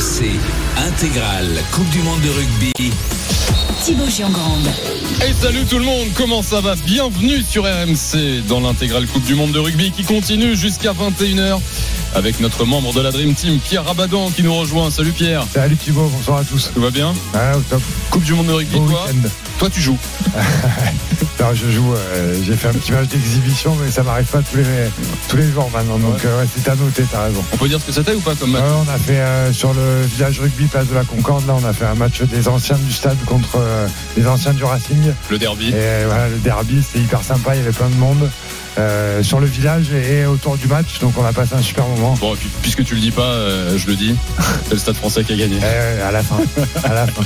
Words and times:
RMC 0.00 0.30
intégrale 0.88 1.62
Coupe 1.72 1.90
du 1.90 1.98
monde 2.00 2.22
de 2.22 2.30
rugby. 2.30 2.72
Thibaut 3.84 4.08
Giangrande. 4.08 4.66
Hey 5.20 5.34
salut 5.38 5.66
tout 5.66 5.78
le 5.78 5.84
monde, 5.84 6.08
comment 6.14 6.42
ça 6.42 6.62
va? 6.62 6.74
Bienvenue 6.86 7.42
sur 7.42 7.64
RMC 7.64 8.46
dans 8.48 8.60
l'intégrale 8.60 9.06
Coupe 9.06 9.24
du 9.24 9.34
Monde 9.34 9.52
de 9.52 9.58
rugby 9.58 9.90
qui 9.90 10.04
continue 10.04 10.56
jusqu'à 10.56 10.92
21h 10.92 11.60
avec 12.14 12.40
notre 12.40 12.64
membre 12.64 12.94
de 12.94 13.02
la 13.02 13.10
Dream 13.10 13.34
Team, 13.34 13.58
Pierre 13.58 13.84
Rabadan 13.84 14.30
qui 14.30 14.42
nous 14.42 14.54
rejoint. 14.54 14.90
Salut 14.90 15.12
Pierre. 15.12 15.44
Salut 15.52 15.76
Thibaut, 15.76 16.08
bonsoir 16.08 16.38
à 16.38 16.44
tous. 16.44 16.70
Tout 16.72 16.80
va 16.80 16.90
bien? 16.90 17.12
Ah, 17.34 17.58
au 17.58 17.60
top. 17.60 17.82
Coupe 18.10 18.24
du 18.24 18.32
Monde 18.32 18.46
de 18.46 18.52
rugby, 18.52 18.78
Bon 18.78 18.86
toi, 18.86 19.04
week-end. 19.06 19.28
Toi 19.60 19.68
tu 19.68 19.82
joues. 19.82 19.98
Alors, 21.38 21.54
je 21.54 21.70
joue, 21.70 21.94
euh, 21.94 22.38
j'ai 22.42 22.54
fait 22.54 22.68
un 22.68 22.72
petit 22.72 22.92
match 22.92 23.08
d'exhibition, 23.08 23.74
mais 23.82 23.90
ça 23.90 24.02
m'arrive 24.02 24.26
pas 24.26 24.40
tous 24.40 24.56
les, 24.56 24.64
tous 25.28 25.36
les 25.36 25.50
jours 25.50 25.70
maintenant. 25.70 25.98
Donc, 25.98 26.22
euh, 26.24 26.40
ouais, 26.40 26.46
c'est 26.54 26.68
à 26.68 26.74
noter, 26.74 27.04
t'as 27.10 27.24
raison. 27.24 27.42
On 27.52 27.56
peut 27.56 27.68
dire 27.68 27.80
ce 27.80 27.86
que 27.86 27.92
c'était 27.92 28.14
ou 28.14 28.20
pas 28.20 28.34
comme 28.34 28.52
match 28.52 28.62
Ouais, 28.62 28.84
on 28.86 28.90
a 28.90 28.98
fait 28.98 29.18
euh, 29.18 29.52
sur 29.52 29.72
le 29.74 30.02
village 30.02 30.40
rugby 30.40 30.66
place 30.66 30.86
de 30.88 30.94
la 30.94 31.04
Concorde, 31.04 31.46
là, 31.46 31.54
on 31.60 31.64
a 31.64 31.72
fait 31.72 31.84
un 31.86 31.94
match 31.94 32.22
des 32.22 32.48
anciens 32.48 32.76
du 32.76 32.92
stade 32.92 33.18
contre 33.26 33.56
euh, 33.56 33.86
les 34.16 34.26
anciens 34.26 34.52
du 34.54 34.64
Racing. 34.64 35.12
Le 35.30 35.38
derby. 35.38 35.68
Et 35.68 35.74
euh, 35.74 36.04
voilà, 36.06 36.28
le 36.28 36.38
derby, 36.38 36.82
c'était 36.82 37.04
hyper 37.04 37.22
sympa, 37.22 37.54
il 37.54 37.58
y 37.58 37.62
avait 37.62 37.72
plein 37.72 37.88
de 37.88 37.96
monde 37.96 38.30
euh, 38.78 39.22
sur 39.22 39.40
le 39.40 39.46
village 39.46 39.92
et 39.92 40.26
autour 40.26 40.56
du 40.56 40.66
match. 40.66 40.98
Donc, 41.00 41.16
on 41.18 41.24
a 41.24 41.32
passé 41.32 41.54
un 41.54 41.62
super 41.62 41.86
moment. 41.86 42.14
Bon, 42.20 42.36
puisque 42.62 42.84
tu 42.84 42.94
le 42.94 43.00
dis 43.00 43.10
pas, 43.10 43.22
euh, 43.22 43.76
je 43.76 43.86
le 43.86 43.96
dis. 43.96 44.14
C'est 44.64 44.74
le 44.74 44.78
Stade 44.78 44.96
français 44.96 45.24
qui 45.24 45.32
a 45.32 45.36
gagné. 45.36 45.56
Eh 45.60 46.02
à 46.02 46.12
la 46.12 46.22
fin, 46.22 46.36
à 46.84 46.94
la 46.94 47.06
fin. 47.06 47.22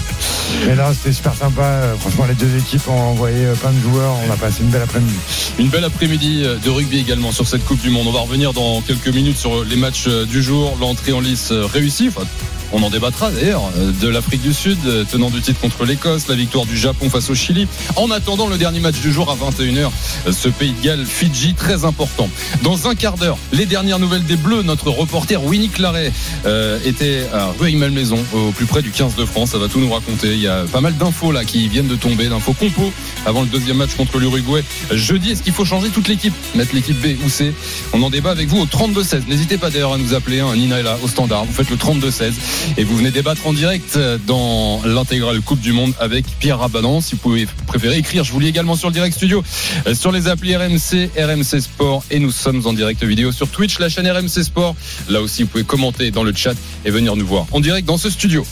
Mais 0.66 0.74
là, 0.74 0.92
c'était 0.94 1.12
super 1.12 1.34
sympa. 1.34 1.62
Euh, 1.62 1.94
Franchement, 1.96 2.24
les 2.26 2.34
deux 2.34 2.56
équipes 2.56 2.88
ont 2.88 3.10
envoyé 3.10 3.46
plein 3.60 3.72
de 3.72 3.80
joueurs. 3.80 4.14
On 4.26 4.32
a 4.32 4.36
passé 4.36 4.62
une 4.62 4.70
belle 4.70 4.82
après-midi. 4.82 5.14
Une 5.58 5.68
belle 5.68 5.84
après-midi 5.84 6.44
de 6.64 6.70
rugby 6.70 6.98
également 6.98 7.32
sur 7.32 7.46
cette 7.46 7.64
Coupe 7.64 7.80
du 7.80 7.90
Monde. 7.90 8.06
On 8.08 8.12
va 8.12 8.20
revenir 8.20 8.52
dans 8.52 8.80
quelques 8.80 9.08
minutes 9.08 9.38
sur 9.38 9.64
les 9.64 9.76
matchs 9.76 10.08
du 10.08 10.42
jour. 10.42 10.76
L'entrée 10.80 11.12
en 11.12 11.20
lice 11.20 11.52
réussie. 11.52 12.08
Enfin, 12.08 12.26
on 12.72 12.82
en 12.82 12.90
débattra 12.90 13.30
d'ailleurs. 13.30 13.62
De 14.00 14.08
l'Afrique 14.08 14.42
du 14.42 14.52
Sud, 14.52 14.78
tenant 15.10 15.30
du 15.30 15.40
titre 15.40 15.60
contre 15.60 15.84
l'Écosse, 15.84 16.28
la 16.28 16.34
victoire 16.34 16.66
du 16.66 16.76
Japon 16.76 17.08
face 17.08 17.30
au 17.30 17.34
Chili. 17.34 17.68
En 17.96 18.10
attendant 18.10 18.48
le 18.48 18.58
dernier 18.58 18.80
match 18.80 19.00
du 19.00 19.12
jour 19.12 19.30
à 19.30 19.36
21h, 19.36 19.90
euh, 20.26 20.32
ce 20.32 20.48
pays 20.48 20.72
de 20.72 20.82
Galles, 20.82 21.06
Très 21.34 21.84
important. 21.84 22.30
Dans 22.62 22.86
un 22.86 22.94
quart 22.94 23.16
d'heure, 23.16 23.36
les 23.52 23.66
dernières 23.66 23.98
nouvelles 23.98 24.24
des 24.24 24.36
Bleus. 24.36 24.62
Notre 24.62 24.90
reporter 24.90 25.42
Winnie 25.42 25.68
Claret 25.68 26.12
euh, 26.46 26.78
était 26.84 27.26
à 27.32 27.46
Rueil-Malmaison, 27.58 28.18
au 28.32 28.52
plus 28.52 28.66
près 28.66 28.82
du 28.82 28.90
15 28.90 29.16
de 29.16 29.24
France. 29.24 29.50
Ça 29.50 29.58
va 29.58 29.66
tout 29.66 29.80
nous 29.80 29.92
raconter. 29.92 30.28
Il 30.28 30.40
y 30.40 30.46
a 30.46 30.62
pas 30.72 30.80
mal 30.80 30.96
d'infos 30.96 31.32
là 31.32 31.44
qui 31.44 31.66
viennent 31.68 31.88
de 31.88 31.96
tomber, 31.96 32.28
d'infos 32.28 32.52
compo 32.52 32.92
avant 33.26 33.40
le 33.40 33.48
deuxième 33.48 33.78
match 33.78 33.94
contre 33.96 34.18
l'Uruguay. 34.20 34.62
Jeudi, 34.92 35.32
est-ce 35.32 35.42
qu'il 35.42 35.52
faut 35.52 35.64
changer 35.64 35.88
toute 35.88 36.06
l'équipe 36.06 36.34
Mettre 36.54 36.72
l'équipe 36.72 37.00
B 37.00 37.18
ou 37.24 37.28
C? 37.28 37.52
On 37.92 38.02
en 38.02 38.10
débat 38.10 38.30
avec 38.30 38.48
vous 38.48 38.60
au 38.60 38.66
32-16. 38.66 39.26
N'hésitez 39.26 39.58
pas 39.58 39.70
d'ailleurs 39.70 39.94
à 39.94 39.98
nous 39.98 40.14
appeler. 40.14 40.38
Hein, 40.38 40.54
Nina 40.54 40.78
est 40.78 40.84
là 40.84 40.96
au 41.02 41.08
standard. 41.08 41.44
Vous 41.46 41.52
faites 41.52 41.70
le 41.70 41.76
32-16 41.76 42.32
et 42.76 42.84
vous 42.84 42.96
venez 42.96 43.10
débattre 43.10 43.44
en 43.48 43.52
direct 43.52 43.98
dans 44.28 44.82
l'intégrale 44.84 45.40
Coupe 45.40 45.60
du 45.60 45.72
Monde 45.72 45.94
avec 45.98 46.26
Pierre 46.38 46.60
Rabadan. 46.60 47.00
Si 47.00 47.16
vous 47.16 47.20
pouvez 47.20 47.48
préférer 47.66 47.98
écrire, 47.98 48.22
je 48.22 48.32
vous 48.32 48.40
lis 48.40 48.48
également 48.48 48.76
sur 48.76 48.88
le 48.88 48.94
direct 48.94 49.16
studio, 49.16 49.42
euh, 49.88 49.94
sur 49.94 50.12
les 50.12 50.28
applis 50.28 50.56
RMC, 50.56 51.10
RMC 51.24 51.60
Sport 51.60 52.04
et 52.10 52.18
nous 52.18 52.30
sommes 52.30 52.66
en 52.66 52.72
direct 52.72 53.02
vidéo 53.02 53.32
sur 53.32 53.48
Twitch, 53.48 53.78
la 53.78 53.88
chaîne 53.88 54.08
RMC 54.08 54.42
Sport. 54.42 54.76
Là 55.08 55.20
aussi, 55.20 55.42
vous 55.42 55.48
pouvez 55.48 55.64
commenter 55.64 56.10
dans 56.10 56.22
le 56.22 56.34
chat 56.34 56.54
et 56.84 56.90
venir 56.90 57.16
nous 57.16 57.26
voir 57.26 57.46
en 57.52 57.60
direct 57.60 57.86
dans 57.86 57.98
ce 57.98 58.10
studio. 58.10 58.44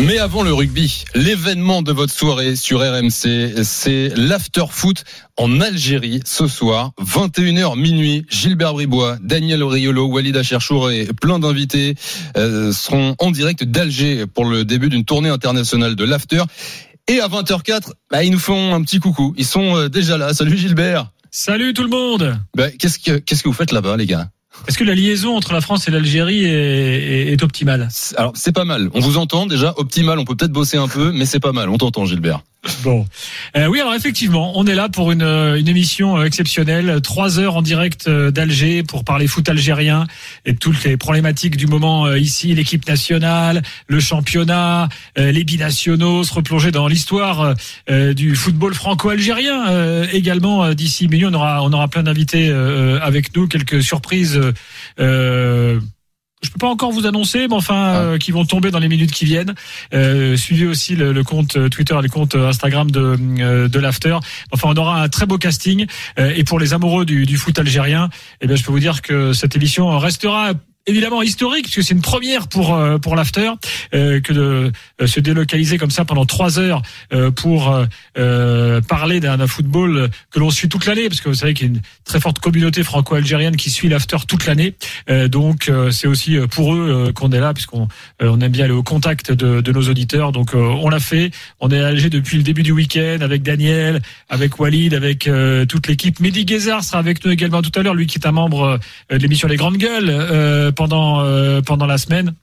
Mais 0.00 0.18
avant 0.18 0.42
le 0.42 0.52
rugby, 0.52 1.04
l'événement 1.14 1.80
de 1.80 1.92
votre 1.92 2.12
soirée 2.12 2.56
sur 2.56 2.80
RMC, 2.80 3.62
c'est 3.62 4.12
l'after 4.16 4.64
foot 4.68 5.04
en 5.36 5.60
Algérie 5.60 6.20
ce 6.24 6.48
soir, 6.48 6.92
21h 7.00 7.78
minuit. 7.78 8.26
Gilbert 8.28 8.74
Bribois, 8.74 9.18
Daniel 9.22 9.62
Oriolo, 9.62 10.06
Walid 10.06 10.36
Acherchour 10.36 10.90
et 10.90 11.06
plein 11.06 11.38
d'invités 11.38 11.94
euh, 12.36 12.72
seront 12.72 13.14
en 13.18 13.30
direct 13.30 13.62
d'Alger 13.62 14.26
pour 14.26 14.44
le 14.44 14.64
début 14.64 14.88
d'une 14.88 15.04
tournée 15.04 15.28
internationale 15.28 15.94
de 15.94 16.04
l'after. 16.04 16.42
Et 17.08 17.20
à 17.20 17.28
20h04, 17.28 17.90
bah, 18.10 18.24
ils 18.24 18.30
nous 18.30 18.38
font 18.38 18.74
un 18.74 18.82
petit 18.82 18.98
coucou. 18.98 19.34
Ils 19.36 19.44
sont 19.44 19.76
euh, 19.76 19.88
déjà 19.88 20.16
là. 20.16 20.32
Salut 20.32 20.56
Gilbert. 20.56 21.10
Salut 21.30 21.74
tout 21.74 21.82
le 21.82 21.88
monde 21.90 22.38
Bah, 22.56 22.70
qu'est-ce 22.70 22.98
que 22.98 23.18
qu'est-ce 23.18 23.42
que 23.42 23.48
vous 23.48 23.54
faites 23.54 23.72
là-bas, 23.72 23.96
les 23.96 24.06
gars? 24.06 24.28
Est-ce 24.68 24.78
que 24.78 24.84
la 24.84 24.94
liaison 24.94 25.36
entre 25.36 25.52
la 25.52 25.60
France 25.60 25.86
et 25.88 25.90
l'Algérie 25.90 26.44
est, 26.44 26.48
est- 26.48 27.32
est 27.32 27.42
optimale? 27.42 27.88
C'est- 27.90 28.16
Alors 28.16 28.32
c'est 28.36 28.52
pas 28.52 28.64
mal. 28.64 28.88
On 28.94 29.00
vous 29.00 29.18
entend 29.18 29.44
déjà. 29.46 29.74
Optimal. 29.76 30.18
On 30.18 30.24
peut 30.24 30.34
peut-être 30.36 30.52
bosser 30.52 30.76
un 30.78 30.88
peu, 30.88 31.12
mais 31.12 31.26
c'est 31.26 31.40
pas 31.40 31.52
mal. 31.52 31.68
On 31.68 31.76
t'entend, 31.76 32.06
Gilbert. 32.06 32.40
Bon. 32.82 33.06
Euh, 33.56 33.66
oui, 33.66 33.80
alors 33.80 33.94
effectivement, 33.94 34.58
on 34.58 34.66
est 34.66 34.74
là 34.74 34.88
pour 34.88 35.12
une, 35.12 35.22
euh, 35.22 35.58
une 35.58 35.68
émission 35.68 36.16
euh, 36.16 36.24
exceptionnelle. 36.24 37.00
Trois 37.02 37.38
heures 37.38 37.56
en 37.56 37.62
direct 37.62 38.08
euh, 38.08 38.30
d'Alger 38.30 38.82
pour 38.82 39.04
parler 39.04 39.26
foot 39.26 39.48
algérien 39.48 40.06
et 40.46 40.54
toutes 40.54 40.82
les 40.84 40.96
problématiques 40.96 41.56
du 41.56 41.66
moment 41.66 42.12
ici, 42.14 42.54
l'équipe 42.54 42.86
nationale, 42.86 43.62
le 43.86 44.00
championnat, 44.00 44.88
les 45.16 45.44
binationaux, 45.44 46.24
se 46.24 46.32
replonger 46.32 46.70
dans 46.70 46.86
l'histoire 46.86 47.54
du 47.88 48.36
football 48.36 48.74
franco-algérien. 48.74 50.02
Également, 50.12 50.74
d'ici 50.74 51.08
minuit, 51.08 51.26
on 51.26 51.34
aura, 51.34 51.62
on 51.62 51.72
aura 51.72 51.88
plein 51.88 52.02
d'invités 52.02 52.50
avec 52.50 53.34
nous, 53.36 53.48
quelques 53.48 53.82
surprises. 53.82 54.40
Euh, 55.00 55.80
je 56.44 56.50
peux 56.50 56.58
pas 56.58 56.68
encore 56.68 56.92
vous 56.92 57.06
annoncer, 57.06 57.48
mais 57.48 57.54
enfin, 57.54 57.94
euh, 57.94 58.18
qui 58.18 58.30
vont 58.30 58.44
tomber 58.44 58.70
dans 58.70 58.78
les 58.78 58.88
minutes 58.88 59.12
qui 59.12 59.24
viennent. 59.24 59.54
Euh, 59.92 60.36
suivez 60.36 60.66
aussi 60.66 60.94
le, 60.94 61.12
le 61.12 61.24
compte 61.24 61.70
Twitter 61.70 61.94
et 61.98 62.02
le 62.02 62.08
compte 62.08 62.34
Instagram 62.34 62.90
de, 62.90 63.18
euh, 63.40 63.68
de 63.68 63.78
l'After. 63.78 64.18
Enfin, 64.52 64.68
on 64.70 64.76
aura 64.76 65.02
un 65.02 65.08
très 65.08 65.26
beau 65.26 65.38
casting. 65.38 65.86
Euh, 66.18 66.32
et 66.36 66.44
pour 66.44 66.58
les 66.58 66.74
amoureux 66.74 67.04
du, 67.04 67.26
du 67.26 67.36
foot 67.36 67.58
algérien, 67.58 68.10
eh 68.40 68.46
bien, 68.46 68.56
je 68.56 68.62
peux 68.62 68.72
vous 68.72 68.80
dire 68.80 69.02
que 69.02 69.32
cette 69.32 69.56
émission 69.56 69.98
restera 69.98 70.52
évidemment 70.86 71.22
historique 71.22 71.64
puisque 71.64 71.82
c'est 71.82 71.94
une 71.94 72.02
première 72.02 72.48
pour 72.48 72.74
euh, 72.74 72.98
pour 72.98 73.16
l'after 73.16 73.50
euh, 73.94 74.20
que 74.20 74.32
de 74.32 74.72
euh, 75.00 75.06
se 75.06 75.20
délocaliser 75.20 75.78
comme 75.78 75.90
ça 75.90 76.04
pendant 76.04 76.26
trois 76.26 76.58
heures 76.58 76.82
euh, 77.12 77.30
pour 77.30 77.72
euh, 77.72 77.86
euh, 78.18 78.80
parler 78.82 79.20
d'un 79.20 79.46
football 79.46 80.10
que 80.30 80.38
l'on 80.38 80.50
suit 80.50 80.68
toute 80.68 80.86
l'année 80.86 81.08
parce 81.08 81.20
que 81.20 81.28
vous 81.28 81.34
savez 81.34 81.54
qu'il 81.54 81.66
y 81.66 81.70
a 81.70 81.74
une 81.74 81.82
très 82.04 82.20
forte 82.20 82.38
communauté 82.38 82.82
franco-algérienne 82.82 83.56
qui 83.56 83.70
suit 83.70 83.88
l'after 83.88 84.18
toute 84.28 84.46
l'année. 84.46 84.74
Donc 85.28 85.70
c'est 85.90 86.06
aussi 86.06 86.38
pour 86.50 86.74
eux 86.74 87.12
qu'on 87.14 87.30
est 87.32 87.40
là 87.40 87.52
puisqu'on 87.54 87.88
on 88.20 88.40
aime 88.40 88.52
bien 88.52 88.64
aller 88.64 88.74
au 88.74 88.82
contact 88.82 89.32
de, 89.32 89.60
de 89.60 89.72
nos 89.72 89.82
auditeurs. 89.82 90.32
Donc 90.32 90.54
on 90.54 90.88
l'a 90.88 91.00
fait. 91.00 91.30
On 91.60 91.70
est 91.70 91.80
à 91.80 91.88
Alger 91.88 92.10
depuis 92.10 92.36
le 92.36 92.42
début 92.42 92.62
du 92.62 92.72
week-end 92.72 93.18
avec 93.20 93.42
Daniel 93.42 94.00
avec 94.28 94.58
Walid 94.58 94.94
avec 94.94 95.28
toute 95.68 95.86
l'équipe. 95.86 96.20
Mehdi 96.20 96.44
Guézard 96.44 96.84
sera 96.84 96.98
avec 96.98 97.24
nous 97.24 97.30
également 97.30 97.62
tout 97.62 97.78
à 97.78 97.82
l'heure 97.82 97.94
lui 97.94 98.06
qui 98.06 98.18
est 98.18 98.26
un 98.26 98.32
membre 98.32 98.78
de 99.10 99.16
l'émission 99.16 99.48
Les 99.48 99.56
Grandes 99.56 99.78
Gueules 99.78 100.72
pendant 100.74 101.20
euh, 101.20 101.60
pendant 101.62 101.86
la 101.86 101.98
semaine 101.98 102.34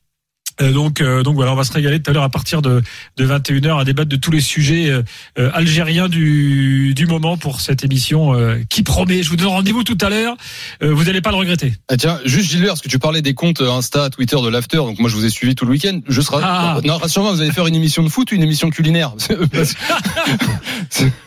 donc, 0.72 1.02
euh, 1.02 1.24
donc 1.24 1.36
voilà, 1.36 1.52
on 1.54 1.56
va 1.56 1.64
se 1.64 1.74
régaler 1.74 2.02
tout 2.02 2.12
à 2.12 2.14
l'heure 2.14 2.24
à 2.24 2.30
partir 2.30 2.62
de, 2.62 2.82
de 3.18 3.26
21h 3.26 3.80
à 3.80 3.84
débattre 3.84 4.10
de 4.10 4.16
tous 4.16 4.32
les 4.32 4.42
sujets 4.42 4.90
euh, 4.90 5.02
euh, 5.40 5.50
algériens 5.54 6.08
du, 6.10 6.94
du 6.94 7.06
moment 7.08 7.38
pour 7.38 7.62
cette 7.62 7.84
émission 7.84 8.34
euh, 8.36 8.58
qui 8.70 8.84
promet. 8.84 9.24
Je 9.24 9.30
vous 9.30 9.36
donne 9.36 9.48
rendez-vous 9.48 9.84
tout 9.84 9.98
à 10.02 10.10
l'heure. 10.10 10.36
Euh, 10.84 10.94
vous 10.94 11.04
n'allez 11.06 11.22
pas 11.22 11.32
le 11.32 11.38
regretter. 11.38 11.74
Ah, 11.90 11.98
tiens, 11.98 12.20
juste 12.26 12.50
Gilbert, 12.52 12.70
parce 12.70 12.82
que 12.82 12.90
tu 12.90 13.00
parlais 13.00 13.22
des 13.22 13.34
comptes 13.34 13.62
euh, 13.62 13.72
Insta, 13.72 14.10
Twitter 14.10 14.38
de 14.42 14.48
l'after, 14.50 14.78
donc 14.78 15.00
moi 15.00 15.10
je 15.10 15.16
vous 15.16 15.26
ai 15.26 15.30
suivi 15.30 15.56
tout 15.56 15.66
le 15.66 15.72
week-end. 15.72 16.00
Je 16.08 16.22
serai. 16.22 16.38
Ah. 16.44 16.78
Non, 16.84 16.98
rassure-moi, 16.98 17.32
vous 17.34 17.42
allez 17.42 17.52
faire 17.52 17.68
une 17.68 17.76
émission 17.76 18.04
de 18.04 18.10
foot 18.10 18.32
ou 18.32 18.36
une 18.36 18.44
émission 18.44 18.70
culinaire 18.70 19.14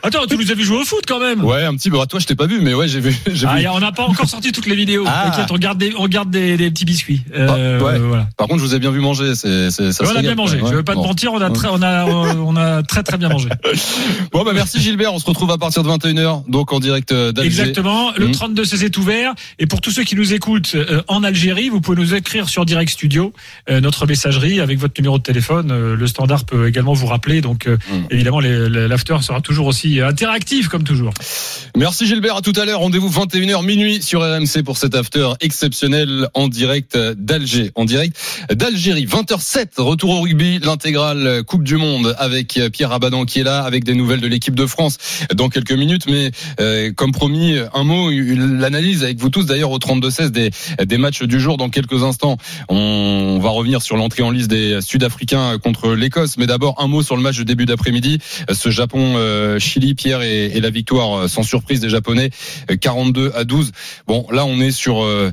Attends, 0.03 0.27
tu 0.29 0.37
nous 0.37 0.51
as 0.51 0.55
vu 0.55 0.65
jouer 0.65 0.79
au 0.79 0.85
foot 0.85 1.05
quand 1.07 1.21
même. 1.21 1.45
Ouais, 1.45 1.65
un 1.65 1.75
petit 1.77 1.91
peu. 1.91 2.01
À 2.01 2.07
toi, 2.07 2.21
je 2.21 2.27
t'ai 2.27 2.35
pas 2.35 2.47
vu, 2.47 2.61
mais 2.61 2.75
ouais, 2.75 2.89
j'ai 2.89 3.01
vu. 3.01 3.15
Ah, 3.47 3.57
vu. 3.59 3.67
on 3.69 3.81
n'a 3.81 3.93
pas 3.93 4.05
encore 4.05 4.29
sorti 4.29 4.53
toutes 4.53 4.67
les 4.67 4.77
vidéos. 4.77 5.05
Ah. 5.07 5.25
T'inquiète, 5.31 5.51
on 5.51 5.59
garde 5.59 5.79
des, 5.79 5.93
on 5.99 6.07
garde 6.09 6.31
des, 6.31 6.57
des 6.57 6.71
petits 6.71 6.85
biscuits. 6.85 7.23
Euh, 7.35 7.79
Ah, 7.81 7.85
ouais. 7.85 7.99
voilà. 7.99 8.29
Par 8.37 8.49
contre, 8.49 8.61
je 8.63 8.67
vous 8.67 8.75
ai 8.75 8.79
bien 8.79 8.91
vu 8.91 9.01
manger. 9.01 9.24
C'est, 9.35 9.71
c'est, 9.71 9.93
ça 9.93 10.05
Ouais, 10.05 10.11
se 10.11 10.15
on 10.15 10.19
a 10.19 10.23
bien 10.23 10.35
mangé. 10.35 10.59
quoi. 10.59 10.69
Je 10.69 10.73
Ouais. 10.75 10.79
veux 10.79 10.85
pas 10.85 10.95
Bon. 10.95 11.03
te 11.03 11.09
mentir, 11.09 11.33
on 11.33 11.41
a 11.41 11.51
très, 11.51 11.69
on 11.71 11.81
a, 11.83 12.05
on 12.07 12.57
a 12.57 12.83
très 12.83 13.03
très 13.03 13.17
bien 13.17 13.29
mangé. 13.29 13.49
Bon, 14.33 14.43
bah 14.45 14.53
merci 14.53 14.81
Gilbert. 14.81 15.15
On 15.15 15.19
se 15.19 15.27
retrouve 15.27 15.51
à 15.51 15.59
partir 15.59 15.83
de 15.83 15.89
21h, 15.89 16.43
donc 16.49 16.73
en 16.73 16.81
direct 16.81 17.13
euh, 17.13 17.33
d'Alger. 17.33 17.47
Exactement. 17.61 18.11
Le 18.17 18.27
Mhm. 18.27 18.33
32 18.33 18.65
16 18.65 18.83
est 18.85 18.97
ouvert. 18.99 19.35
Et 19.59 19.67
pour 19.67 19.81
tous 19.81 19.91
ceux 19.91 20.03
qui 20.05 20.17
nous 20.17 20.33
écoutent 20.35 20.73
euh, 20.75 21.03
en 21.09 21.23
Algérie, 21.23 21.69
vous 21.69 21.81
pouvez 21.81 21.97
nous 22.01 22.15
écrire 22.15 22.49
sur 22.49 22.65
Direct 22.67 22.91
Studio 22.91 23.33
euh, 23.71 23.81
notre 23.81 24.07
messagerie 24.07 24.61
avec 24.61 24.79
votre 24.79 24.95
numéro 25.01 25.19
de 25.19 25.23
téléphone. 25.23 25.71
Euh, 25.71 25.95
le 25.97 26.07
standard 26.07 26.45
peut 26.45 26.67
également 26.69 26.93
vous 26.95 27.07
rappeler. 27.07 27.41
Donc 27.41 27.67
Mhm. 27.69 27.79
évidemment, 28.11 28.41
l'after 28.41 29.17
sera 29.23 29.41
toujours 29.41 29.67
aussi 29.67 30.01
interactif 30.01 30.69
comme 30.69 30.83
toujours. 30.85 31.13
Merci 31.77 32.07
Gilbert. 32.07 32.37
À 32.37 32.43
tout 32.43 32.53
à 32.57 32.65
l'heure. 32.65 32.81
Rendez-vous 32.81 33.09
21h 33.09 33.63
minuit 33.63 34.03
sur 34.03 34.21
RMC 34.23 34.63
pour 34.65 34.77
cet 34.79 34.95
after 34.95 35.29
exceptionnel 35.41 36.29
en 36.35 36.49
direct 36.49 36.97
d'Alger, 37.17 37.71
en 37.77 37.85
direct 37.85 38.17
d'Algérie. 38.53 39.04
Rugby. 39.05 39.35
20h07, 39.35 39.81
retour 39.81 40.11
au 40.11 40.21
rugby, 40.21 40.59
l'intégrale 40.59 41.43
Coupe 41.45 41.65
du 41.65 41.77
Monde 41.77 42.15
avec 42.19 42.59
Pierre 42.73 42.93
Abadan 42.93 43.25
qui 43.25 43.41
est 43.41 43.45
là, 43.45 43.63
avec 43.63 43.85
des 43.85 43.95
nouvelles 43.95 44.21
de 44.21 44.27
l'équipe 44.27 44.55
de 44.55 44.67
France 44.67 44.99
dans 45.35 45.49
quelques 45.49 45.73
minutes. 45.73 46.07
Mais 46.09 46.31
euh, 46.61 46.93
comme 46.93 47.13
promis, 47.13 47.57
un 47.73 47.85
mot, 47.85 48.11
l'analyse 48.11 49.03
avec 49.03 49.19
vous 49.19 49.31
tous 49.31 49.47
d'ailleurs 49.47 49.71
au 49.71 49.79
32-16 49.79 50.29
des, 50.29 50.51
des 50.85 50.99
matchs 50.99 51.23
du 51.23 51.41
jour 51.41 51.57
dans 51.57 51.69
quelques 51.69 52.03
instants. 52.03 52.37
On 52.69 53.39
va 53.43 53.51
revenir 53.51 53.83
sur 53.83 53.97
l'entrée 53.97 54.23
en 54.23 54.31
liste 54.31 54.49
des 54.49 54.81
Sud-Africains 54.81 55.59
contre 55.59 55.95
l'Écosse. 55.95 56.37
Mais 56.37 56.47
d'abord, 56.47 56.81
un 56.81 56.87
mot 56.87 57.03
sur 57.03 57.17
le 57.17 57.23
match 57.23 57.39
de 57.39 57.45
début 57.45 57.67
d'après-midi. 57.67 58.19
Ce 58.53 58.71
Japon-Chili, 58.71 59.95
Pierre, 59.95 60.23
et, 60.23 60.47
et, 60.47 60.61
la 60.61 60.71
victoire 60.71 61.29
sans 61.29 61.43
surprise 61.43 61.81
des 61.81 61.89
Japonais, 61.89 62.31
42 62.81 63.33
à 63.35 63.45
12. 63.45 63.73
Bon, 64.07 64.27
là, 64.31 64.45
on 64.45 64.61
est 64.61 64.71
sur 64.71 65.03
euh, 65.03 65.33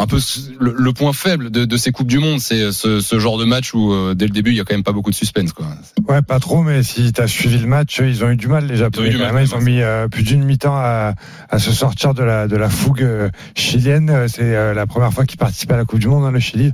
un 0.00 0.06
peu 0.06 0.18
le, 0.58 0.92
point 0.92 1.12
faible 1.12 1.50
de, 1.50 1.76
ces 1.76 1.92
coupes 1.92 2.06
du 2.06 2.18
monde, 2.18 2.40
c'est 2.40 2.72
ce, 2.72 3.18
genre 3.18 3.38
de 3.38 3.44
match 3.44 3.74
où 3.74 3.92
euh, 3.92 4.14
dès 4.14 4.26
le 4.26 4.30
début 4.30 4.50
il 4.50 4.56
y 4.56 4.60
a 4.60 4.64
quand 4.64 4.74
même 4.74 4.82
pas 4.82 4.92
beaucoup 4.92 5.10
de 5.10 5.14
suspense. 5.14 5.52
Quoi. 5.52 5.66
Ouais, 6.08 6.22
pas 6.22 6.40
trop, 6.40 6.62
mais 6.62 6.82
si 6.82 7.12
tu 7.12 7.20
as 7.20 7.26
suivi 7.26 7.58
le 7.58 7.66
match, 7.66 8.00
ils 8.02 8.24
ont 8.24 8.30
eu 8.30 8.36
du 8.36 8.48
mal 8.48 8.66
les 8.66 8.76
Japonais. 8.76 9.10
Ils 9.10 9.54
ont, 9.54 9.60
mis 9.60 9.82
euh, 9.82 10.08
plus 10.08 10.22
d'une 10.22 10.42
mi-temps 10.42 10.74
à, 10.76 11.14
se 11.58 11.70
sortir 11.72 12.14
de 12.14 12.22
la 12.22 12.48
de 12.48 12.56
la 12.56 12.70
fougue 12.70 13.06
chilienne. 13.54 14.26
C'est 14.28 14.74
la 14.74 14.86
première 14.86 15.12
fois 15.12 15.26
qu'ils 15.26 15.38
participent 15.38 15.72
à 15.72 15.76
la 15.76 15.84
Coupe 15.84 15.98
du 15.98 16.08
Monde, 16.08 16.22
dans 16.22 16.28
hein, 16.28 16.32
le 16.32 16.40
Chili. 16.40 16.72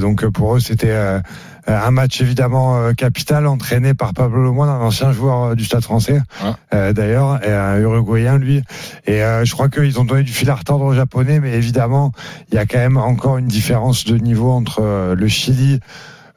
donc 0.00 0.26
pour 0.30 0.56
eux, 0.56 0.60
c'était 0.60 0.90
euh, 0.90 1.20
un 1.74 1.90
match 1.90 2.20
évidemment 2.20 2.78
euh, 2.78 2.92
capital 2.92 3.46
entraîné 3.46 3.94
par 3.94 4.14
Pablo 4.14 4.42
Lemoine, 4.42 4.68
un 4.68 4.80
ancien 4.80 5.12
joueur 5.12 5.42
euh, 5.42 5.54
du 5.54 5.64
Stade 5.64 5.82
français 5.82 6.20
d'ailleurs, 6.72 7.44
et 7.44 7.52
un 7.52 7.78
Uruguayen 7.78 8.38
lui. 8.38 8.62
Et 9.06 9.18
je 9.20 9.52
crois 9.52 9.68
qu'ils 9.68 9.98
ont 9.98 10.04
donné 10.04 10.22
du 10.22 10.32
fil 10.32 10.48
à 10.50 10.54
retordre 10.54 10.84
aux 10.84 10.94
Japonais, 10.94 11.40
mais 11.40 11.52
évidemment 11.52 12.12
il 12.50 12.54
y 12.54 12.58
a 12.58 12.66
quand 12.66 12.78
même 12.78 12.96
encore 12.96 13.38
une 13.38 13.48
différence 13.48 14.04
de 14.04 14.16
niveau 14.16 14.50
entre 14.50 15.14
le 15.14 15.28
Chili 15.28 15.80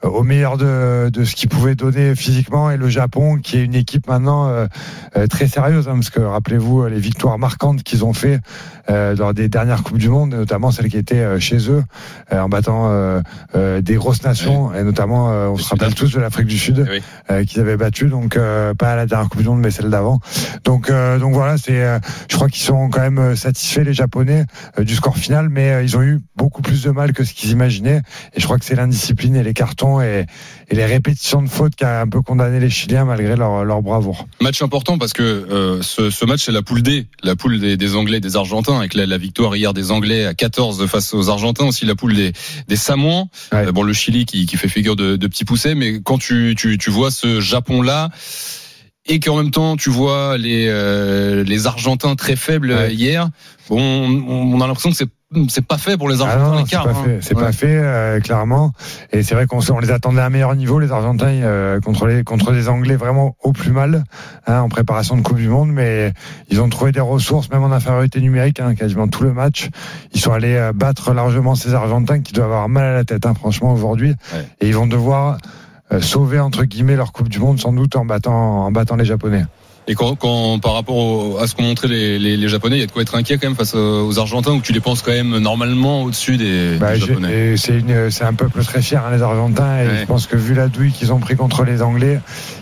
au 0.03 0.23
meilleur 0.23 0.57
de, 0.57 1.09
de 1.09 1.23
ce 1.23 1.35
qu'il 1.35 1.49
pouvait 1.49 1.75
donner 1.75 2.15
physiquement 2.15 2.69
et 2.69 2.77
le 2.77 2.89
Japon 2.89 3.37
qui 3.37 3.57
est 3.57 3.63
une 3.63 3.75
équipe 3.75 4.07
maintenant 4.07 4.47
euh, 4.47 4.67
euh, 5.15 5.27
très 5.27 5.47
sérieuse 5.47 5.87
hein, 5.87 5.95
parce 5.95 6.09
que 6.09 6.19
rappelez-vous 6.19 6.87
les 6.87 6.99
victoires 6.99 7.39
marquantes 7.39 7.83
qu'ils 7.83 8.03
ont 8.03 8.13
fait 8.13 8.39
euh, 8.89 9.15
lors 9.15 9.33
des 9.33 9.47
dernières 9.47 9.83
coupes 9.83 9.97
du 9.97 10.09
monde 10.09 10.31
notamment 10.31 10.71
celle 10.71 10.89
qui 10.89 10.97
était 10.97 11.39
chez 11.39 11.69
eux 11.69 11.83
en 12.31 12.49
battant 12.49 13.21
des 13.53 13.95
grosses 13.95 14.23
nations 14.23 14.73
et 14.73 14.83
notamment 14.83 15.27
on 15.27 15.57
se 15.57 15.69
rappelle 15.69 15.93
tous 15.93 16.11
de 16.13 16.19
l'Afrique 16.19 16.47
du 16.47 16.57
Sud 16.57 16.85
qu'ils 17.47 17.61
avaient 17.61 17.77
battu 17.77 18.07
donc 18.07 18.37
pas 18.77 18.91
à 18.91 18.95
la 18.95 19.05
dernière 19.05 19.29
coupe 19.29 19.41
du 19.41 19.47
monde 19.47 19.59
mais 19.59 19.71
celle 19.71 19.89
d'avant. 19.89 20.19
Donc 20.63 20.91
donc 20.91 21.33
voilà 21.33 21.57
c'est 21.57 21.99
je 22.29 22.35
crois 22.35 22.49
qu'ils 22.49 22.63
sont 22.63 22.89
quand 22.89 23.01
même 23.01 23.35
satisfaits 23.35 23.81
les 23.81 23.93
japonais 23.93 24.45
du 24.77 24.95
score 24.95 25.17
final 25.17 25.49
mais 25.49 25.83
ils 25.83 25.95
ont 25.97 26.01
eu 26.01 26.19
beaucoup 26.35 26.61
plus 26.61 26.83
de 26.83 26.91
mal 26.91 27.13
que 27.13 27.23
ce 27.23 27.33
qu'ils 27.33 27.51
imaginaient 27.51 28.01
et 28.33 28.39
je 28.39 28.45
crois 28.45 28.57
que 28.57 28.65
c'est 28.65 28.75
l'indiscipline 28.75 29.35
et 29.35 29.43
les 29.43 29.53
cartons 29.53 29.92
et, 30.01 30.25
les 30.71 30.85
répétitions 30.85 31.41
de 31.41 31.49
fautes 31.49 31.75
qui 31.75 31.83
a 31.83 32.01
un 32.01 32.07
peu 32.07 32.21
condamné 32.21 32.59
les 32.59 32.69
Chiliens 32.69 33.05
malgré 33.05 33.35
leur, 33.35 33.63
leur 33.63 33.81
bravoure. 33.81 34.27
Match 34.41 34.61
important 34.61 34.97
parce 34.97 35.13
que 35.13 35.21
euh, 35.21 35.81
ce, 35.81 36.25
match 36.25 36.45
c'est 36.45 36.51
la 36.51 36.61
poule 36.61 36.81
D, 36.81 37.07
la 37.21 37.35
poule 37.35 37.59
des, 37.59 37.95
Anglais, 37.95 38.19
des 38.19 38.35
Argentins, 38.35 38.77
avec 38.77 38.93
la, 38.93 39.17
victoire 39.17 39.55
hier 39.55 39.73
des 39.73 39.91
Anglais 39.91 40.25
à 40.25 40.33
14 40.33 40.87
face 40.87 41.13
aux 41.13 41.29
Argentins, 41.29 41.65
aussi 41.65 41.85
la 41.85 41.95
poule 41.95 42.15
des, 42.15 42.33
des 42.67 42.75
Samoans. 42.75 43.29
Euh, 43.53 43.71
bon, 43.71 43.83
le 43.83 43.93
Chili 43.93 44.25
qui, 44.25 44.47
fait 44.47 44.67
figure 44.67 44.95
de, 44.95 45.15
de 45.15 45.27
petit 45.27 45.45
poussé, 45.45 45.75
mais 45.75 46.01
quand 46.01 46.17
tu, 46.17 46.55
vois 46.87 47.11
ce 47.11 47.39
Japon-là, 47.39 48.09
et 49.05 49.19
qu'en 49.19 49.35
même 49.35 49.51
temps 49.51 49.75
tu 49.75 49.89
vois 49.89 50.37
les 50.37 50.67
euh, 50.69 51.43
les 51.43 51.67
Argentins 51.67 52.15
très 52.15 52.37
faibles 52.37 52.87
hier. 52.89 53.29
Bon, 53.69 53.79
on 53.79 54.61
a 54.61 54.67
l'impression 54.67 54.91
que 54.91 54.95
c'est 54.95 55.09
c'est 55.49 55.65
pas 55.65 55.77
fait 55.77 55.97
pour 55.97 56.09
les 56.09 56.21
Argentins 56.21 56.63
ah 56.63 56.63
C'est 56.67 56.77
pas, 56.77 56.89
hein. 56.89 57.03
fait, 57.03 57.17
c'est 57.21 57.35
pas 57.35 57.51
fait 57.51 57.77
euh, 57.77 58.19
clairement. 58.19 58.71
Et 59.11 59.23
c'est 59.23 59.35
vrai 59.35 59.45
qu'on 59.45 59.59
on 59.69 59.79
les 59.79 59.91
attendait 59.91 60.21
à 60.21 60.25
un 60.25 60.29
meilleur 60.29 60.55
niveau 60.55 60.79
les 60.79 60.91
Argentins 60.91 61.27
euh, 61.27 61.79
contre 61.79 62.07
les 62.07 62.23
contre 62.23 62.51
les 62.51 62.69
Anglais 62.69 62.95
vraiment 62.95 63.35
au 63.43 63.51
plus 63.51 63.71
mal 63.71 64.03
hein, 64.47 64.61
en 64.61 64.69
préparation 64.69 65.17
de 65.17 65.21
Coupe 65.21 65.37
du 65.37 65.49
Monde, 65.49 65.69
mais 65.71 66.13
ils 66.49 66.61
ont 66.61 66.69
trouvé 66.69 66.91
des 66.91 66.99
ressources 66.99 67.49
même 67.49 67.63
en 67.63 67.71
infériorité 67.71 68.21
numérique, 68.21 68.59
hein, 68.59 68.75
quasiment 68.75 69.07
tout 69.07 69.23
le 69.23 69.33
match. 69.33 69.69
Ils 70.13 70.19
sont 70.19 70.31
allés 70.31 70.55
euh, 70.55 70.73
battre 70.73 71.13
largement 71.13 71.55
ces 71.55 71.73
Argentins 71.73 72.21
qui 72.21 72.33
doivent 72.33 72.51
avoir 72.51 72.69
mal 72.69 72.85
à 72.85 72.93
la 72.93 73.03
tête, 73.03 73.25
hein, 73.25 73.33
franchement 73.33 73.73
aujourd'hui, 73.73 74.15
et 74.61 74.67
ils 74.67 74.75
vont 74.75 74.87
devoir 74.87 75.37
sauver 76.01 76.39
entre 76.39 76.63
guillemets 76.63 76.95
leur 76.95 77.11
Coupe 77.11 77.29
du 77.29 77.39
Monde 77.39 77.59
sans 77.59 77.71
doute 77.71 77.95
en 77.95 78.05
battant 78.05 78.65
en 78.65 78.71
battant 78.71 78.95
les 78.95 79.05
Japonais. 79.05 79.43
Et 79.87 79.95
quand, 79.95 80.15
quand 80.15 80.59
par 80.59 80.73
rapport 80.73 81.41
à 81.41 81.47
ce 81.47 81.55
qu'ont 81.55 81.63
montré 81.63 81.87
les, 81.87 82.17
les, 82.17 82.37
les, 82.37 82.47
Japonais, 82.47 82.77
il 82.77 82.79
y 82.79 82.83
a 82.83 82.85
de 82.85 82.91
quoi 82.91 83.01
être 83.01 83.15
inquiet 83.15 83.37
quand 83.37 83.47
même 83.47 83.57
face 83.57 83.75
aux 83.75 84.17
Argentins, 84.17 84.51
ou 84.51 84.61
tu 84.61 84.71
les 84.71 84.79
penses 84.79 85.01
quand 85.01 85.11
même 85.11 85.37
normalement 85.39 86.03
au-dessus 86.03 86.37
des, 86.37 86.77
bah, 86.77 86.95
Japonais 86.95 87.55
C'est 87.57 88.23
un 88.23 88.33
peuple 88.33 88.63
très 88.63 88.81
fier, 88.81 89.03
hein, 89.05 89.11
les 89.13 89.21
Argentins, 89.21 89.79
et 89.79 90.01
je 90.01 90.05
pense 90.05 90.27
que 90.27 90.37
vu 90.37 90.53
la 90.53 90.67
douille 90.67 90.91
qu'ils 90.91 91.11
ont 91.11 91.19
pris 91.19 91.35
contre 91.35 91.63
les 91.63 91.81
Anglais, 91.81 92.19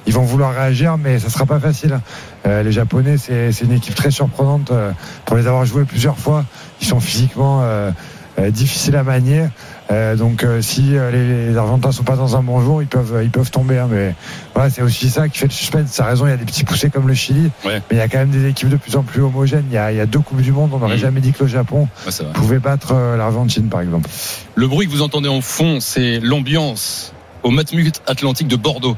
ils 0.07 0.13
vont 0.13 0.23
vouloir 0.23 0.53
réagir, 0.53 0.97
mais 0.97 1.19
ça 1.19 1.29
sera 1.29 1.45
pas 1.45 1.59
facile. 1.59 1.99
Euh, 2.47 2.63
les 2.63 2.71
Japonais, 2.71 3.17
c'est 3.17 3.61
une 3.61 3.73
équipe 3.73 3.95
très 3.95 4.11
surprenante 4.11 4.71
euh, 4.71 4.91
pour 5.25 5.37
les 5.37 5.47
avoir 5.47 5.65
joués 5.65 5.85
plusieurs 5.85 6.17
fois. 6.17 6.45
Ils 6.81 6.87
sont 6.87 6.99
physiquement 6.99 7.61
euh, 7.61 7.91
euh 8.39 8.49
difficiles 8.49 8.95
à 8.95 9.03
manier. 9.03 9.45
Euh, 9.91 10.15
donc 10.15 10.43
euh, 10.43 10.61
si 10.61 10.95
euh, 10.95 11.11
les, 11.11 11.51
les, 11.51 11.57
Argentins 11.57 11.91
sont 11.91 12.03
pas 12.03 12.15
dans 12.15 12.37
un 12.37 12.41
bon 12.41 12.61
jour, 12.61 12.81
ils 12.81 12.87
peuvent 12.87 13.19
ils 13.23 13.29
peuvent 13.29 13.51
tomber. 13.51 13.77
Hein, 13.77 13.87
mais 13.91 14.15
voilà, 14.53 14.69
c'est 14.69 14.81
aussi 14.81 15.09
ça 15.09 15.27
qui 15.27 15.37
fait 15.37 15.47
le 15.47 15.51
suspense. 15.51 15.91
Ça 15.91 16.05
raison, 16.05 16.25
il 16.25 16.29
y 16.29 16.33
a 16.33 16.37
des 16.37 16.45
petits 16.45 16.63
poussés 16.63 16.89
comme 16.89 17.07
le 17.07 17.13
Chili, 17.13 17.51
mais 17.65 17.81
il 17.91 17.97
y 17.97 18.01
a 18.01 18.07
quand 18.07 18.19
même 18.19 18.29
des 18.29 18.47
équipes 18.47 18.69
de 18.69 18.77
plus 18.77 18.95
en 18.95 19.03
plus 19.03 19.21
homogènes. 19.21 19.65
Il 19.69 19.73
y 19.73 19.77
a, 19.77 19.91
il 19.91 19.97
y 19.97 20.01
a 20.01 20.05
deux 20.05 20.19
coupes 20.19 20.41
du 20.41 20.51
monde. 20.51 20.71
On 20.73 20.79
n'aurait 20.79 20.95
mm. 20.95 20.99
jamais 20.99 21.19
dit 21.19 21.33
que 21.33 21.43
le 21.43 21.49
Japon 21.49 21.87
pouvait 22.33 22.59
battre 22.59 22.93
l'Argentine, 23.17 23.67
par 23.67 23.81
exemple. 23.81 24.09
Le 24.55 24.67
bruit 24.67 24.87
que 24.87 24.91
vous 24.91 25.01
entendez 25.01 25.29
en 25.29 25.41
fond, 25.41 25.79
c'est 25.79 26.19
l'ambiance 26.19 27.13
au 27.43 27.51
Matmut 27.51 28.01
Atlantique 28.07 28.47
de 28.47 28.55
Bordeaux. 28.55 28.95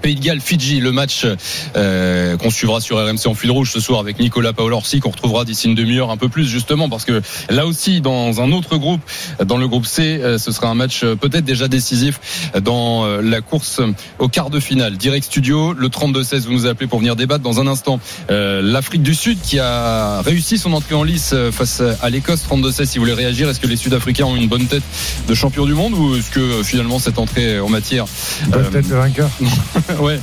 Pays 0.00 0.14
de 0.14 0.20
Galles, 0.20 0.40
Fidji, 0.40 0.80
le 0.80 0.92
match 0.92 1.26
euh, 1.76 2.36
qu'on 2.36 2.50
suivra 2.50 2.80
sur 2.80 2.98
RMC 2.98 3.26
en 3.26 3.34
fil 3.34 3.50
rouge 3.50 3.70
ce 3.72 3.80
soir 3.80 4.00
avec 4.00 4.18
Nicolas 4.18 4.52
Paolorsi, 4.52 5.00
qu'on 5.00 5.10
retrouvera 5.10 5.44
d'ici 5.44 5.66
une 5.66 5.74
demi-heure 5.74 6.10
un 6.10 6.16
peu 6.16 6.28
plus 6.28 6.46
justement 6.46 6.88
parce 6.88 7.04
que 7.04 7.20
là 7.50 7.66
aussi 7.66 8.00
dans 8.00 8.40
un 8.40 8.52
autre 8.52 8.76
groupe, 8.76 9.00
dans 9.44 9.56
le 9.56 9.66
groupe 9.66 9.86
C, 9.86 10.20
euh, 10.22 10.38
ce 10.38 10.52
sera 10.52 10.68
un 10.68 10.74
match 10.74 11.02
euh, 11.02 11.16
peut-être 11.16 11.44
déjà 11.44 11.68
décisif 11.68 12.20
dans 12.62 13.06
la 13.20 13.40
course 13.40 13.80
au 14.18 14.28
quart 14.28 14.50
de 14.50 14.60
finale. 14.60 14.96
Direct 14.96 15.26
Studio, 15.26 15.72
le 15.72 15.88
32-16, 15.88 16.46
vous 16.46 16.52
nous 16.52 16.66
appelez 16.66 16.86
pour 16.86 16.98
venir 16.98 17.16
débattre 17.16 17.42
dans 17.42 17.60
un 17.60 17.66
instant. 17.66 18.00
L'Afrique 18.28 19.02
du 19.02 19.14
Sud 19.14 19.40
qui 19.40 19.58
a 19.58 20.22
réussi 20.22 20.58
son 20.58 20.72
entrée 20.72 20.94
en 20.94 21.02
lice 21.02 21.34
face 21.52 21.82
à 22.02 22.10
l'Écosse, 22.10 22.44
32-16, 22.50 22.86
si 22.86 22.98
vous 22.98 23.04
voulez 23.04 23.14
réagir, 23.14 23.48
est-ce 23.48 23.60
que 23.60 23.66
les 23.66 23.76
Sud-Africains 23.76 24.26
ont 24.26 24.36
une 24.36 24.48
bonne 24.48 24.66
tête 24.66 24.82
de 25.26 25.34
champion 25.34 25.66
du 25.66 25.74
monde 25.74 25.94
ou 25.94 26.16
est-ce 26.16 26.30
que 26.30 26.62
finalement 26.62 26.98
cette 26.98 27.18
entrée 27.18 27.60
en 27.60 27.68
matière... 27.68 28.06
Bonne 28.48 28.70
tête 28.70 28.88
de 28.88 28.94
vainqueur 28.94 29.30
ouais. 30.00 30.20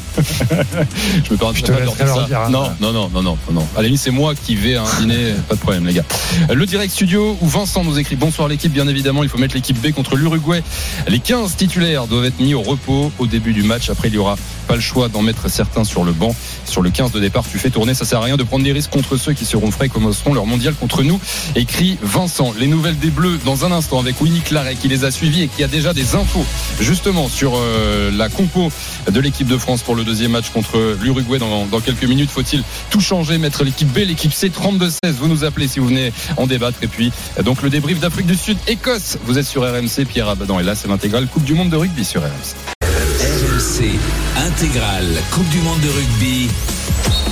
je 1.23 1.31
me 1.31 1.37
permets 1.37 1.61
de 1.61 2.03
leur 2.03 2.27
dire. 2.27 2.39
Hein. 2.39 2.49
Non, 2.49 2.69
non, 2.79 2.91
non, 2.91 3.09
non, 3.09 3.21
non, 3.21 3.37
non. 3.51 3.67
À 3.75 3.81
la 3.81 3.87
limite, 3.87 4.01
c'est 4.01 4.11
moi 4.11 4.33
qui 4.35 4.55
vais 4.55 4.75
à 4.75 4.83
un 4.83 4.99
dîner, 4.99 5.33
pas 5.47 5.55
de 5.55 5.59
problème, 5.59 5.85
les 5.85 5.93
gars. 5.93 6.05
Le 6.53 6.65
direct 6.65 6.91
studio 6.93 7.37
où 7.41 7.47
Vincent 7.47 7.83
nous 7.83 7.97
écrit 7.97 8.15
bonsoir 8.15 8.47
l'équipe, 8.47 8.71
bien 8.71 8.87
évidemment, 8.87 9.23
il 9.23 9.29
faut 9.29 9.37
mettre 9.37 9.55
l'équipe 9.55 9.79
B 9.79 9.91
contre 9.91 10.15
l'Uruguay. 10.15 10.63
Les 11.07 11.19
15 11.19 11.55
titulaires 11.55 12.07
doivent 12.07 12.25
être 12.25 12.39
mis 12.39 12.53
au 12.53 12.61
repos 12.61 13.11
au 13.19 13.27
début 13.27 13.53
du 13.53 13.63
match. 13.63 13.89
Après, 13.89 14.07
il 14.07 14.13
y 14.13 14.17
aura 14.17 14.37
pas 14.67 14.75
le 14.75 14.81
choix 14.81 15.09
d'en 15.09 15.21
mettre 15.21 15.49
certains 15.49 15.83
sur 15.83 16.03
le 16.03 16.11
banc. 16.11 16.35
Sur 16.65 16.81
le 16.81 16.89
15 16.89 17.11
de 17.11 17.19
départ, 17.19 17.43
tu 17.49 17.59
fais 17.59 17.69
tourner, 17.69 17.93
ça 17.93 18.05
sert 18.05 18.19
à 18.19 18.23
rien 18.23 18.37
de 18.37 18.43
prendre 18.43 18.63
des 18.63 18.71
risques 18.71 18.91
contre 18.91 19.17
ceux 19.17 19.33
qui 19.33 19.45
seront 19.45 19.71
frais, 19.71 19.89
commenceront 19.89 20.33
leur 20.33 20.45
mondial 20.45 20.73
contre 20.73 21.03
nous. 21.03 21.19
Écrit 21.55 21.97
Vincent. 22.01 22.53
Les 22.59 22.67
nouvelles 22.67 22.97
des 22.97 23.09
Bleus 23.09 23.39
dans 23.45 23.65
un 23.65 23.71
instant 23.71 23.99
avec 23.99 24.19
Winnie 24.21 24.41
Claret 24.41 24.75
qui 24.75 24.87
les 24.87 25.05
a 25.05 25.11
suivis 25.11 25.43
et 25.43 25.47
qui 25.47 25.63
a 25.63 25.67
déjà 25.67 25.93
des 25.93 26.15
infos 26.15 26.45
justement 26.79 27.27
sur 27.29 27.53
euh, 27.55 28.11
la 28.11 28.29
compo 28.29 28.71
de 29.11 29.19
l'équipe 29.19 29.47
de 29.47 29.54
France 29.57 29.83
pour 29.83 29.95
le 29.95 30.03
deuxième 30.03 30.31
match 30.31 30.49
contre 30.49 30.97
l'Uruguay 31.01 31.39
dans, 31.39 31.67
quelques 31.79 32.03
minutes. 32.03 32.29
Faut-il 32.29 32.63
tout 32.89 33.01
changer, 33.01 33.37
mettre 33.37 33.63
l'équipe 33.63 33.91
B, 33.91 33.99
l'équipe 33.99 34.33
C 34.33 34.49
32-16 34.49 35.11
Vous 35.13 35.27
nous 35.27 35.43
appelez 35.43 35.67
si 35.67 35.79
vous 35.79 35.87
venez 35.87 36.11
en 36.37 36.47
débattre. 36.47 36.77
Et 36.81 36.87
puis 36.87 37.11
donc 37.43 37.61
le 37.61 37.69
débrief 37.69 37.99
d'Afrique 37.99 38.27
du 38.27 38.35
Sud, 38.35 38.57
Écosse. 38.67 39.17
Vous 39.25 39.37
êtes 39.37 39.45
sur 39.45 39.61
RMC, 39.63 40.05
Pierre 40.07 40.29
Abadan. 40.29 40.59
Et 40.59 40.63
là, 40.63 40.75
c'est 40.75 40.87
l'intégrale 40.87 41.27
Coupe 41.27 41.43
du 41.43 41.53
Monde 41.53 41.69
de 41.69 41.77
rugby 41.77 42.05
sur 42.05 42.21
RMC. 42.21 42.55
RMC 42.81 43.99
intégrale 44.37 45.07
Coupe 45.31 45.49
du 45.49 45.59
Monde 45.59 45.79
de 45.81 45.89
rugby. 45.89 46.49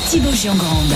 Thibaut 0.09 0.33
Giangrande. 0.33 0.93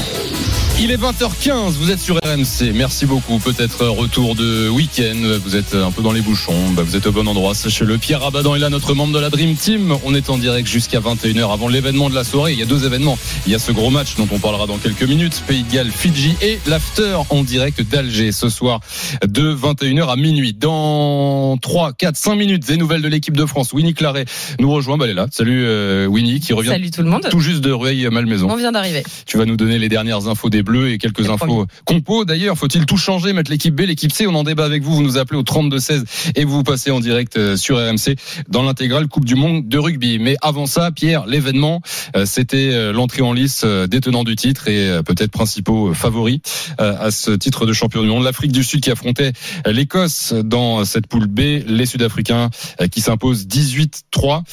Il 0.79 0.91
est 0.91 0.97
20h15, 0.97 1.71
vous 1.71 1.89
êtes 1.89 1.99
sur 1.99 2.17
RMC. 2.17 2.71
Merci 2.75 3.07
beaucoup. 3.07 3.39
Peut-être 3.39 3.87
retour 3.87 4.35
de 4.35 4.69
week-end. 4.69 5.39
Vous 5.43 5.55
êtes 5.55 5.73
un 5.73 5.89
peu 5.89 6.03
dans 6.03 6.11
les 6.11 6.21
bouchons. 6.21 6.53
Bah, 6.75 6.83
vous 6.83 6.95
êtes 6.95 7.07
au 7.07 7.11
bon 7.11 7.27
endroit. 7.27 7.55
Sachez-le. 7.55 7.97
Pierre 7.97 8.23
Abadan 8.23 8.53
est 8.53 8.59
là, 8.59 8.69
notre 8.69 8.93
membre 8.93 9.11
de 9.11 9.19
la 9.19 9.31
Dream 9.31 9.55
Team. 9.55 9.97
On 10.05 10.13
est 10.13 10.29
en 10.29 10.37
direct 10.37 10.67
jusqu'à 10.67 10.99
21h 10.99 11.51
avant 11.51 11.67
l'événement 11.67 12.11
de 12.11 12.15
la 12.15 12.23
soirée. 12.23 12.53
Il 12.53 12.59
y 12.59 12.61
a 12.61 12.67
deux 12.67 12.85
événements. 12.85 13.17
Il 13.47 13.53
y 13.53 13.55
a 13.55 13.59
ce 13.59 13.71
gros 13.71 13.89
match 13.89 14.17
dont 14.17 14.27
on 14.31 14.37
parlera 14.37 14.67
dans 14.67 14.77
quelques 14.77 15.01
minutes. 15.01 15.41
Pays 15.47 15.63
de 15.63 15.73
Galles, 15.73 15.89
Fidji 15.89 16.35
et 16.43 16.59
l'after 16.67 17.17
en 17.31 17.41
direct 17.41 17.81
d'Alger 17.81 18.31
ce 18.31 18.47
soir 18.47 18.79
de 19.27 19.55
21h 19.55 20.11
à 20.11 20.15
minuit. 20.15 20.53
Dans 20.53 21.57
3, 21.57 21.93
4, 21.93 22.15
5 22.15 22.35
minutes, 22.35 22.67
des 22.67 22.77
nouvelles 22.77 23.01
de 23.01 23.07
l'équipe 23.07 23.35
de 23.35 23.47
France. 23.47 23.73
Winnie 23.73 23.95
Claret 23.95 24.25
nous 24.59 24.71
rejoint. 24.71 24.97
Bah, 24.97 25.05
elle 25.05 25.11
est 25.11 25.15
là. 25.15 25.25
Salut 25.31 25.65
euh, 25.65 26.05
Winnie 26.05 26.39
qui 26.39 26.53
revient. 26.53 26.69
Salut 26.69 26.91
tout 26.91 27.01
le 27.01 27.09
monde. 27.09 27.27
Tout 27.31 27.39
juste 27.39 27.61
de 27.61 27.71
Rueil 27.71 28.07
Malmaison. 28.11 28.47
On 28.51 28.57
vient 28.57 28.71
d'arriver. 28.71 29.01
Tu 29.25 29.37
vas 29.37 29.45
nous 29.45 29.57
donner 29.57 29.79
les 29.79 29.89
dernières 29.89 30.27
infos 30.27 30.51
des 30.51 30.66
Bleus 30.67 30.91
et 30.91 30.97
quelques 30.97 31.29
infos 31.29 31.65
compo. 31.85 32.25
D'ailleurs, 32.25 32.57
faut-il 32.57 32.85
tout 32.85 32.97
changer, 32.97 33.33
mettre 33.33 33.49
l'équipe 33.49 33.73
B, 33.73 33.81
l'équipe 33.81 34.11
C? 34.11 34.27
On 34.27 34.35
en 34.35 34.43
débat 34.43 34.65
avec 34.65 34.83
vous. 34.83 34.95
Vous 34.95 35.03
nous 35.03 35.17
appelez 35.17 35.39
au 35.39 35.43
32 35.43 35.79
16 35.79 36.03
et 36.35 36.45
vous 36.45 36.63
passez 36.63 36.91
en 36.91 36.99
direct 36.99 37.37
euh, 37.37 37.55
sur 37.55 37.77
RMC 37.77 38.15
dans 38.49 38.63
l'intégrale 38.63 39.07
Coupe 39.07 39.25
du 39.25 39.35
Monde 39.35 39.67
de 39.67 39.77
rugby. 39.77 40.19
Mais 40.19 40.35
avant 40.41 40.65
ça, 40.65 40.91
Pierre, 40.91 41.25
l'événement, 41.25 41.81
euh, 42.15 42.25
c'était 42.25 42.71
euh, 42.73 42.91
l'entrée 42.91 43.21
en 43.21 43.33
lice 43.33 43.63
des 43.63 44.01
tenants 44.01 44.23
du 44.23 44.35
titre 44.35 44.67
et 44.67 45.01
peut-être 45.03 45.31
principaux 45.31 45.93
favoris 45.93 46.39
à 46.77 47.11
ce 47.11 47.31
titre 47.31 47.65
de 47.65 47.73
champion 47.73 48.01
du 48.01 48.07
monde. 48.07 48.23
L'Afrique 48.23 48.51
du 48.51 48.63
Sud 48.63 48.81
qui 48.81 48.91
affrontait 48.91 49.31
l'Écosse 49.65 50.33
dans 50.33 50.83
cette 50.85 51.07
poule 51.07 51.27
B, 51.27 51.39
les 51.65 51.85
Sud-Africains 51.85 52.49
qui 52.91 53.01
s'imposent 53.01 53.47
18-3. 53.47 54.43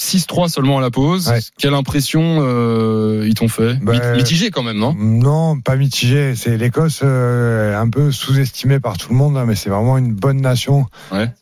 6-3 0.00 0.48
seulement 0.48 0.78
à 0.78 0.80
la 0.80 0.90
pause. 0.90 1.32
Quelle 1.58 1.74
impression 1.74 2.38
euh, 2.40 3.24
ils 3.26 3.34
t'ont 3.34 3.48
fait? 3.48 3.74
Bah, 3.82 4.14
Mitigé 4.14 4.50
quand 4.50 4.62
même, 4.62 4.78
non? 4.78 4.94
Non, 4.98 5.60
pas 5.60 5.76
mitigé. 5.76 6.34
C'est 6.34 6.56
l'Écosse 6.56 7.00
euh, 7.02 7.78
un 7.78 7.88
peu 7.88 8.10
sous-estimée 8.10 8.80
par 8.80 8.96
tout 8.98 9.10
le 9.10 9.16
monde, 9.16 9.36
hein, 9.36 9.44
mais 9.46 9.54
c'est 9.54 9.70
vraiment 9.70 9.98
une 9.98 10.12
bonne 10.12 10.40
nation. 10.40 10.86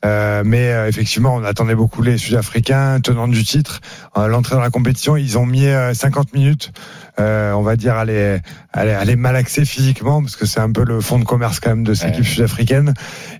Euh, 0.04 0.42
mais 0.44 0.70
euh, 0.72 0.88
effectivement, 0.88 1.34
on 1.34 1.44
attendait 1.44 1.74
beaucoup 1.74 2.02
les 2.02 2.18
Sud-Africains, 2.18 3.00
tenants 3.00 3.28
du 3.28 3.44
titre. 3.44 3.80
L'entrée 4.16 4.56
dans 4.56 4.60
la 4.60 4.70
compétition, 4.70 5.16
ils 5.16 5.38
ont 5.38 5.46
mis 5.46 5.66
50 5.92 6.34
minutes 6.34 6.72
euh, 7.20 7.52
on 7.52 7.62
va 7.62 7.76
dire, 7.76 7.98
elle 7.98 8.10
est, 8.10 8.42
elle, 8.72 9.10
est, 9.10 9.16
mal 9.16 9.36
axée 9.36 9.64
physiquement 9.64 10.20
parce 10.20 10.36
que 10.36 10.46
c'est 10.46 10.60
un 10.60 10.72
peu 10.72 10.84
le 10.84 11.00
fond 11.00 11.18
de 11.18 11.24
commerce 11.24 11.60
quand 11.60 11.70
même 11.70 11.84
de 11.84 11.94
cette 11.94 12.10
équipe 12.10 12.24
sud-africaine. 12.24 12.94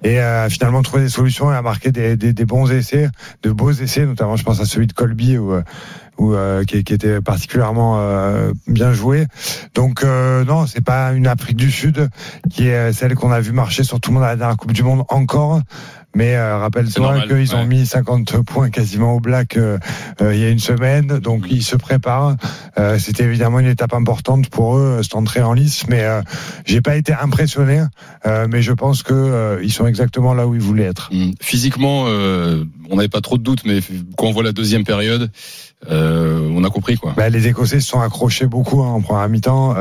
Et 0.04 0.20
euh, 0.20 0.48
finalement 0.48 0.82
trouver 0.82 1.02
des 1.04 1.08
solutions 1.08 1.52
et 1.52 1.56
a 1.56 1.62
marqué 1.62 1.90
des, 1.90 2.16
des, 2.16 2.44
bons 2.44 2.70
essais, 2.70 3.08
de 3.42 3.50
beaux 3.50 3.72
essais, 3.72 4.06
notamment 4.06 4.36
je 4.36 4.44
pense 4.44 4.60
à 4.60 4.64
celui 4.64 4.86
de 4.86 4.92
Colby 4.92 5.38
ou 5.38 5.54
ou 6.20 6.34
euh, 6.34 6.64
qui, 6.64 6.84
qui, 6.84 6.92
était 6.92 7.20
particulièrement 7.20 7.96
euh, 7.98 8.52
bien 8.66 8.92
joué. 8.92 9.26
Donc 9.74 10.04
euh, 10.04 10.44
non, 10.44 10.66
c'est 10.66 10.84
pas 10.84 11.12
une 11.12 11.26
Afrique 11.26 11.56
du 11.56 11.70
Sud 11.70 12.08
qui 12.50 12.68
est 12.68 12.92
celle 12.92 13.14
qu'on 13.14 13.32
a 13.32 13.40
vu 13.40 13.52
marcher 13.52 13.82
sur 13.82 14.00
tout 14.00 14.10
le 14.10 14.14
monde 14.14 14.24
à 14.24 14.28
la 14.28 14.36
dernière 14.36 14.56
Coupe 14.56 14.72
du 14.72 14.82
Monde 14.82 15.04
encore. 15.08 15.60
Mais 16.14 16.34
euh, 16.34 16.58
rappelle-toi 16.58 17.26
qu'ils 17.28 17.54
ont 17.54 17.64
mis 17.64 17.86
50 17.86 18.42
points 18.42 18.70
quasiment 18.70 19.14
au 19.14 19.20
black 19.20 19.56
euh, 19.56 19.78
euh, 20.20 20.34
il 20.34 20.40
y 20.40 20.44
a 20.44 20.48
une 20.48 20.58
semaine, 20.58 21.06
donc 21.06 21.44
ils 21.50 21.62
se 21.62 21.76
préparent. 21.76 22.36
C'était 22.98 23.24
évidemment 23.24 23.58
une 23.60 23.66
étape 23.66 23.92
importante 23.92 24.48
pour 24.48 24.76
eux, 24.76 25.00
cette 25.02 25.14
entrée 25.14 25.42
en 25.42 25.52
lice. 25.52 25.86
Mais 25.88 26.04
j'ai 26.64 26.80
pas 26.80 26.96
été 26.96 27.12
impressionné, 27.12 27.82
mais 28.24 28.62
je 28.62 28.72
pense 28.72 29.02
que 29.02 29.60
ils 29.62 29.72
sont 29.72 29.86
exactement 29.86 30.32
là 30.32 30.46
où 30.46 30.54
ils 30.54 30.60
voulaient 30.60 30.84
être. 30.84 31.10
Mmh. 31.12 31.32
Physiquement, 31.40 32.04
on 32.04 32.96
n'avait 32.96 33.08
pas 33.08 33.20
trop 33.20 33.36
de 33.36 33.42
doutes, 33.42 33.64
mais 33.66 33.80
quand 34.16 34.26
on 34.26 34.32
voit 34.32 34.42
la 34.42 34.52
deuxième 34.52 34.84
période, 34.84 35.30
on 35.88 36.64
a 36.64 36.70
compris 36.70 36.96
quoi. 36.96 37.12
Bah, 37.16 37.28
les 37.28 37.48
Écossais 37.48 37.80
se 37.80 37.88
sont 37.88 38.00
accrochés 38.00 38.46
beaucoup 38.46 38.82
hein, 38.82 38.88
en 38.88 39.02
première 39.02 39.28
mi-temps. 39.28 39.74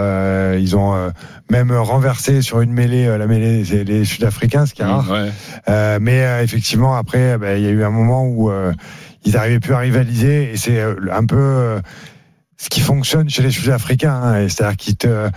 ils 0.57 0.75
ont 0.75 1.11
même 1.49 1.71
renversé 1.71 2.41
sur 2.41 2.59
une 2.59 2.73
mêlée 2.73 3.05
la 3.17 3.27
mêlée 3.27 3.63
les 3.63 4.03
Sud-Africains, 4.03 4.65
ce 4.65 4.73
qui 4.73 4.81
est 4.81 4.85
mmh, 4.85 4.89
rare. 4.89 5.99
mais 6.01 6.18
euh, 6.23 6.43
effectivement, 6.43 6.95
après, 6.95 7.37
bah, 7.37 7.57
il 7.57 7.63
y 7.63 7.67
a 7.67 7.71
eu 7.71 7.83
un 7.83 7.89
moment 7.89 8.25
où 8.25 8.49
euh, 8.49 8.73
ils 9.25 9.33
n'arrivaient 9.33 9.59
plus 9.59 9.73
à 9.73 9.79
rivaliser 9.79 10.51
et 10.51 10.57
c'est 10.57 10.79
euh, 10.79 10.95
un 11.11 11.25
peu 11.25 11.81
ce 12.57 12.69
qui 12.69 12.81
fonctionne 12.81 13.29
chez 13.29 13.43
les 13.43 13.51
Sud-Africains. 13.51 14.13
Hein, 14.13 14.47
C'est-à-dire 14.47 14.77
qu'ils 14.77 14.97
te 14.97 15.29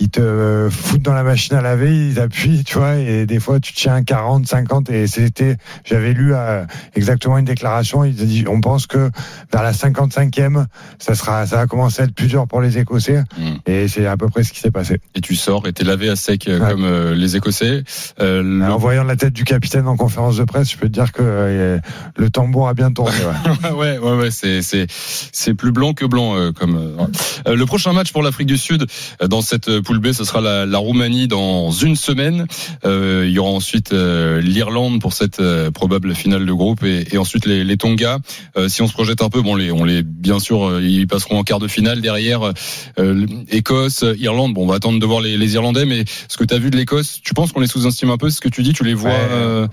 ils 0.00 0.10
te 0.10 0.68
foutent 0.70 1.02
dans 1.02 1.14
la 1.14 1.22
machine 1.22 1.56
à 1.56 1.60
laver, 1.60 2.08
ils 2.08 2.20
appuient, 2.20 2.62
tu 2.64 2.78
vois, 2.78 2.96
et 2.96 3.26
des 3.26 3.40
fois 3.40 3.58
tu 3.58 3.72
tiens 3.72 4.02
40, 4.02 4.46
50, 4.46 4.90
et 4.90 5.06
c'était, 5.06 5.56
j'avais 5.84 6.12
lu 6.12 6.34
euh, 6.34 6.64
exactement 6.94 7.38
une 7.38 7.44
déclaration, 7.44 8.04
il 8.04 8.14
dit, 8.14 8.44
on 8.48 8.60
pense 8.60 8.86
que 8.86 9.10
vers 9.52 9.62
la 9.62 9.72
55e, 9.72 10.66
ça 10.98 11.14
sera, 11.14 11.46
ça 11.46 11.56
va 11.56 11.66
commencer 11.66 12.02
à 12.02 12.04
être 12.04 12.14
plus 12.14 12.28
dur 12.28 12.46
pour 12.46 12.60
les 12.60 12.78
Écossais, 12.78 13.24
mm. 13.36 13.42
et 13.66 13.88
c'est 13.88 14.06
à 14.06 14.16
peu 14.16 14.28
près 14.28 14.44
ce 14.44 14.52
qui 14.52 14.60
s'est 14.60 14.70
passé. 14.70 15.00
Et 15.14 15.20
tu 15.20 15.34
sors, 15.34 15.66
et 15.66 15.72
t'es 15.72 15.84
lavé 15.84 16.08
à 16.08 16.16
sec 16.16 16.46
euh, 16.46 16.58
comme 16.58 16.84
euh, 16.84 17.14
les 17.14 17.36
Écossais. 17.36 17.82
En 18.20 18.76
voyant 18.78 19.04
la 19.04 19.16
tête 19.16 19.32
du 19.32 19.44
capitaine 19.44 19.88
en 19.88 19.96
conférence 19.96 20.36
de 20.36 20.44
presse, 20.44 20.70
je 20.70 20.76
peux 20.76 20.86
te 20.86 20.92
dire 20.92 21.12
que 21.12 21.80
le 22.16 22.30
tambour 22.30 22.68
a 22.68 22.74
bien 22.74 22.92
tourné. 22.92 23.16
Ouais, 23.58 23.70
ouais, 23.72 23.98
ouais, 23.98 24.16
ouais 24.16 24.30
c'est 24.30 24.62
c'est 24.62 24.86
c'est 24.88 25.54
plus 25.54 25.72
blanc 25.72 25.92
que 25.92 26.04
blanc 26.04 26.52
comme. 26.52 27.08
le 27.46 27.64
prochain 27.66 27.92
match 27.92 28.12
pour 28.12 28.22
l'Afrique 28.22 28.46
du 28.46 28.56
Sud 28.56 28.86
dans 29.20 29.40
cette 29.40 29.80
poule 29.88 30.00
B, 30.00 30.12
ce 30.12 30.22
sera 30.22 30.42
la, 30.42 30.66
la 30.66 30.76
Roumanie 30.76 31.28
dans 31.28 31.70
une 31.70 31.96
semaine. 31.96 32.46
Euh, 32.84 33.24
il 33.26 33.32
y 33.32 33.38
aura 33.38 33.52
ensuite 33.52 33.94
euh, 33.94 34.38
l'Irlande 34.38 35.00
pour 35.00 35.14
cette 35.14 35.40
euh, 35.40 35.70
probable 35.70 36.14
finale 36.14 36.44
de 36.44 36.52
groupe 36.52 36.82
et, 36.84 37.06
et 37.10 37.16
ensuite 37.16 37.46
les, 37.46 37.64
les 37.64 37.78
Tonga. 37.78 38.18
Euh, 38.58 38.68
si 38.68 38.82
on 38.82 38.86
se 38.86 38.92
projette 38.92 39.22
un 39.22 39.30
peu, 39.30 39.40
bon, 39.40 39.54
les, 39.54 39.72
on 39.72 39.84
les 39.84 40.02
bien 40.02 40.40
sûr, 40.40 40.78
ils 40.82 41.06
passeront 41.06 41.38
en 41.38 41.42
quart 41.42 41.58
de 41.58 41.68
finale 41.68 42.02
derrière. 42.02 42.52
Écosse, 43.50 44.04
Irlande. 44.18 44.52
Bon, 44.52 44.64
on 44.64 44.66
va 44.66 44.74
attendre 44.74 45.00
de 45.00 45.06
voir 45.06 45.22
les, 45.22 45.38
les 45.38 45.54
Irlandais, 45.54 45.86
mais 45.86 46.04
ce 46.28 46.36
que 46.36 46.44
tu 46.44 46.52
as 46.52 46.58
vu 46.58 46.68
de 46.70 46.76
l'Écosse, 46.76 47.20
tu 47.24 47.32
penses 47.32 47.52
qu'on 47.52 47.60
les 47.60 47.66
sous-estime 47.66 48.10
un 48.10 48.18
peu? 48.18 48.28
Ce 48.28 48.42
que 48.42 48.50
tu 48.50 48.62
dis, 48.62 48.74
tu 48.74 48.84
les 48.84 48.92
vois 48.92 49.12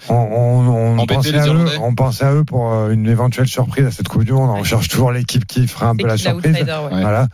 on, 0.08 0.16
on, 0.16 0.98
on 0.98 1.06
pensait 1.06 1.38
à 1.38 1.48
eux, 1.48 1.66
on 1.82 1.94
pensait 1.94 2.24
à 2.24 2.34
eux 2.34 2.46
pour 2.46 2.72
une 2.90 3.10
éventuelle 3.10 3.50
surprise 3.50 3.86
à 3.86 3.92
cette 3.92 4.08
Coupe 4.08 4.24
du 4.24 4.32
Monde. 4.32 4.52
On 4.58 4.64
cherche 4.64 4.88
toujours 4.88 5.12
l'équipe 5.12 5.46
qui 5.46 5.68
fera 5.68 5.90
un 5.90 5.96
peu 5.98 6.08
la 6.08 6.16
surprise. 6.18 6.56
Voilà. 6.90 7.28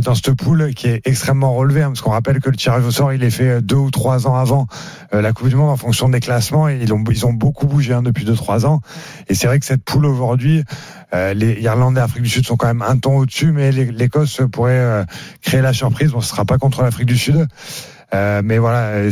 dans 0.00 0.14
cette 0.14 0.32
poule 0.32 0.72
qui 0.74 0.86
est 0.86 1.02
extrêmement 1.04 1.54
relevée, 1.54 1.82
hein, 1.82 1.88
parce 1.88 2.05
qu'on 2.06 2.12
rappelle 2.12 2.38
que 2.38 2.50
le 2.50 2.56
tirage 2.56 2.84
au 2.84 2.92
sort, 2.92 3.12
il 3.12 3.24
est 3.24 3.30
fait 3.30 3.48
euh, 3.48 3.60
deux 3.60 3.74
ou 3.74 3.90
trois 3.90 4.28
ans 4.28 4.36
avant 4.36 4.68
euh, 5.12 5.20
la 5.20 5.32
Coupe 5.32 5.48
du 5.48 5.56
Monde 5.56 5.70
en 5.70 5.76
fonction 5.76 6.08
des 6.08 6.20
classements 6.20 6.68
et 6.68 6.78
ils 6.80 6.92
ont, 6.92 7.02
ils 7.10 7.26
ont 7.26 7.32
beaucoup 7.32 7.66
bougé 7.66 7.94
hein, 7.94 8.02
depuis 8.02 8.24
deux 8.24 8.36
trois 8.36 8.64
ans. 8.64 8.80
Et 9.28 9.34
c'est 9.34 9.48
vrai 9.48 9.58
que 9.58 9.66
cette 9.66 9.82
poule 9.82 10.06
aujourd'hui, 10.06 10.62
euh, 11.14 11.34
les 11.34 11.54
Irlandais 11.54 11.98
et 11.98 12.02
l'Afrique 12.02 12.22
du 12.22 12.28
Sud 12.28 12.46
sont 12.46 12.56
quand 12.56 12.68
même 12.68 12.82
un 12.82 12.96
ton 12.96 13.16
au-dessus, 13.16 13.50
mais 13.50 13.72
l'Écosse 13.72 14.40
pourrait 14.52 15.04
créer 15.42 15.62
la 15.62 15.72
surprise. 15.72 16.12
Bon, 16.12 16.20
ce 16.20 16.28
sera 16.28 16.44
pas 16.44 16.58
contre 16.58 16.82
l'Afrique 16.82 17.06
du 17.06 17.18
Sud. 17.18 17.48
Euh, 18.14 18.40
mais 18.44 18.58
voilà, 18.58 19.02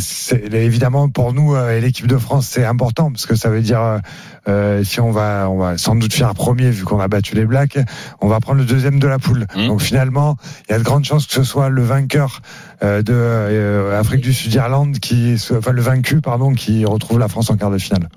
évidemment 0.52 1.08
pour 1.08 1.32
nous 1.32 1.56
et 1.56 1.80
l'équipe 1.80 2.06
de 2.06 2.16
France 2.16 2.46
c'est 2.46 2.64
important 2.64 3.10
parce 3.10 3.26
que 3.26 3.34
ça 3.34 3.48
veut 3.48 3.60
dire 3.60 4.00
euh, 4.46 4.84
si 4.84 5.00
on 5.00 5.10
va, 5.10 5.48
on 5.50 5.58
va 5.58 5.78
sans 5.78 5.96
doute 5.96 6.12
faire 6.12 6.34
premier 6.34 6.70
vu 6.70 6.84
qu'on 6.84 7.00
a 7.00 7.08
battu 7.08 7.34
les 7.34 7.44
Blacks, 7.46 7.78
on 8.20 8.28
va 8.28 8.40
prendre 8.40 8.58
le 8.58 8.66
deuxième 8.66 9.00
de 9.00 9.08
la 9.08 9.18
poule. 9.18 9.46
Mmh. 9.56 9.66
Donc 9.66 9.80
finalement, 9.80 10.36
il 10.68 10.72
y 10.72 10.74
a 10.74 10.78
de 10.78 10.84
grandes 10.84 11.04
chances 11.04 11.26
que 11.26 11.32
ce 11.32 11.42
soit 11.42 11.70
le 11.70 11.82
vainqueur 11.82 12.42
euh, 12.84 13.02
de 13.02 13.12
euh, 13.12 13.98
Afrique 13.98 14.20
du 14.20 14.32
Sud 14.32 14.52
Irlande 14.54 14.98
qui, 14.98 15.34
enfin 15.50 15.72
le 15.72 15.82
vaincu 15.82 16.20
pardon, 16.20 16.52
qui 16.52 16.84
retrouve 16.84 17.18
la 17.18 17.28
France 17.28 17.50
en 17.50 17.56
quart 17.56 17.70
de 17.70 17.78
finale. 17.78 18.08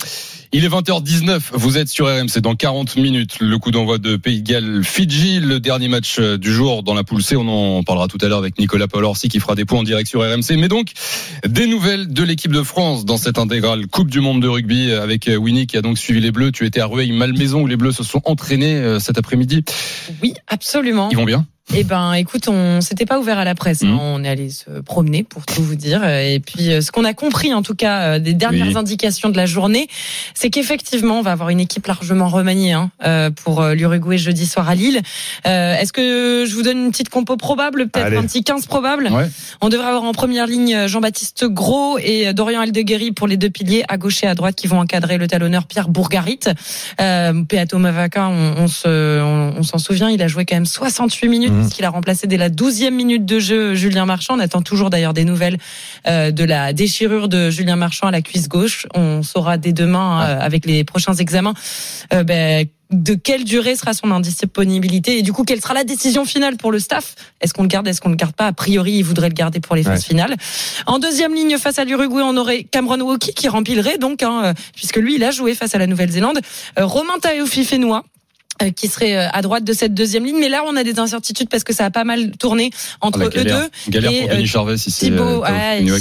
Il 0.53 0.63
est 0.63 0.69
20h19, 0.69 1.39
vous 1.53 1.77
êtes 1.77 1.89
sur 1.89 2.07
RMC 2.07 2.39
dans 2.41 2.55
40 2.55 2.95
minutes. 2.95 3.39
Le 3.41 3.57
coup 3.57 3.71
d'envoi 3.71 3.97
de 3.97 4.15
Pays 4.15 4.41
de 4.41 4.47
Galles 4.47 4.83
Fidji, 4.83 5.41
le 5.41 5.59
dernier 5.59 5.89
match 5.89 6.19
du 6.19 6.53
jour 6.53 6.83
dans 6.83 6.93
la 6.93 7.03
poule 7.03 7.21
C. 7.21 7.35
On 7.35 7.47
en 7.47 7.83
parlera 7.83 8.07
tout 8.07 8.17
à 8.21 8.27
l'heure 8.27 8.37
avec 8.37 8.57
Nicolas 8.57 8.87
Paul-Orsi 8.87 9.27
qui 9.27 9.41
fera 9.41 9.55
des 9.55 9.65
points 9.65 9.79
en 9.79 9.83
direct 9.83 10.09
sur 10.09 10.21
RMC. 10.21 10.57
Mais 10.57 10.69
donc, 10.69 10.91
des 11.45 11.67
nouvelles 11.67 12.07
de 12.13 12.23
l'équipe 12.23 12.53
de 12.53 12.63
France 12.63 13.03
dans 13.03 13.17
cette 13.17 13.39
intégrale 13.39 13.87
Coupe 13.87 14.09
du 14.09 14.21
Monde 14.21 14.41
de 14.41 14.47
rugby 14.47 14.93
avec 14.93 15.29
Winnie 15.37 15.67
qui 15.67 15.75
a 15.75 15.81
donc 15.81 15.97
suivi 15.97 16.21
les 16.21 16.31
Bleus. 16.31 16.53
Tu 16.53 16.65
étais 16.65 16.79
à 16.79 16.85
Rueil-Malmaison 16.85 17.61
où 17.61 17.67
les 17.67 17.75
Bleus 17.75 17.91
se 17.91 18.03
sont 18.03 18.21
entraînés 18.23 18.75
euh, 18.75 18.99
cet 18.99 19.17
après-midi. 19.17 19.63
Oui, 20.21 20.33
absolument. 20.47 21.09
Ils 21.09 21.17
vont 21.17 21.25
bien? 21.25 21.45
Eh 21.73 21.83
ben, 21.83 22.13
écoute, 22.13 22.47
on 22.47 22.79
s'était 22.79 23.05
pas 23.05 23.19
ouvert 23.19 23.37
à 23.37 23.43
la 23.43 23.53
presse. 23.53 23.83
Hein. 23.83 23.87
Mmh. 23.87 23.99
On 23.99 24.23
est 24.23 24.29
allé 24.29 24.49
se 24.49 24.69
promener 24.81 25.23
pour 25.23 25.45
tout 25.45 25.61
vous 25.61 25.75
dire. 25.75 26.07
Et 26.07 26.39
puis, 26.39 26.71
euh, 26.71 26.81
ce 26.81 26.91
qu'on 26.91 27.03
a 27.03 27.13
compris, 27.13 27.53
en 27.53 27.61
tout 27.61 27.75
cas, 27.75 28.01
euh, 28.01 28.19
des 28.19 28.33
dernières 28.33 28.77
indications 28.77 29.27
de 29.27 29.35
la 29.35 29.45
journée, 29.45 29.89
c'est 30.33 30.49
qu'effectivement, 30.49 31.19
on 31.19 31.21
va 31.21 31.33
avoir 31.33 31.49
une 31.49 31.59
équipe 31.59 31.85
largement 31.85 32.29
remaniée 32.29 32.71
hein, 32.71 32.89
euh, 33.03 33.31
pour 33.31 33.61
l'Uruguay 33.63 34.17
jeudi 34.17 34.45
soir 34.45 34.69
à 34.69 34.75
Lille. 34.75 35.01
Est-ce 35.43 35.91
que 35.91 36.45
je 36.47 36.55
vous 36.55 36.63
donne 36.63 36.77
une 36.77 36.91
petite 36.91 37.09
compo 37.09 37.35
probable, 37.35 37.89
peut-être 37.89 38.17
un 38.17 38.23
petit 38.23 38.43
15 38.43 38.65
probable? 38.67 39.09
On 39.61 39.69
devrait 39.69 39.87
avoir 39.87 40.03
en 40.03 40.13
première 40.13 40.47
ligne 40.47 40.87
Jean-Baptiste 40.87 41.45
Gros 41.45 41.97
et 41.97 42.33
Dorian 42.33 42.61
Aldeguerri 42.61 43.11
pour 43.11 43.27
les 43.27 43.37
deux 43.37 43.49
piliers 43.49 43.83
à 43.89 43.97
gauche 43.97 44.23
et 44.23 44.27
à 44.27 44.35
droite 44.35 44.55
qui 44.55 44.67
vont 44.67 44.79
encadrer 44.79 45.17
le 45.17 45.27
talonneur 45.27 45.65
Pierre 45.65 45.89
Bourgarit. 45.89 46.39
Euh, 47.01 47.43
Peato 47.43 47.77
Mavaka, 47.77 48.29
on, 48.29 48.63
on 48.63 48.67
s'en 48.67 48.89
on, 48.89 49.79
souvient, 49.79 50.09
il 50.09 50.21
a 50.21 50.27
joué 50.27 50.45
quand 50.45 50.55
même 50.55 50.65
68 50.65 51.27
minutes 51.29 51.56
Mmh. 51.56 51.56
Qu'il 51.65 51.85
a 51.85 51.89
remplacé 51.89 52.27
dès 52.27 52.37
la 52.37 52.49
douzième 52.49 52.95
minute 52.95 53.25
de 53.25 53.39
jeu 53.39 53.75
Julien 53.75 54.05
Marchand. 54.05 54.35
On 54.35 54.39
attend 54.39 54.61
toujours 54.61 54.89
d'ailleurs 54.89 55.13
des 55.13 55.25
nouvelles 55.25 55.57
euh, 56.07 56.31
de 56.31 56.43
la 56.43 56.73
déchirure 56.73 57.27
de 57.27 57.49
Julien 57.49 57.75
Marchand 57.75 58.07
à 58.07 58.11
la 58.11 58.21
cuisse 58.21 58.47
gauche. 58.47 58.87
On 58.93 59.23
saura 59.23 59.57
dès 59.57 59.73
demain 59.73 60.21
euh, 60.21 60.39
avec 60.39 60.65
les 60.65 60.83
prochains 60.83 61.13
examens 61.13 61.53
euh, 62.13 62.23
ben, 62.23 62.65
de 62.91 63.15
quelle 63.15 63.43
durée 63.43 63.75
sera 63.75 63.93
son 63.93 64.11
indisponibilité 64.11 65.17
et 65.17 65.21
du 65.21 65.33
coup 65.33 65.43
quelle 65.43 65.61
sera 65.61 65.73
la 65.73 65.83
décision 65.83 66.23
finale 66.23 66.55
pour 66.55 66.71
le 66.71 66.79
staff? 66.79 67.15
Est-ce 67.41 67.53
qu'on 67.53 67.63
le 67.63 67.67
garde 67.67 67.87
Est-ce 67.87 67.99
qu'on 67.99 68.09
le 68.09 68.15
garde 68.15 68.33
pas? 68.33 68.47
A 68.47 68.53
priori, 68.53 68.93
il 68.93 69.03
voudrait 69.03 69.29
le 69.29 69.33
garder 69.33 69.59
pour 69.59 69.75
les 69.75 69.83
phases 69.83 70.05
finales. 70.05 70.35
En 70.85 70.99
deuxième 70.99 71.33
ligne 71.33 71.57
face 71.57 71.79
à 71.79 71.83
l'Uruguay, 71.83 72.21
on 72.23 72.37
aurait 72.37 72.63
Cameron 72.63 73.01
Woki 73.01 73.33
qui 73.33 73.49
remplirait 73.49 73.97
donc, 73.97 74.23
hein, 74.23 74.53
puisque 74.73 74.97
lui 74.97 75.15
il 75.15 75.23
a 75.23 75.31
joué 75.31 75.53
face 75.53 75.75
à 75.75 75.77
la 75.77 75.87
Nouvelle-Zélande. 75.87 76.39
Romain 76.77 77.19
Taofi 77.21 77.65
Fénois 77.65 78.05
euh, 78.05 78.16
qui 78.75 78.87
serait 78.87 79.15
euh, 79.17 79.29
à 79.31 79.41
droite 79.41 79.63
de 79.63 79.73
cette 79.73 79.93
deuxième 79.93 80.25
ligne. 80.25 80.39
Mais 80.39 80.49
là, 80.49 80.63
on 80.65 80.75
a 80.75 80.83
des 80.83 80.99
incertitudes 80.99 81.49
parce 81.49 81.63
que 81.63 81.73
ça 81.73 81.85
a 81.85 81.89
pas 81.91 82.03
mal 82.03 82.31
tourné 82.31 82.71
entre 83.01 83.23
eux 83.23 83.29
deux. 83.29 83.69
Galère 83.89 84.11
et 84.11 84.21
pour 84.21 84.29
Denis 84.29 84.43
euh, 84.43 84.45
Charvet 84.45 84.77
si 84.77 84.91
c'est 84.91 85.07
Thibaut, 85.07 85.43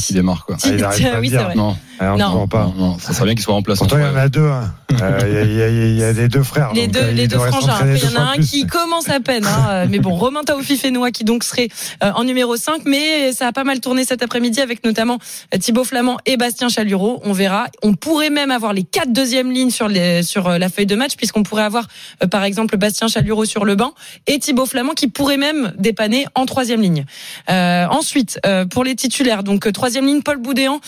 qui 0.04 0.12
démarre. 0.12 0.44
Quoi. 0.46 0.56
Ah, 0.62 0.68
oui, 1.20 1.30
c'est 1.30 1.36
vrai. 1.36 1.54
Non, 1.54 1.76
ah, 1.98 2.14
on 2.14 2.18
non. 2.18 2.48
pas. 2.48 2.72
Non, 2.76 2.98
ça 2.98 3.12
serait 3.12 3.26
bien 3.26 3.34
qu'il 3.34 3.42
soit 3.44 3.54
remplacé. 3.54 3.78
Pourtant, 3.78 3.98
il 3.98 4.04
y 4.04 4.06
en 4.06 4.16
a 4.16 4.28
deux. 4.28 4.48
Hein. 4.48 4.72
Il 4.90 5.96
y, 5.96 6.04
a 6.04 6.12
des 6.12 6.28
deux 6.28 6.42
frères. 6.42 6.72
Les 6.74 6.86
deux, 6.86 7.10
les 7.10 7.26
deux 7.26 7.38
frangins. 7.38 7.78
il 7.84 8.02
y 8.02 8.16
en 8.16 8.20
a 8.20 8.24
un 8.32 8.38
qui 8.38 8.66
commence 8.66 9.08
à 9.08 9.20
peine. 9.20 9.44
Hein. 9.44 9.86
mais 9.88 9.98
bon, 9.98 10.14
Romain 10.14 10.42
Taofi 10.42 10.76
Fénois 10.76 11.10
qui 11.10 11.24
donc 11.24 11.44
serait 11.44 11.68
en 12.00 12.24
numéro 12.24 12.56
5. 12.56 12.82
Mais 12.84 13.32
ça 13.32 13.48
a 13.48 13.52
pas 13.52 13.64
mal 13.64 13.80
tourné 13.80 14.04
cet 14.04 14.22
après-midi 14.22 14.60
avec 14.60 14.84
notamment 14.84 15.18
Thibaut 15.58 15.84
Flamand 15.84 16.18
et 16.24 16.36
Bastien 16.36 16.68
Chalureau. 16.68 17.20
On 17.24 17.32
verra. 17.32 17.66
On 17.82 17.94
pourrait 17.94 18.30
même 18.30 18.50
avoir 18.50 18.72
les 18.72 18.84
quatre 18.84 19.12
deuxièmes 19.12 19.50
lignes 19.50 19.70
sur, 19.70 19.88
les, 19.88 20.22
sur 20.22 20.48
la 20.48 20.68
feuille 20.68 20.86
de 20.86 20.94
match 20.94 21.16
puisqu'on 21.16 21.42
pourrait 21.42 21.64
avoir 21.64 21.88
par 22.30 22.44
exemple 22.44 22.76
Bastien 22.76 23.08
Chalureau 23.08 23.44
sur 23.44 23.64
le 23.64 23.74
banc 23.74 23.92
et 24.26 24.38
Thibaut 24.38 24.66
Flamand 24.66 24.94
qui 24.94 25.08
pourrait 25.08 25.36
même 25.36 25.72
dépanner 25.78 26.26
en 26.34 26.46
troisième 26.46 26.80
ligne. 26.80 27.04
Euh, 27.50 27.86
ensuite, 27.90 28.38
euh, 28.46 28.64
pour 28.66 28.84
les 28.84 28.94
titulaires, 28.94 29.42
donc 29.42 29.70
troisième 29.72 30.06
ligne, 30.06 30.22
Paul 30.22 30.38
Boudéan, 30.38 30.80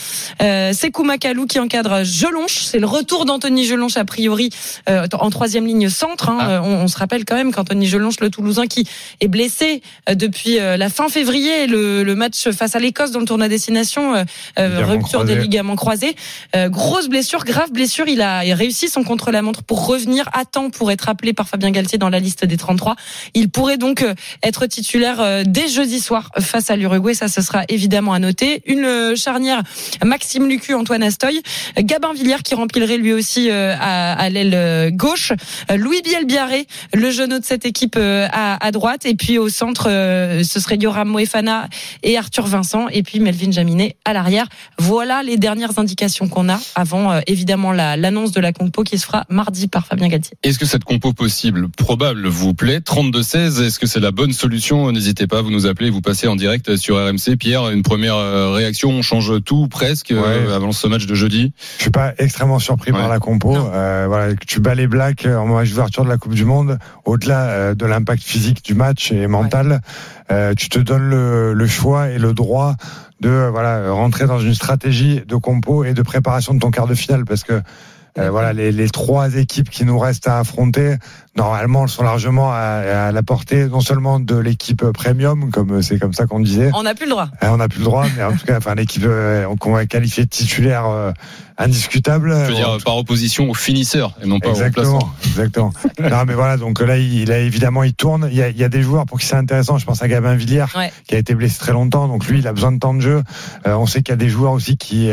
euh, 0.43 0.73
Sekou 0.73 1.05
Makalou 1.05 1.47
qui 1.47 1.59
encadre 1.59 2.05
Jelonche. 2.05 2.62
C'est 2.62 2.78
le 2.78 2.87
retour 2.87 3.25
d'Anthony 3.25 3.64
A 3.97 4.04
priori 4.04 4.50
euh, 4.88 5.07
en 5.12 5.30
troisième 5.30 5.66
ligne 5.66 5.88
centre. 5.88 6.28
Hein. 6.28 6.38
Ah. 6.40 6.62
On, 6.62 6.83
on, 6.83 6.88
se 6.88 6.99
rappelle 6.99 7.25
quand 7.25 7.37
même 7.37 7.52
qu'Anthony 7.52 7.87
Jelonche, 7.87 8.21
le 8.21 8.30
Toulousain, 8.30 8.66
qui 8.66 8.88
est 9.21 9.28
blessé 9.28 9.83
depuis 10.12 10.57
la 10.59 10.88
fin 10.88 11.09
février, 11.09 11.66
le, 11.66 12.02
le 12.02 12.14
match 12.14 12.50
face 12.50 12.75
à 12.75 12.78
l'Écosse 12.78 13.11
dans 13.11 13.21
le 13.21 13.26
tournoi 13.26 13.49
destination, 13.49 14.25
rupture 14.57 15.25
des 15.25 15.37
ligaments 15.37 15.76
croisés, 15.76 16.16
grosse 16.54 17.09
blessure, 17.09 17.45
grave 17.45 17.71
blessure. 17.73 18.09
Il 18.09 18.23
a 18.23 18.40
réussi 18.40 18.88
son 18.88 19.04
contre-la-montre 19.04 19.62
pour 19.62 19.87
revenir 19.87 20.28
à 20.33 20.45
temps 20.45 20.71
pour 20.71 20.90
être 20.90 21.09
appelé 21.09 21.33
par 21.33 21.49
Fabien 21.49 21.71
Galtier 21.71 21.99
dans 21.99 22.11
la 22.11 22.18
liste 22.18 22.45
des 22.45 22.57
33. 22.57 22.97
Il 23.35 23.50
pourrait 23.50 23.78
donc 23.78 24.04
être 24.42 24.66
titulaire 24.66 25.45
dès 25.45 25.68
jeudi 25.68 26.00
soir 26.00 26.30
face 26.40 26.71
à 26.71 26.76
l'Uruguay. 26.76 27.14
Ça, 27.14 27.28
ce 27.28 27.42
sera 27.42 27.64
évidemment 27.68 28.12
à 28.12 28.18
noter. 28.18 28.62
Une 28.66 28.85
euh, 28.85 29.16
charnière 29.16 29.62
Maxime 30.04 30.49
Lucu, 30.49 30.75
Antoine 30.75 31.02
Astoy, 31.02 31.42
Gabin 31.78 32.12
Villiers 32.12 32.42
qui 32.45 32.54
remplirait 32.54 32.97
lui 32.97 33.12
aussi 33.12 33.50
euh, 33.80 34.14
à, 34.18 34.30
l'aile 34.30 34.54
euh, 34.54 34.90
gauche, 34.90 35.32
Louis 35.75 36.02
Bielbiaré, 36.02 36.66
le 36.94 37.11
jeune 37.11 37.38
de 37.38 37.44
cette 37.44 37.66
équipe 37.66 37.99
à, 37.99 38.70
droite, 38.73 39.06
et 39.06 39.14
puis 39.14 39.38
au 39.38 39.49
centre, 39.49 39.85
ce 39.85 40.61
serait 40.61 40.76
Yoram 40.76 41.08
Moefana 41.08 41.68
et 42.02 42.16
Arthur 42.16 42.47
Vincent, 42.47 42.88
et 42.88 43.02
puis 43.02 43.20
Melvin 43.20 43.50
Jaminet 43.50 43.97
à 44.04 44.12
l'arrière. 44.12 44.47
Voilà 44.78 45.23
les 45.23 45.37
dernières 45.37 45.78
indications 45.78 46.28
qu'on 46.28 46.49
a 46.49 46.58
avant 46.75 47.20
évidemment 47.26 47.73
l'annonce 47.73 48.32
de 48.32 48.40
la 48.40 48.52
compo 48.52 48.82
qui 48.82 48.99
se 48.99 49.06
fera 49.06 49.25
mardi 49.28 49.68
par 49.68 49.87
Fabien 49.87 50.08
Galtier. 50.08 50.37
Est-ce 50.42 50.58
que 50.58 50.66
cette 50.66 50.85
compo 50.85 51.12
possible, 51.12 51.68
probable, 51.68 52.26
vous 52.28 52.54
plaît? 52.54 52.78
32-16, 52.78 53.62
est-ce 53.62 53.78
que 53.78 53.87
c'est 53.87 54.00
la 54.00 54.11
bonne 54.11 54.32
solution? 54.32 54.90
N'hésitez 54.92 55.26
pas, 55.26 55.42
vous 55.42 55.50
nous 55.50 55.66
appelez, 55.66 55.90
vous 55.90 56.00
passez 56.00 56.26
en 56.26 56.37
direct 56.37 56.76
sur 56.76 56.97
RMC. 56.97 57.37
Pierre, 57.38 57.70
une 57.70 57.82
première 57.82 58.16
euh, 58.16 58.52
réaction, 58.52 58.90
on 58.90 59.02
change 59.02 59.42
tout 59.44 59.68
presque 59.68 60.11
euh, 60.11 60.54
avant 60.54 60.73
ce 60.73 60.87
match 60.87 61.06
de 61.06 61.14
jeudi? 61.14 61.52
Je 61.76 61.82
suis 61.82 61.90
pas 61.90 62.14
extrêmement 62.18 62.58
surpris 62.58 62.92
par 62.92 63.08
la 63.08 63.18
compo. 63.18 63.56
Euh, 63.72 64.06
voilà, 64.08 64.34
tu 64.34 64.60
bats 64.60 64.75
les 64.75 64.87
Blacks 64.87 65.26
en 65.26 65.46
match 65.46 65.70
d'ouverture 65.70 66.04
de 66.04 66.08
la 66.08 66.18
Coupe 66.18 66.34
du 66.34 66.44
Monde, 66.44 66.78
au-delà 67.04 67.75
de 67.75 67.87
l'impact 67.87 68.22
physique 68.22 68.64
du 68.64 68.75
match 68.75 69.12
et 69.12 69.26
mental, 69.26 69.80
tu 70.56 70.68
te 70.68 70.78
donnes 70.78 71.08
le, 71.08 71.54
le 71.54 71.66
choix 71.66 72.08
et 72.10 72.18
le 72.18 72.32
droit 72.32 72.75
de 73.20 73.48
voilà 73.50 73.90
rentrer 73.90 74.26
dans 74.26 74.38
une 74.38 74.54
stratégie 74.54 75.22
de 75.26 75.37
compo 75.37 75.84
et 75.84 75.94
de 75.94 76.02
préparation 76.02 76.54
de 76.54 76.60
ton 76.60 76.70
quart 76.70 76.87
de 76.87 76.94
finale 76.94 77.25
parce 77.25 77.42
que 77.42 77.60
voilà 78.16 78.52
les, 78.52 78.72
les, 78.72 78.88
trois 78.88 79.36
équipes 79.36 79.70
qui 79.70 79.84
nous 79.84 79.98
restent 79.98 80.28
à 80.28 80.38
affronter 80.38 80.96
normalement 81.38 81.84
elles 81.84 81.88
sont 81.88 82.02
largement 82.02 82.52
à, 82.52 83.12
la 83.12 83.22
portée 83.22 83.66
non 83.66 83.80
seulement 83.80 84.20
de 84.20 84.36
l'équipe 84.36 84.84
premium, 84.92 85.50
comme 85.50 85.82
c'est 85.82 85.98
comme 85.98 86.12
ça 86.12 86.26
qu'on 86.26 86.40
disait. 86.40 86.70
On 86.74 86.82
n'a 86.82 86.94
plus 86.94 87.06
le 87.06 87.12
droit. 87.12 87.28
on 87.42 87.56
n'a 87.56 87.68
plus 87.68 87.78
le 87.78 87.84
droit, 87.84 88.04
mais 88.16 88.22
en 88.22 88.32
tout 88.32 88.44
cas, 88.44 88.58
enfin 88.58 88.74
l'équipe 88.74 89.04
euh, 89.06 89.46
qu'on 89.56 89.72
va 89.72 89.86
qualifier 89.86 90.24
de 90.24 90.28
titulaire 90.28 90.86
euh, 90.86 91.12
indiscutable. 91.56 92.34
Je 92.44 92.50
veux 92.50 92.54
dire 92.54 92.76
par 92.84 92.96
opposition 92.96 93.48
aux 93.48 93.54
finisseurs 93.54 94.14
et 94.22 94.26
non 94.26 94.40
pas 94.40 94.50
exactement, 94.50 94.98
aux 94.98 95.26
Exactement. 95.26 95.72
non 96.00 96.24
mais 96.26 96.34
voilà, 96.34 96.56
donc 96.56 96.80
là 96.80 96.98
il, 96.98 97.30
a 97.32 97.38
évidemment 97.38 97.84
il 97.84 97.94
tourne. 97.94 98.28
Il 98.30 98.36
y, 98.36 98.42
a, 98.42 98.48
il 98.48 98.58
y 98.58 98.64
a 98.64 98.68
des 98.68 98.82
joueurs 98.82 99.06
pour 99.06 99.18
qui 99.18 99.26
c'est 99.26 99.36
intéressant. 99.36 99.78
Je 99.78 99.86
pense 99.86 100.02
à 100.02 100.08
Gabin 100.08 100.34
Villiers 100.34 100.66
qui 101.06 101.14
a 101.14 101.18
été 101.18 101.34
blessé 101.34 101.58
très 101.58 101.72
longtemps, 101.72 102.08
donc 102.08 102.26
lui 102.26 102.40
il 102.40 102.48
a 102.48 102.52
besoin 102.52 102.72
de 102.72 102.78
temps 102.78 102.94
de 102.94 103.00
jeu. 103.00 103.22
Euh, 103.66 103.74
on 103.74 103.86
sait 103.86 104.02
qu'il 104.02 104.12
y 104.12 104.14
a 104.14 104.16
des 104.16 104.28
joueurs 104.28 104.52
aussi 104.52 104.76
qui 104.76 105.10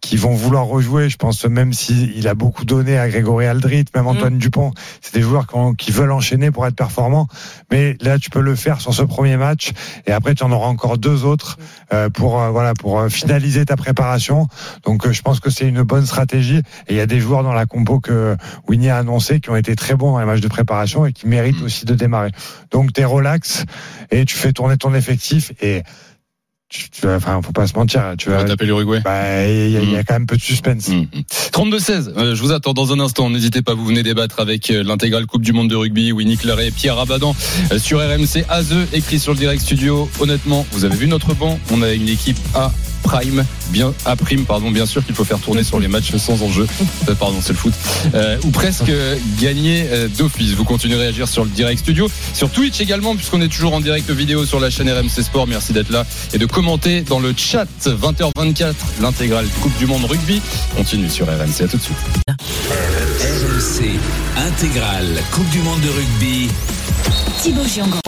qui 0.00 0.16
vont 0.16 0.34
vouloir 0.34 0.64
rejouer. 0.64 1.08
Je 1.08 1.16
pense 1.16 1.44
même 1.44 1.72
s'il 1.72 2.16
il 2.16 2.26
a 2.28 2.34
beaucoup 2.38 2.64
donné 2.64 2.96
à 2.96 3.08
Grégory 3.08 3.46
Aldrit, 3.46 3.84
même 3.94 4.04
mm. 4.04 4.08
Antoine 4.08 4.38
Dupont, 4.38 4.72
c'est 5.02 5.14
des 5.14 5.20
joueurs 5.20 5.46
qui 5.76 5.90
veulent 5.90 6.12
enchaîner 6.12 6.50
pour 6.50 6.66
être 6.66 6.76
performants. 6.76 7.26
Mais 7.70 7.96
là, 8.00 8.18
tu 8.18 8.30
peux 8.30 8.40
le 8.40 8.54
faire 8.54 8.80
sur 8.80 8.94
ce 8.94 9.02
premier 9.02 9.36
match, 9.36 9.72
et 10.06 10.12
après, 10.12 10.34
tu 10.34 10.44
en 10.44 10.52
auras 10.52 10.68
encore 10.68 10.96
deux 10.96 11.24
autres 11.24 11.58
euh, 11.92 12.08
pour 12.08 12.40
euh, 12.40 12.50
voilà 12.50 12.74
pour 12.74 13.00
euh, 13.00 13.08
finaliser 13.08 13.64
ta 13.64 13.76
préparation. 13.76 14.46
Donc, 14.84 15.10
je 15.10 15.22
pense 15.22 15.40
que 15.40 15.50
c'est 15.50 15.68
une 15.68 15.82
bonne 15.82 16.06
stratégie. 16.06 16.62
Et 16.86 16.94
il 16.94 16.96
y 16.96 17.00
a 17.00 17.06
des 17.06 17.20
joueurs 17.20 17.42
dans 17.42 17.52
la 17.52 17.66
compo 17.66 18.00
que 18.00 18.36
Winnie 18.68 18.88
a 18.88 18.98
annoncé 18.98 19.40
qui 19.40 19.50
ont 19.50 19.56
été 19.56 19.74
très 19.76 19.94
bons 19.94 20.12
dans 20.12 20.20
les 20.20 20.26
matchs 20.26 20.40
de 20.40 20.48
préparation 20.48 21.04
et 21.04 21.12
qui 21.12 21.26
méritent 21.26 21.62
aussi 21.62 21.84
de 21.84 21.94
démarrer. 21.94 22.30
Donc, 22.70 22.92
tu 22.92 23.00
es 23.00 23.04
relax 23.04 23.64
et 24.10 24.24
tu 24.24 24.36
fais 24.36 24.52
tourner 24.52 24.76
ton 24.76 24.94
effectif 24.94 25.52
et 25.60 25.82
tu, 26.68 26.90
tu 26.90 27.08
enfin, 27.08 27.40
faut 27.42 27.52
pas 27.52 27.66
se 27.66 27.74
mentir. 27.74 28.14
Tu 28.18 28.28
vas 28.28 28.44
taper 28.44 28.66
l'Uruguay. 28.66 29.00
Bah, 29.02 29.46
il 29.46 29.70
y, 29.70 29.76
a, 29.76 29.80
y, 29.82 29.96
a 29.96 30.00
mm. 30.00 30.04
quand 30.04 30.14
même 30.14 30.26
peu 30.26 30.36
de 30.36 30.42
suspense. 30.42 30.90
32-16. 30.90 30.90
Mm. 30.90 32.18
Euh, 32.18 32.34
je 32.34 32.42
vous 32.42 32.52
attends 32.52 32.74
dans 32.74 32.92
un 32.92 33.00
instant. 33.00 33.30
N'hésitez 33.30 33.62
pas, 33.62 33.74
vous 33.74 33.86
venez 33.86 34.02
débattre 34.02 34.40
avec 34.40 34.70
euh, 34.70 34.82
l'intégrale 34.82 35.26
Coupe 35.26 35.42
du 35.42 35.52
Monde 35.52 35.70
de 35.70 35.76
rugby, 35.76 36.12
Winnie 36.12 36.36
Claret, 36.36 36.70
Pierre 36.70 36.98
Abadan 36.98 37.34
euh, 37.72 37.78
sur 37.78 38.00
RMC 38.00 38.44
AZE, 38.48 38.88
écrit 38.92 39.18
sur 39.18 39.32
le 39.32 39.38
direct 39.38 39.62
studio. 39.62 40.10
Honnêtement, 40.20 40.66
vous 40.72 40.84
avez 40.84 40.96
vu 40.96 41.08
notre 41.08 41.34
banc? 41.34 41.58
On 41.70 41.80
a 41.80 41.92
une 41.92 42.08
équipe 42.08 42.38
A 42.54 42.70
prime, 43.02 43.44
bien 43.68 43.92
à 44.04 44.16
prime, 44.16 44.44
pardon, 44.44 44.70
bien 44.70 44.86
sûr 44.86 45.04
qu'il 45.04 45.14
faut 45.14 45.24
faire 45.24 45.38
tourner 45.38 45.62
sur 45.62 45.78
les 45.78 45.88
matchs 45.88 46.16
sans 46.16 46.42
enjeu. 46.42 46.66
Euh, 47.08 47.14
pardon, 47.14 47.38
c'est 47.40 47.52
le 47.52 47.58
foot. 47.58 47.72
Euh, 48.14 48.38
ou 48.44 48.50
presque 48.50 48.90
gagner 49.40 49.86
euh, 49.90 50.08
d'office. 50.08 50.52
Vous 50.52 50.64
continuerez 50.64 51.06
à 51.06 51.08
agir 51.08 51.28
sur 51.28 51.44
le 51.44 51.50
direct 51.50 51.80
studio, 51.80 52.10
sur 52.34 52.50
Twitch 52.50 52.80
également, 52.80 53.14
puisqu'on 53.16 53.40
est 53.40 53.48
toujours 53.48 53.74
en 53.74 53.80
direct 53.80 54.10
vidéo 54.10 54.44
sur 54.46 54.60
la 54.60 54.70
chaîne 54.70 54.90
RMC 54.90 55.22
Sport. 55.22 55.46
Merci 55.46 55.72
d'être 55.72 55.90
là 55.90 56.04
et 56.32 56.38
de 56.38 56.46
commenter 56.46 57.02
dans 57.02 57.20
le 57.20 57.34
chat 57.36 57.66
20h24 57.84 58.74
l'intégrale 59.00 59.46
Coupe 59.60 59.76
du 59.78 59.86
Monde 59.86 60.04
rugby. 60.04 60.40
Continue 60.76 61.08
sur 61.08 61.26
RMC. 61.26 61.62
À 61.62 61.68
tout 61.68 61.76
de 61.76 61.82
suite. 61.82 61.96
RMC 63.20 63.90
intégrale 64.36 65.22
Coupe 65.32 65.48
du 65.50 65.60
Monde 65.60 65.80
de 65.80 65.88
rugby. 65.88 66.48
Thibaut 67.42 67.64
Giangrande. 67.64 68.02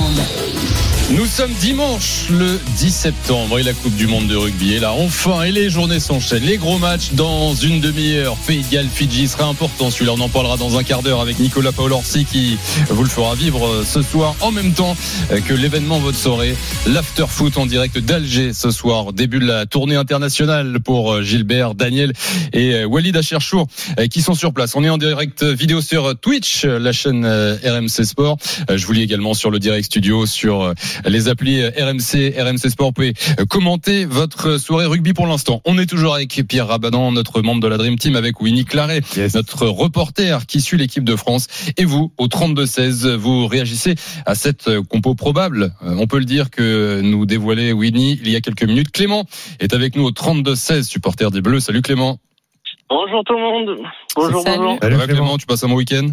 Nous 1.13 1.27
sommes 1.27 1.53
dimanche 1.55 2.29
le 2.31 2.61
10 2.79 2.91
septembre 2.91 3.59
et 3.59 3.65
la 3.65 3.73
Coupe 3.73 3.97
du 3.97 4.07
Monde 4.07 4.29
de 4.29 4.37
rugby 4.37 4.75
est 4.75 4.79
là 4.79 4.93
enfin 4.93 5.43
et 5.43 5.51
les 5.51 5.69
journées 5.69 5.99
s'enchaînent. 5.99 6.45
Les 6.45 6.57
gros 6.57 6.79
matchs 6.79 7.15
dans 7.15 7.53
une 7.53 7.81
demi-heure. 7.81 8.37
Pays 8.47 8.63
de 8.63 8.87
Fidji 8.87 9.27
sera 9.27 9.47
important. 9.47 9.91
Celui-là, 9.91 10.13
on 10.17 10.21
en 10.21 10.29
parlera 10.29 10.57
dans 10.57 10.79
un 10.79 10.85
quart 10.85 11.03
d'heure 11.03 11.21
avec 11.21 11.41
Nicolas 11.41 11.73
Paolorsi 11.73 12.25
qui 12.25 12.57
vous 12.91 13.03
le 13.03 13.09
fera 13.09 13.35
vivre 13.35 13.67
euh, 13.67 13.85
ce 13.85 14.03
soir 14.03 14.37
en 14.41 14.53
même 14.53 14.73
temps 14.73 14.97
euh, 15.33 15.41
que 15.41 15.53
l'événement 15.53 15.99
votre 15.99 16.17
soirée. 16.17 16.55
L'after 16.87 17.27
foot 17.27 17.59
en 17.59 17.67
direct 17.67 17.99
d'Alger 17.99 18.53
ce 18.53 18.71
soir. 18.71 19.13
Début 19.13 19.41
de 19.41 19.47
la 19.47 19.67
tournée 19.67 19.97
internationale 19.97 20.79
pour 20.79 21.13
euh, 21.13 21.23
Gilbert, 21.23 21.75
Daniel 21.75 22.13
et 22.53 22.85
Walid 22.85 23.17
Acherchour 23.17 23.67
qui 24.11 24.23
sont 24.23 24.35
sur 24.35 24.53
place. 24.53 24.77
On 24.77 24.85
est 24.85 24.91
en 24.91 24.99
direct 24.99 25.43
vidéo 25.43 25.81
sur 25.81 26.17
Twitch, 26.17 26.65
la 26.65 26.93
chaîne 26.93 27.27
RMC 27.27 28.05
Sport. 28.05 28.37
Je 28.73 28.87
vous 28.87 28.93
lis 28.93 29.03
également 29.03 29.35
sur 29.35 29.51
le 29.51 29.59
direct 29.59 29.87
studio 29.87 30.27
sur 30.27 30.73
les 31.07 31.29
applis 31.29 31.63
RMC, 31.63 32.35
RMC 32.39 32.71
Sport. 32.71 32.89
Vous 32.89 32.93
pouvez 32.93 33.15
commenter 33.49 34.05
votre 34.05 34.59
soirée 34.59 34.87
rugby 34.87 35.13
pour 35.13 35.27
l'instant. 35.27 35.61
On 35.65 35.79
est 35.79 35.87
toujours 35.87 36.15
avec 36.15 36.43
Pierre 36.49 36.69
Rabadan, 36.69 37.13
notre 37.13 37.43
membre 37.43 37.61
de 37.61 37.69
la 37.69 37.77
Dream 37.77 37.97
Team, 37.97 38.17
avec 38.17 38.41
Winnie 38.41 38.65
Claret, 38.65 39.03
notre 39.35 39.67
reporter 39.67 40.47
qui 40.47 40.61
suit 40.61 40.79
l'équipe 40.79 41.05
de 41.05 41.17
France. 41.17 41.47
Et 41.77 41.85
vous, 41.85 42.13
au 42.19 42.27
32-16, 42.27 43.15
vous 43.15 43.47
réagissez 43.47 43.95
à 44.27 44.35
cette 44.35 44.71
compo 44.89 45.15
probable. 45.15 45.73
Euh, 45.83 45.97
on 45.99 46.07
peut 46.07 46.19
le 46.19 46.25
dire 46.25 46.51
que 46.51 47.01
nous 47.01 47.27
dévoilait 47.27 47.73
Winnie 47.73 48.19
il 48.23 48.31
y 48.31 48.37
a 48.37 48.41
quelques 48.41 48.65
minutes. 48.65 48.91
Clément 48.91 49.25
est 49.61 49.75
avec 49.75 49.97
nous 49.97 50.05
au 50.05 50.11
32-16, 50.11 50.83
supporter 50.83 51.31
des 51.31 51.41
Bleus. 51.41 51.61
Salut 51.61 51.83
Clément. 51.83 52.19
Bonjour 52.89 53.23
tout 53.25 53.35
le 53.35 53.41
monde. 53.41 53.77
Bonjour, 54.17 54.45
bonjour. 54.45 54.79
Salut 54.81 54.97
Clément, 55.07 55.39
tu 55.39 55.47
passes 55.47 55.65
un 55.65 55.69
bon 55.69 55.77
week-end? 55.77 56.09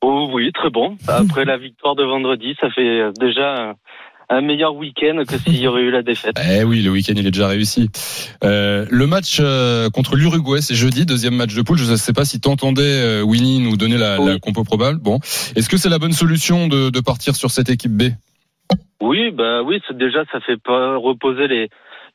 Oh 0.00 0.28
oui, 0.32 0.52
très 0.52 0.70
bon. 0.70 0.96
Après 1.08 1.44
la 1.46 1.56
victoire 1.56 1.94
de 1.94 2.04
vendredi, 2.04 2.54
ça 2.60 2.70
fait 2.70 3.10
déjà 3.18 3.74
un 4.34 4.40
meilleur 4.40 4.74
week-end 4.74 5.22
que 5.26 5.38
s'il 5.38 5.60
y 5.60 5.66
aurait 5.66 5.82
eu 5.82 5.90
la 5.90 6.02
défaite. 6.02 6.36
Eh 6.50 6.64
oui, 6.64 6.82
le 6.82 6.90
week-end 6.90 7.14
il 7.16 7.26
est 7.26 7.30
déjà 7.30 7.48
réussi. 7.48 7.88
Euh, 8.42 8.84
le 8.90 9.06
match 9.06 9.38
euh, 9.40 9.88
contre 9.90 10.16
l'Uruguay, 10.16 10.60
c'est 10.60 10.74
jeudi, 10.74 11.06
deuxième 11.06 11.34
match 11.34 11.54
de 11.54 11.62
poule. 11.62 11.78
Je 11.78 11.90
ne 11.90 11.96
sais 11.96 12.12
pas 12.12 12.24
si 12.24 12.40
t'entendais 12.40 12.82
euh, 12.82 13.22
Winnie 13.22 13.60
nous 13.60 13.76
donner 13.76 13.96
la, 13.96 14.18
la, 14.18 14.38
compo 14.38 14.64
probable. 14.64 14.98
Bon, 15.00 15.18
est-ce 15.56 15.68
que 15.68 15.76
c'est 15.76 15.88
la 15.88 15.98
bonne 15.98 16.12
solution 16.12 16.68
de, 16.68 16.90
de, 16.90 17.00
partir 17.00 17.36
sur 17.36 17.50
cette 17.50 17.70
équipe 17.70 17.92
B? 17.92 18.04
Oui, 19.00 19.30
bah 19.30 19.62
oui, 19.62 19.80
déjà 19.92 20.24
ça 20.32 20.40
fait 20.40 20.60
pas 20.60 20.96
reposer 20.96 21.46
les 21.48 21.68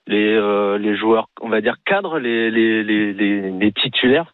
les, 0.08 0.34
euh, 0.34 0.78
les 0.80 0.98
joueurs, 0.98 1.30
on 1.42 1.50
va 1.50 1.62
dire 1.62 1.76
cadres, 1.86 2.18
les 2.18 2.50
les, 2.52 2.84
les, 2.84 3.52
les 3.52 3.72
titulaires. 3.72 4.34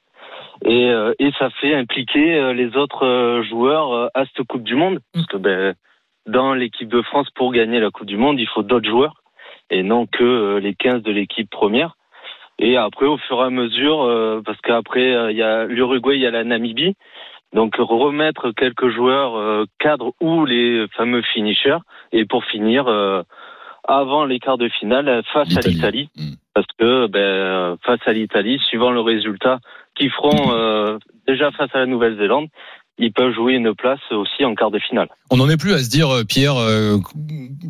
Et, 0.64 0.90
et 1.20 1.32
ça 1.38 1.50
fait 1.62 1.76
impliquer 1.76 2.54
les 2.54 2.78
autres 2.78 3.44
joueurs 3.50 4.10
à 4.14 4.24
cette 4.26 4.48
Coupe 4.48 4.64
du 4.64 4.74
Monde. 4.74 5.00
Parce 5.14 5.26
que 5.28 5.38
ben, 5.38 5.76
dans 6.26 6.54
l'équipe 6.54 6.90
de 6.90 7.02
France 7.02 7.30
pour 7.36 7.52
gagner 7.52 7.80
la 7.80 7.92
Coupe 7.92 8.08
du 8.08 8.18
Monde, 8.18 8.40
il 8.40 8.48
faut 8.48 8.64
d'autres 8.64 8.90
joueurs 8.90 9.22
et 9.70 9.84
non 9.84 10.06
que 10.06 10.24
euh, 10.24 10.60
les 10.60 10.76
15 10.76 11.02
de 11.04 11.12
l'équipe 11.12 11.50
première. 11.50 11.96
Et 12.60 12.78
après, 12.78 13.06
au 13.06 13.18
fur 13.18 13.38
et 13.40 13.46
à 13.46 13.50
mesure, 13.50 14.42
parce 14.46 14.60
qu'après, 14.62 15.32
il 15.32 15.36
y 15.36 15.44
a 15.44 15.66
l'Uruguay, 15.66 16.16
il 16.16 16.22
y 16.22 16.26
a 16.26 16.32
la 16.32 16.46
Namibie. 16.46 16.96
Donc 17.52 17.76
remettre 17.76 18.52
quelques 18.52 18.88
joueurs 18.88 19.66
cadres 19.78 20.14
ou 20.22 20.46
les 20.46 20.88
fameux 20.96 21.22
finishers. 21.22 21.80
Et 22.14 22.24
pour 22.24 22.46
finir, 22.46 22.88
avant 23.84 24.24
les 24.24 24.40
quarts 24.40 24.58
de 24.58 24.70
finale, 24.70 25.22
face 25.34 25.58
à 25.58 25.68
l'Italie. 25.68 26.10
Hmm. 26.16 26.36
Parce 26.54 26.68
que 26.80 27.08
ben, 27.08 27.76
face 27.84 28.00
à 28.06 28.14
l'Italie, 28.14 28.58
suivant 28.70 28.92
le 28.92 29.02
résultat 29.02 29.60
qu'ils 29.94 30.12
feront 30.12 30.98
déjà 31.28 31.52
face 31.52 31.72
à 31.74 31.80
la 31.80 31.88
Nouvelle-Zélande, 31.88 32.48
ils 32.98 33.12
peuvent 33.12 33.34
jouer 33.34 33.54
une 33.54 33.74
place 33.76 34.00
aussi 34.12 34.46
en 34.46 34.56
quart 34.56 34.72
de 34.72 34.80
finale. 34.80 35.08
On 35.30 35.38
n'en 35.38 35.50
est 35.50 35.58
plus 35.58 35.74
à 35.74 35.80
se 35.80 35.90
dire, 35.90 36.10
euh, 36.10 36.24
Pierre, 36.24 36.56
euh, 36.58 36.98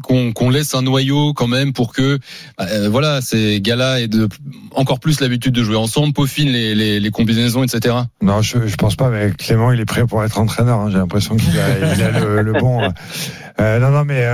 qu'on 0.04 0.50
laisse 0.50 0.76
un 0.76 0.84
noyau 0.84 1.34
quand 1.34 1.48
même 1.48 1.74
pour 1.74 1.94
que, 1.94 2.20
euh, 2.60 2.90
voilà, 2.90 3.22
ces 3.22 3.60
gars-là 3.62 4.02
aient 4.02 4.08
de, 4.08 4.28
encore 4.76 5.00
plus 5.00 5.22
l'habitude 5.22 5.54
de 5.54 5.64
jouer 5.64 5.78
ensemble, 5.78 6.14
peaufinent 6.14 6.52
les, 6.52 6.76
les, 6.76 7.00
les, 7.00 7.12
combinaisons, 7.12 7.64
etc. 7.64 7.96
Non, 8.22 8.42
je, 8.42 8.68
je 8.68 8.76
pense 8.76 8.96
pas, 8.96 9.10
mais 9.10 9.32
Clément, 9.32 9.72
il 9.72 9.80
est 9.80 9.86
prêt 9.86 10.06
pour 10.06 10.24
être 10.24 10.40
entraîneur. 10.40 10.80
Hein. 10.80 10.90
J'ai 10.92 10.98
l'impression 10.98 11.38
qu'il 11.38 11.58
a, 11.60 11.96
il 11.96 12.04
a 12.04 12.20
le, 12.20 12.42
le, 12.42 12.54
bon. 12.54 12.82
non, 13.60 13.90
non, 13.90 14.06
mais 14.06 14.26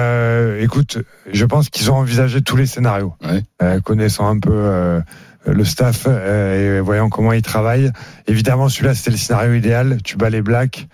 écoute, 0.61 0.97
je 1.31 1.45
pense 1.45 1.69
qu'ils 1.69 1.89
ont 1.91 1.95
envisagé 1.95 2.41
tous 2.41 2.57
les 2.57 2.65
scénarios, 2.65 3.13
ouais. 3.23 3.81
connaissant 3.83 4.27
un 4.27 4.39
peu 4.39 4.51
euh, 4.51 5.01
le 5.45 5.63
staff 5.63 6.05
euh, 6.07 6.77
et 6.77 6.81
voyant 6.81 7.09
comment 7.09 7.33
ils 7.33 7.41
travaillent. 7.41 7.91
Évidemment, 8.27 8.69
celui-là, 8.69 8.95
c'était 8.95 9.11
le 9.11 9.17
scénario 9.17 9.53
idéal. 9.53 9.97
Tu 10.03 10.17
bats 10.17 10.29
les 10.29 10.41
Blacks. 10.41 10.87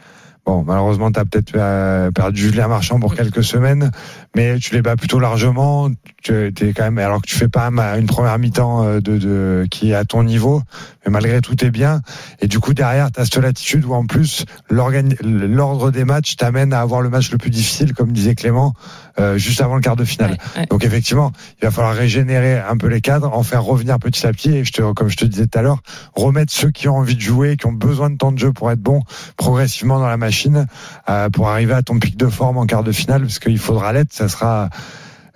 Bon, 0.45 0.63
malheureusement, 0.63 1.11
tu 1.11 1.19
as 1.19 1.25
peut-être 1.25 1.51
euh, 1.55 2.09
perdu 2.11 2.41
Julien 2.41 2.69
Marchand 2.69 3.01
pour 3.01 3.15
quelques 3.15 3.43
semaines, 3.43 3.91
mais 4.37 4.59
tu 4.59 4.73
les 4.75 4.83
bats 4.83 4.95
plutôt 4.95 5.19
largement. 5.19 5.89
Tu 6.21 6.33
es 6.33 6.73
quand 6.73 6.83
même, 6.83 6.99
alors 6.99 7.21
que 7.21 7.27
tu 7.27 7.35
fais 7.35 7.47
pas 7.47 7.67
une 7.97 8.05
première 8.05 8.37
mi-temps 8.37 8.95
de, 8.95 8.99
de, 8.99 9.67
qui 9.71 9.91
est 9.91 9.95
à 9.95 10.05
ton 10.05 10.23
niveau, 10.23 10.61
mais 11.05 11.11
malgré 11.11 11.41
tout, 11.41 11.55
t'es 11.55 11.71
bien. 11.71 12.01
Et 12.41 12.47
du 12.47 12.59
coup, 12.59 12.73
derrière, 12.73 13.11
tu 13.11 13.19
as 13.19 13.25
cette 13.25 13.37
latitude 13.37 13.85
où 13.85 13.93
en 13.93 14.05
plus, 14.05 14.45
l'ordre 14.69 15.89
des 15.91 16.05
matchs 16.05 16.35
t'amène 16.35 16.73
à 16.73 16.81
avoir 16.81 17.01
le 17.01 17.09
match 17.09 17.31
le 17.31 17.37
plus 17.37 17.49
difficile, 17.49 17.93
comme 17.93 18.11
disait 18.11 18.35
Clément, 18.35 18.73
euh, 19.19 19.37
juste 19.37 19.61
avant 19.61 19.75
le 19.75 19.81
quart 19.81 19.95
de 19.95 20.05
finale. 20.05 20.37
Donc 20.69 20.85
effectivement, 20.85 21.31
il 21.59 21.65
va 21.65 21.71
falloir 21.71 21.95
régénérer 21.95 22.59
un 22.59 22.77
peu 22.77 22.87
les 22.87 23.01
cadres, 23.01 23.33
en 23.33 23.41
faire 23.41 23.63
revenir 23.63 23.97
petit 23.97 24.27
à 24.27 24.31
petit, 24.31 24.55
et 24.55 24.63
je 24.63 24.71
te, 24.71 24.93
comme 24.93 25.09
je 25.09 25.17
te 25.17 25.25
disais 25.25 25.47
tout 25.47 25.57
à 25.57 25.61
l'heure, 25.63 25.81
remettre 26.13 26.53
ceux 26.53 26.69
qui 26.69 26.87
ont 26.87 26.97
envie 26.97 27.15
de 27.15 27.21
jouer, 27.21 27.57
qui 27.57 27.65
ont 27.65 27.73
besoin 27.73 28.11
de 28.11 28.17
temps 28.17 28.31
de 28.31 28.37
jeu 28.37 28.51
pour 28.53 28.69
être 28.69 28.81
bons 28.81 29.01
progressivement 29.35 29.99
dans 29.99 30.07
la 30.07 30.17
machine, 30.17 30.67
euh, 31.09 31.29
pour 31.29 31.49
arriver 31.49 31.73
à 31.73 31.81
ton 31.81 31.97
pic 31.97 32.17
de 32.17 32.27
forme 32.27 32.57
en 32.57 32.65
quart 32.65 32.83
de 32.83 32.91
finale, 32.91 33.21
parce 33.21 33.39
qu'il 33.39 33.57
faudra 33.57 33.93
l'être, 33.93 34.13
ça 34.27 34.37
sera 34.37 34.69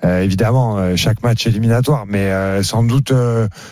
euh, 0.03 0.21
évidemment 0.21 0.95
chaque 0.95 1.23
match 1.23 1.45
éliminatoire, 1.47 2.05
mais 2.07 2.31
sans 2.63 2.83
doute 2.83 3.13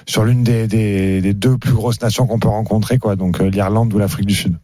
sur 0.05 0.23
l'une 0.23 0.43
des, 0.43 1.33
deux 1.33 1.57
plus 1.57 1.73
grosses 1.73 2.01
nations 2.01 2.27
qu'on 2.27 2.39
peut 2.39 2.47
rencontrer, 2.47 2.97
quoi, 2.97 3.15
donc 3.15 3.39
l'Irlande 3.39 3.93
ou 3.93 3.97
l'Afrique 3.97 4.27
du 4.27 4.35
Sud. 4.35 4.55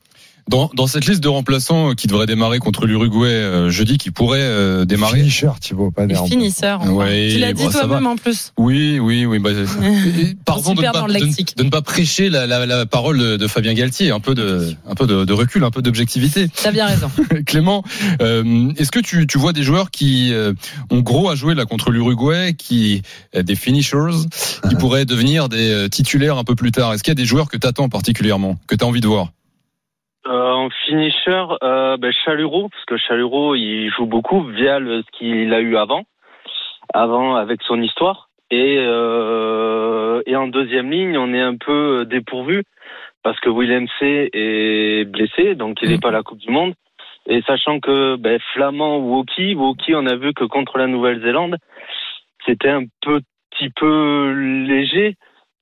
Dans, 0.48 0.70
dans 0.76 0.86
cette 0.86 1.08
liste 1.08 1.24
de 1.24 1.28
remplaçants 1.28 1.94
qui 1.94 2.06
devrait 2.06 2.28
démarrer 2.28 2.60
contre 2.60 2.86
l'Uruguay 2.86 3.30
euh, 3.30 3.70
jeudi, 3.72 3.98
qui 3.98 4.12
pourrait 4.12 4.42
euh, 4.42 4.86
démarrer. 4.86 5.18
Finisseur, 5.18 5.60
Thibaut, 5.60 5.90
pas 5.90 6.06
des 6.06 6.14
Finisseur. 6.14 6.86
Ouais, 6.86 7.30
tu 7.32 7.40
l'as 7.40 7.54
dit 7.54 7.68
toi-même 7.68 8.06
en 8.06 8.16
plus. 8.16 8.54
Oui, 8.56 9.00
oui, 9.00 9.26
oui. 9.26 9.40
Bah, 9.40 9.50
pardon 10.46 10.76
de 10.76 10.82
ne, 10.82 10.92
pas, 10.92 11.02
de, 11.02 11.64
ne, 11.64 11.70
pas, 11.70 11.82
prêcher 11.82 12.30
la, 12.30 12.46
la, 12.46 12.68
la 12.68 12.86
parole 12.86 13.18
de, 13.18 13.38
de, 13.38 13.48
Fabien 13.48 13.74
Galtier. 13.74 14.12
Un 14.12 14.20
peu 14.20 14.36
de, 14.36 14.72
un 14.88 14.94
peu 14.94 15.08
de, 15.08 15.26
de 15.26 15.34
recul, 15.34 15.64
un 15.64 15.72
peu 15.72 15.82
d'objectivité. 15.82 16.48
T'as 16.62 16.72
bien 16.72 16.86
raison. 16.86 17.10
Clément, 17.48 17.84
euh, 18.22 18.72
est-ce 18.78 18.92
que 18.92 19.00
tu, 19.00 19.26
tu 19.26 19.40
vois 19.40 19.52
des 19.52 19.64
joueurs 19.64 19.90
qui 19.90 20.32
euh, 20.32 20.54
ont 20.92 21.00
gros 21.00 21.28
à 21.28 21.34
jouer 21.36 21.56
là 21.56 21.66
contre 21.66 21.90
l'Uruguay, 21.90 22.54
qui 22.54 23.02
des 23.34 23.56
finishers, 23.56 24.28
qui 24.70 24.76
pourraient 24.80 25.06
devenir 25.06 25.50
des 25.50 25.88
titulaires 25.90 26.38
un 26.38 26.44
peu 26.44 26.54
plus 26.54 26.72
tard? 26.72 26.94
Est-ce 26.94 27.02
qu'il 27.02 27.12
y 27.12 27.14
a 27.14 27.16
des 27.16 27.26
joueurs 27.26 27.50
que 27.50 27.58
tu 27.58 27.66
attends 27.66 27.90
particulièrement, 27.90 28.60
que 28.68 28.76
tu 28.76 28.84
as 28.84 28.88
envie 28.88 29.02
de 29.02 29.08
voir? 29.08 29.32
Euh, 30.28 30.52
en 30.52 30.70
finisher, 30.86 31.46
euh, 31.64 31.98
ben, 31.98 32.12
Chaluro, 32.12 32.70
parce 32.70 32.86
que 32.86 32.98
Chaluro, 32.98 33.56
il 33.56 33.90
joue 33.92 34.06
beaucoup 34.06 34.44
via 34.44 34.80
le, 34.80 35.02
ce 35.02 35.18
qu'il 35.18 35.54
a 35.54 35.60
eu 35.60 35.78
avant, 35.78 36.04
avant 36.94 37.36
avec 37.36 37.62
son 37.64 37.82
histoire. 37.82 38.30
Et, 38.52 38.78
euh, 38.80 40.22
et 40.26 40.36
en 40.36 40.48
deuxième 40.48 40.92
ligne, 40.92 41.18
on 41.18 41.34
est 41.34 41.42
un 41.42 41.58
peu 41.58 42.06
dépourvu 42.06 42.64
parce 43.24 43.40
que 43.40 43.50
Willem 43.50 43.88
C 44.00 44.30
est 44.34 45.06
blessé, 45.06 45.56
donc 45.56 45.80
il 45.82 45.90
n'est 45.90 45.98
mm. 45.98 46.00
pas 46.00 46.10
à 46.10 46.12
la 46.12 46.24
Coupe 46.24 46.38
du 46.38 46.52
Monde. 46.52 46.76
Et 47.28 47.42
sachant 47.42 47.80
que 47.80 48.18
ben, 48.18 48.40
Flamand 48.54 48.98
ou 48.98 49.16
Woki, 49.16 49.56
Woki, 49.56 49.96
on 49.96 50.06
a 50.06 50.16
vu 50.16 50.34
que 50.34 50.44
contre 50.44 50.78
la 50.78 50.86
Nouvelle-Zélande, 50.86 51.58
c'était 52.46 52.70
un 52.70 52.84
petit 53.02 53.70
peu 53.76 54.32
léger. 54.68 55.16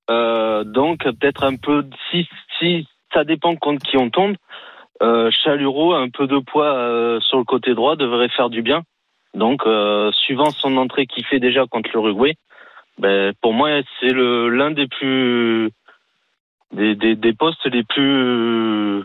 Euh, 0.10 0.66
donc 0.66 1.04
peut-être 1.04 1.46
un 1.46 1.56
peu 1.56 1.86
si 2.12 2.28
si 2.60 2.86
ça 3.14 3.24
dépend 3.24 3.56
contre 3.56 3.86
qui 3.86 3.98
on 3.98 4.10
tombe. 4.10 4.36
Euh, 5.04 5.30
Chaluro, 5.32 5.94
un 5.94 6.10
peu 6.10 6.28
de 6.28 6.40
poids 6.40 6.74
euh, 6.74 7.20
sur 7.20 7.38
le 7.38 7.44
côté 7.44 7.76
droit, 7.76 7.98
devrait 7.98 8.30
faire 8.30 8.50
du 8.50 8.62
bien. 8.62 8.84
Donc, 9.34 9.64
euh, 9.66 10.12
suivant 10.14 10.52
son 10.52 10.78
entrée 10.78 11.08
qu'il 11.08 11.26
fait 11.26 11.40
déjà 11.40 11.66
contre 11.66 11.90
l'Uruguay, 11.94 12.36
ben, 13.00 13.34
pour 13.42 13.54
moi, 13.54 13.70
c'est 14.00 14.14
l'un 14.14 14.72
des 14.72 14.88
plus 14.88 15.72
des, 16.72 16.96
des, 16.96 17.16
des, 17.16 17.34
postes 17.34 17.66
les 17.66 17.84
plus, 17.84 19.04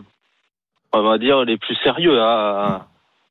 on 0.93 1.01
va 1.01 1.17
dire, 1.17 1.43
les 1.43 1.57
plus 1.57 1.75
sérieux 1.83 2.21
à, 2.21 2.87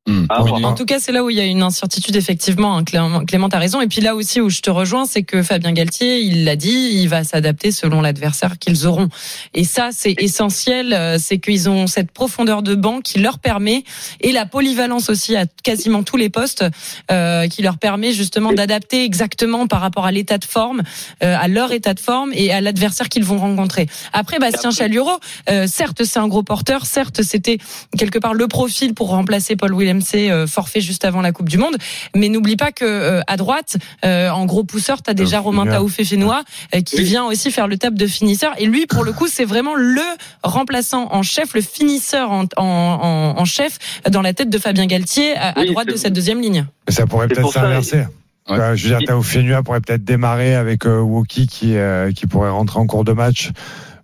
Hmm. 0.09 0.25
Ah, 0.31 0.42
en 0.42 0.75
tout 0.75 0.87
cas, 0.87 0.99
c'est 1.01 1.12
là 1.12 1.23
où 1.23 1.29
il 1.29 1.37
y 1.37 1.40
a 1.40 1.44
une 1.44 1.62
incertitude, 1.62 2.16
effectivement. 2.16 2.79
Hein, 2.79 2.85
Clément, 2.85 3.27
Clément 3.27 3.49
a 3.49 3.59
raison. 3.59 3.83
Et 3.83 3.88
puis 3.88 4.01
là 4.01 4.14
aussi 4.14 4.40
où 4.40 4.49
je 4.49 4.62
te 4.62 4.71
rejoins, 4.71 5.05
c'est 5.05 5.23
que 5.23 5.42
Fabien 5.42 5.73
Galtier, 5.73 6.21
il 6.21 6.47
l'a 6.47 6.57
dit, 6.57 6.90
il 6.94 7.09
va 7.11 7.25
s'adapter 7.25 7.73
selon 7.73 8.01
l'adversaire 8.01 8.59
qu'ils 8.59 8.87
auront. 8.87 9.11
Et 9.53 9.64
ça, 9.64 9.90
c'est 9.92 10.14
essentiel. 10.18 10.94
Euh, 10.94 11.18
c'est 11.18 11.38
qu'ils 11.38 11.68
ont 11.68 11.87
cette 11.87 12.11
profondeur 12.11 12.62
de 12.62 12.75
banc 12.75 13.03
qui 13.03 13.18
leur 13.18 13.38
permet, 13.38 13.85
et 14.23 14.33
la 14.33 14.47
polyvalence 14.47 15.11
aussi 15.11 15.37
à 15.37 15.44
quasiment 15.62 16.03
tous 16.03 16.16
les 16.16 16.31
postes, 16.31 16.64
euh, 17.11 17.47
qui 17.49 17.61
leur 17.61 17.77
permet 17.77 18.12
justement 18.12 18.55
d'adapter 18.55 19.05
exactement 19.05 19.66
par 19.66 19.83
rapport 19.83 20.07
à 20.07 20.11
l'état 20.11 20.38
de 20.38 20.47
forme, 20.47 20.83
euh, 21.23 21.37
à 21.38 21.49
leur 21.49 21.73
état 21.73 21.92
de 21.92 22.01
forme 22.01 22.31
et 22.33 22.51
à 22.51 22.62
l'adversaire 22.62 23.11
qu'ils 23.11 23.25
vont 23.25 23.37
rencontrer. 23.37 23.88
Après, 24.14 24.38
Bastien 24.38 24.71
Chalureau, 24.71 25.18
euh, 25.51 25.66
certes, 25.66 26.05
c'est 26.05 26.18
un 26.18 26.29
gros 26.29 26.42
porteur. 26.42 26.87
Certes, 26.87 27.23
c'était 27.23 27.59
quelque 27.99 28.18
part 28.18 28.33
le 28.33 28.49
profil 28.49 28.94
pour 28.94 29.09
remplacer 29.09 29.55
Paul 29.55 29.75
Williams 29.75 29.97
c'est 30.00 30.30
euh, 30.30 30.46
forfait 30.46 30.80
juste 30.80 31.04
avant 31.04 31.20
la 31.20 31.32
Coupe 31.32 31.48
du 31.48 31.58
Monde. 31.58 31.76
Mais 32.14 32.28
n'oublie 32.28 32.56
pas 32.56 32.72
que 32.72 32.84
euh, 32.84 33.20
à 33.26 33.37
droite, 33.37 33.76
euh, 34.04 34.30
en 34.30 34.46
gros 34.46 34.64
pousseur, 34.64 35.02
tu 35.02 35.11
as 35.11 35.14
déjà 35.14 35.40
Romain 35.40 35.66
Taouf 35.66 35.94
Fénois 35.94 36.42
qui 36.84 37.02
vient 37.02 37.24
aussi 37.24 37.50
faire 37.50 37.68
le 37.68 37.76
table 37.76 37.98
de 37.98 38.06
finisseur. 38.06 38.54
Et 38.58 38.66
lui, 38.66 38.87
pour 38.87 39.04
le 39.04 39.12
coup, 39.12 39.26
c'est 39.28 39.44
vraiment 39.44 39.74
le 39.74 40.02
remplaçant 40.42 41.08
en 41.12 41.22
chef, 41.22 41.54
le 41.54 41.61
finisseur 41.61 42.30
en, 42.30 42.44
en, 42.56 43.34
en 43.37 43.44
chef 43.44 43.78
dans 44.08 44.22
la 44.22 44.32
tête 44.32 44.50
de 44.50 44.58
Fabien 44.58 44.87
Galtier 44.87 45.37
à, 45.37 45.64
droite 45.64 45.88
de 45.88 45.96
cette 45.96 46.12
deuxième 46.12 46.40
ligne. 46.40 46.66
ça 46.88 47.06
pourrait 47.06 47.28
peut-être 47.28 47.52
s'inverser. 47.52 48.04
je 48.48 48.54
veux 48.54 48.98
dire, 48.98 49.00
Taouf 49.06 49.26
Fénois 49.26 49.62
pourrait 49.62 49.80
peut-être 49.80 50.04
démarrer 50.04 50.54
avec 50.54 50.84
Woki 50.84 51.46
qui, 51.46 51.76
qui 52.14 52.26
pourrait 52.26 52.50
rentrer 52.50 52.78
en 52.78 52.87
cours 52.87 53.04
de 53.04 53.12
match. 53.12 53.50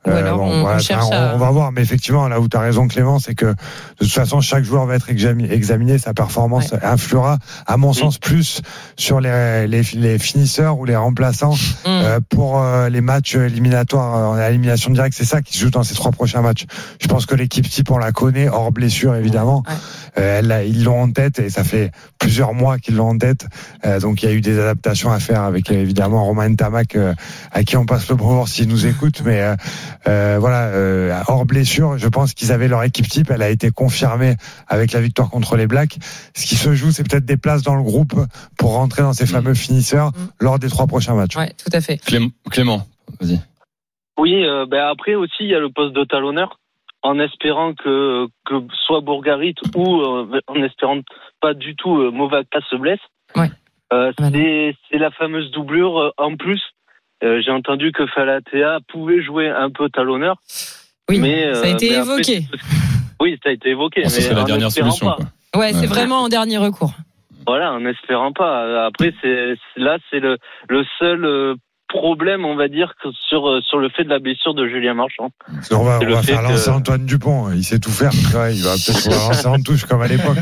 Euh, 0.07 0.33
on, 0.33 0.67
on, 0.67 1.39
va 1.39 1.51
voir, 1.51 1.73
mais 1.73 1.81
effectivement, 1.81 2.29
là 2.29 2.39
où 2.39 2.49
tu 2.49 2.57
as 2.57 2.61
raison, 2.61 2.89
Clément, 2.89 3.19
c'est 3.19 3.35
que 3.35 3.47
de 3.47 3.55
toute 3.99 4.13
façon, 4.13 4.41
chaque 4.41 4.65
joueur 4.65 4.85
va 4.85 4.97
être 4.97 5.09
examiné, 5.09 5.99
sa 5.99 6.13
performance 6.13 6.75
influera, 6.83 7.39
à 7.67 7.77
mon 7.77 7.93
sens, 7.93 8.19
plus 8.19 8.61
sur 8.97 9.21
les, 9.21 9.67
les, 9.67 9.83
les, 9.95 10.19
finisseurs 10.19 10.79
ou 10.79 10.85
les 10.85 10.97
remplaçants 10.97 11.55
mm. 11.55 11.87
euh, 11.87 12.21
pour 12.29 12.61
euh, 12.61 12.89
les 12.91 13.01
matchs 13.01 13.37
éliminatoires 13.37 14.31
en 14.31 14.39
élimination 14.39 14.91
directe. 14.91 15.17
C'est 15.17 15.25
ça 15.25 15.41
qui 15.41 15.55
se 15.55 15.65
joue 15.65 15.71
dans 15.71 15.83
ces 15.83 15.95
trois 15.95 16.13
prochains 16.13 16.43
matchs. 16.43 16.67
Je 17.01 17.09
pense 17.09 17.25
que 17.25 17.35
l'équipe 17.35 17.69
type, 17.69 17.91
on 17.91 17.99
la 17.99 18.13
connaît, 18.13 18.49
hors 18.49 18.73
blessure 18.73 19.15
évidemment. 19.15 19.63
Elle, 20.17 20.65
ils 20.67 20.85
l'ont 20.85 21.03
en 21.03 21.11
tête 21.11 21.39
et 21.39 21.49
ça 21.49 21.65
fait 21.65 21.91
plusieurs 22.19 22.53
mois 22.53 22.79
qu'ils 22.79 22.97
l'ont 22.97 23.11
en 23.11 23.19
tête. 23.19 23.47
donc 24.01 24.23
il 24.23 24.29
y 24.29 24.33
a 24.33 24.35
eu 24.35 24.41
des 24.41 24.59
adaptations 24.59 25.11
à 25.11 25.19
faire 25.19 25.43
avec 25.43 25.71
évidemment 25.71 26.25
Romain 26.25 26.55
Tamac, 26.55 26.97
à 27.51 27.63
qui 27.65 27.77
on 27.77 27.87
passe 27.87 28.09
le 28.09 28.17
bonjour 28.17 28.49
s'il 28.49 28.69
nous 28.69 28.87
écoute, 28.87 29.23
mais 29.25 29.43
euh, 30.07 30.37
voilà, 30.39 30.69
euh, 30.69 31.19
hors 31.29 31.45
blessure, 31.45 31.99
je 31.99 32.09
pense 32.09 32.35
qu'ils 32.35 32.53
avaient 32.53 32.69
leur 32.69 32.83
équipe 32.83 33.09
type. 33.09 33.31
Elle 33.31 33.43
a 33.43 33.51
été 33.51 33.71
confirmée 33.71 34.37
avec 34.69 34.93
la 34.93 35.01
victoire 35.01 35.31
contre 35.31 35.57
les 35.57 35.67
Blacks. 35.67 35.97
Ce 36.35 36.47
qui 36.47 36.57
se 36.57 36.75
joue, 36.75 36.91
c'est 36.91 37.09
peut-être 37.09 37.25
des 37.25 37.37
places 37.37 37.63
dans 37.63 37.75
le 37.75 37.83
groupe 37.83 38.15
pour 38.59 38.75
rentrer 38.75 39.03
dans 39.03 39.13
ces 39.13 39.25
mm. 39.25 39.29
fameux 39.29 39.55
finisseurs 39.55 40.09
mm. 40.09 40.29
lors 40.41 40.59
des 40.59 40.69
trois 40.69 40.87
prochains 40.87 41.15
matchs. 41.15 41.37
Ouais, 41.37 41.53
tout 41.63 41.71
à 41.73 41.81
fait. 41.81 41.99
Clément, 42.51 42.87
vas-y. 43.21 43.41
Oui, 44.19 44.45
euh, 44.45 44.67
ben 44.67 44.85
après 44.87 45.15
aussi, 45.15 45.41
il 45.41 45.49
y 45.49 45.55
a 45.55 45.61
le 45.61 45.71
poste 45.71 45.95
de 45.95 46.05
talonneur. 46.05 46.59
En 47.03 47.19
espérant 47.19 47.75
que, 47.75 48.27
que 48.47 48.55
soit 48.87 49.03
Bourgarit 49.03 49.55
ou 49.77 50.03
en 50.47 50.63
espérant 50.63 51.01
pas 51.39 51.53
du 51.53 51.77
tout 51.77 51.99
euh, 51.99 52.11
Movaka 52.11 52.61
se 52.71 52.77
blesse. 52.77 53.01
Ouais. 53.37 53.51
C'est 53.91 54.99
la 54.99 55.11
fameuse 55.11 55.51
doublure 55.51 56.13
en 56.17 56.35
plus 56.37 56.61
euh, 56.61 56.74
j'ai 57.43 57.51
entendu 57.51 57.93
que 57.93 58.07
Falatea 58.07 58.79
pouvait 58.89 59.23
jouer 59.23 59.49
un 59.49 59.71
peu 59.71 59.89
talonneur. 59.89 60.37
Oui, 61.09 61.19
mais, 61.19 61.53
ça 61.55 61.63
a 61.63 61.67
euh, 61.67 61.75
été 61.75 61.93
évoqué. 61.95 62.47
oui, 63.21 63.39
ça 63.43 63.51
a 63.51 63.53
été 63.53 63.71
évoqué. 63.71 64.09
c'est 64.09 64.33
la 64.33 64.45
dernière 64.45 64.71
solution. 64.71 65.15
Ouais, 65.57 65.73
c'est 65.73 65.87
vraiment 65.87 66.23
en 66.23 66.29
dernier 66.29 66.59
recours. 66.59 66.93
Voilà, 67.47 67.73
en 67.73 67.85
espérant 67.85 68.33
pas. 68.33 68.87
Après, 68.87 69.13
c'est 69.23 69.55
là, 69.77 69.99
c'est 70.11 70.19
le, 70.21 70.39
le 70.69 70.83
seul 70.99 71.25
euh, 71.27 71.55
problème, 71.89 72.47
on 72.47 72.57
va 72.57 72.69
dire, 72.69 72.95
que 73.03 73.11
sur 73.29 73.47
euh, 73.49 73.61
sur 73.61 73.79
le 73.79 73.91
fait 73.91 74.05
de 74.05 74.09
la 74.09 74.19
blessure 74.19 74.55
de 74.55 74.67
Julien 74.67 74.95
Marchand. 74.95 75.31
On 75.71 75.85
va, 75.85 75.99
C'est 75.99 76.07
on 76.07 76.09
le 76.09 76.15
va 76.15 76.23
fait 76.23 76.33
faire 76.33 76.43
que- 76.43 76.49
lancer 76.53 76.71
Antoine 76.71 77.05
Dupont. 77.05 77.53
Il 77.53 77.63
sait 77.63 77.79
tout 77.79 77.91
faire. 77.91 78.11
Il 78.15 78.63
va 78.63 78.73
peut-être 78.75 79.11
lancer 79.29 79.47
en 79.47 79.61
touche 79.61 79.85
comme 79.85 80.01
à 80.01 80.09
l'époque. 80.09 80.39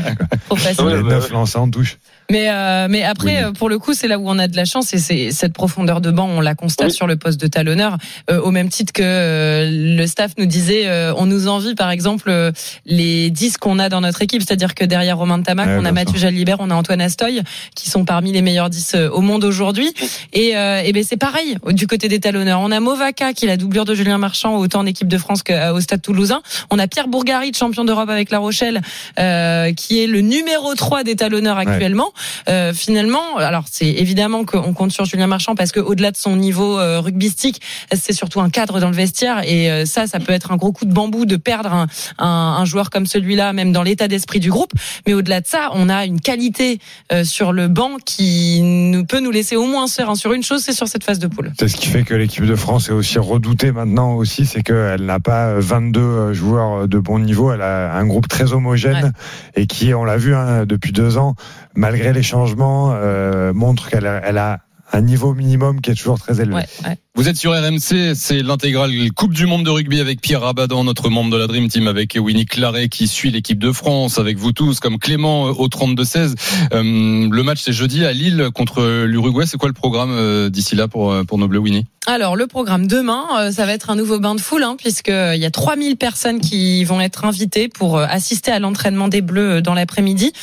Les 0.79 1.03
neuf 1.03 1.29
lancés 1.31 1.57
en 1.59 1.69
touche. 1.69 1.97
Mais 2.31 2.49
euh, 2.49 2.87
mais 2.89 3.03
après, 3.03 3.37
Oui. 3.37 3.43
euh, 3.43 3.51
pour 3.51 3.69
le 3.69 3.77
coup, 3.79 3.93
c'est 3.93 4.07
là 4.07 4.17
où 4.17 4.23
on 4.29 4.39
a 4.39 4.47
de 4.47 4.55
la 4.55 4.65
chance 4.65 4.93
et 4.93 4.97
c'est 4.97 5.31
cette 5.31 5.53
profondeur 5.53 6.01
de 6.01 6.11
banc, 6.11 6.27
on 6.29 6.41
la 6.41 6.55
constate 6.55 6.87
Oui. 6.87 6.93
sur 6.93 7.07
le 7.07 7.15
poste 7.15 7.39
de 7.39 7.47
talonneur, 7.47 7.97
euh, 8.31 8.39
au 8.41 8.51
même 8.51 8.69
titre 8.69 8.93
que 8.93 9.01
euh, 9.03 9.97
le 9.97 10.07
staff 10.07 10.31
nous 10.37 10.45
disait, 10.45 10.87
euh, 10.87 11.13
on 11.17 11.25
nous 11.25 11.47
envie 11.47 11.75
par 11.75 11.91
exemple 11.91 12.29
euh, 12.29 12.51
les 12.85 13.29
10 13.29 13.57
qu'on 13.57 13.79
a 13.79 13.89
dans 13.89 14.01
notre 14.01 14.21
équipe, 14.21 14.41
c'est-à-dire 14.41 14.73
que 14.75 14.85
derrière 14.85 15.17
Romain 15.17 15.37
de 15.37 15.43
Tamac, 15.43 15.67
Ouais, 15.67 15.77
on 15.79 15.85
a 15.85 15.91
Mathieu 15.91 16.17
Jalibert, 16.17 16.57
on 16.59 16.69
a 16.69 16.75
Antoine 16.75 17.01
Astoy, 17.01 17.41
qui 17.75 17.89
sont 17.89 18.05
parmi 18.05 18.31
les 18.31 18.41
meilleurs 18.41 18.69
10 18.69 18.95
au 19.11 19.21
monde 19.21 19.43
aujourd'hui. 19.43 19.93
Et, 20.33 20.55
euh, 20.57 20.81
et 20.83 20.91
ben 20.93 21.03
c'est 21.03 21.17
pareil 21.17 21.57
du 21.71 21.87
côté 21.87 22.07
des 22.07 22.19
talonneurs. 22.19 22.59
On 22.61 22.71
a 22.71 22.79
Movaca 22.79 23.33
qui 23.33 23.45
est 23.45 23.47
la 23.47 23.57
doublure 23.57 23.85
de 23.85 23.93
Julien 23.95 24.17
Marchand 24.17 24.57
autant 24.57 24.79
en 24.79 24.85
équipe 24.85 25.07
de 25.07 25.17
France 25.17 25.43
qu'au 25.43 25.79
Stade 25.81 26.01
Toulousain. 26.01 26.41
On 26.69 26.79
a 26.79 26.87
Pierre 26.87 27.07
Bourgarit, 27.07 27.53
champion 27.53 27.83
d'Europe 27.85 28.09
avec 28.09 28.29
La 28.31 28.39
Rochelle, 28.39 28.81
euh, 29.19 29.73
qui 29.73 30.03
est 30.03 30.07
le 30.07 30.21
numéro 30.21 30.73
3 30.75 31.03
des 31.03 31.15
talonneurs 31.15 31.57
actuellement. 31.57 32.12
Euh, 32.49 32.73
finalement, 32.73 33.37
alors 33.37 33.65
c'est 33.69 33.87
évidemment 33.87 34.45
qu'on 34.45 34.73
compte 34.73 34.91
sur 34.91 35.05
Julien 35.05 35.27
Marchand 35.27 35.55
parce 35.55 35.71
que 35.71 35.79
au-delà 35.79 36.11
de 36.11 36.17
son 36.17 36.35
niveau 36.35 36.79
euh, 36.79 36.99
rugbystique, 36.99 37.61
c'est 37.93 38.13
surtout 38.13 38.41
un 38.41 38.49
cadre 38.49 38.79
dans 38.79 38.89
le 38.89 38.95
vestiaire 38.95 39.41
et 39.43 39.71
euh, 39.71 39.85
ça, 39.85 40.07
ça 40.07 40.19
peut 40.19 40.33
être 40.33 40.51
un 40.51 40.57
gros 40.57 40.71
coup 40.71 40.85
de 40.85 40.93
bambou 40.93 41.25
de 41.25 41.35
perdre 41.35 41.73
un, 41.73 41.87
un, 42.17 42.27
un 42.59 42.65
joueur 42.65 42.89
comme 42.89 43.05
celui-là, 43.05 43.53
même 43.53 43.71
dans 43.71 43.83
l'état 43.83 44.07
d'esprit 44.07 44.39
du 44.39 44.49
groupe. 44.49 44.71
Mais 45.07 45.13
au-delà 45.13 45.41
de 45.41 45.47
ça, 45.47 45.69
on 45.73 45.89
a 45.89 46.05
une 46.05 46.21
qualité 46.21 46.79
euh, 47.11 47.23
sur 47.23 47.51
le 47.51 47.67
banc 47.67 47.97
qui 48.05 48.61
nous 48.61 49.05
peut 49.05 49.19
nous 49.19 49.31
laisser 49.31 49.55
au 49.55 49.65
moins 49.65 49.87
serein 49.87 50.15
sur 50.15 50.33
une 50.33 50.43
chose, 50.43 50.61
c'est 50.63 50.73
sur 50.73 50.87
cette 50.87 51.03
phase 51.03 51.19
de 51.19 51.27
poule. 51.27 51.51
C'est 51.59 51.67
ce 51.67 51.77
qui 51.77 51.87
fait 51.87 52.03
que 52.03 52.13
l'équipe 52.13 52.45
de 52.45 52.55
France 52.55 52.89
est 52.89 52.93
aussi 52.93 53.19
redoutée 53.19 53.71
maintenant 53.71 54.15
aussi, 54.15 54.45
c'est 54.45 54.63
qu'elle 54.63 55.05
n'a 55.05 55.19
pas 55.19 55.53
22 55.59 56.33
joueurs 56.33 56.87
de 56.87 56.99
bon 56.99 57.19
niveau, 57.19 57.51
elle 57.51 57.61
a 57.61 57.95
un 57.95 58.05
groupe 58.05 58.27
très 58.27 58.53
homogène 58.53 59.13
et 59.55 59.67
qui, 59.67 59.93
on 59.93 60.03
l'a 60.03 60.17
vu 60.17 60.35
hein, 60.35 60.65
depuis 60.65 60.91
deux 60.91 61.17
ans, 61.17 61.35
malgré 61.75 62.13
les 62.13 62.23
changements, 62.23 62.93
euh, 62.93 63.53
montre 63.53 63.89
qu'elle 63.89 64.07
a, 64.07 64.59
un 64.95 65.01
niveau 65.01 65.33
minimum 65.33 65.81
qui 65.81 65.89
est 65.89 65.95
toujours 65.95 66.19
très 66.19 66.39
élevé. 66.39 66.57
Ouais, 66.57 66.67
ouais. 66.85 66.97
Vous 67.15 67.29
êtes 67.29 67.37
sur 67.37 67.51
RMC, 67.51 68.15
c'est 68.15 68.41
l'intégrale 68.41 68.91
Coupe 69.15 69.35
du 69.35 69.45
Monde 69.45 69.63
de 69.63 69.69
rugby 69.69 69.99
avec 69.99 70.19
Pierre 70.19 70.41
Rabadan, 70.41 70.83
notre 70.83 71.11
membre 71.11 71.29
de 71.29 71.37
la 71.37 71.45
Dream 71.45 71.67
Team, 71.67 71.87
avec 71.87 72.17
Winnie 72.19 72.47
Claret 72.47 72.89
qui 72.89 73.07
suit 73.07 73.29
l'équipe 73.29 73.59
de 73.59 73.71
France, 73.71 74.17
avec 74.17 74.39
vous 74.39 74.51
tous, 74.51 74.79
comme 74.79 74.97
Clément 74.97 75.45
euh, 75.45 75.51
au 75.51 75.67
32-16. 75.67 76.33
Euh, 76.73 77.29
le 77.31 77.43
match 77.43 77.59
c'est 77.61 77.71
jeudi 77.71 78.03
à 78.03 78.13
Lille 78.13 78.49
contre 78.55 79.03
l'Uruguay. 79.05 79.45
C'est 79.45 79.59
quoi 79.59 79.69
le 79.69 79.75
programme 79.75 80.09
euh, 80.11 80.49
d'ici 80.49 80.75
là 80.75 80.87
pour, 80.87 81.15
pour 81.27 81.37
nos 81.37 81.47
Bleus 81.47 81.59
Winnie? 81.59 81.85
Alors 82.05 82.35
le 82.35 82.47
programme 82.47 82.87
demain, 82.87 83.51
ça 83.53 83.65
va 83.65 83.71
être 83.71 83.89
un 83.89 83.95
nouveau 83.95 84.19
bain 84.19 84.35
de 84.35 84.41
foule, 84.41 84.63
hein, 84.63 84.75
puisque 84.77 85.07
il 85.07 85.37
y 85.37 85.45
a 85.45 85.51
3000 85.51 85.95
personnes 85.95 86.41
qui 86.41 86.83
vont 86.83 86.99
être 86.99 87.23
invitées 87.23 87.69
pour 87.69 87.97
assister 87.97 88.51
à 88.51 88.59
l'entraînement 88.59 89.07
des 89.07 89.21
Bleus 89.21 89.61
dans 89.61 89.73
l'après-midi. 89.73 90.33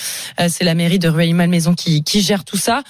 C'est 0.49 0.65
la 0.65 0.75
mairie 0.75 0.99
de 0.99 1.11
Rueil-Malmaison 1.11 1.75
qui, 1.75 2.03
gère 2.23 2.45
tout 2.45 2.57
ça. 2.57 2.83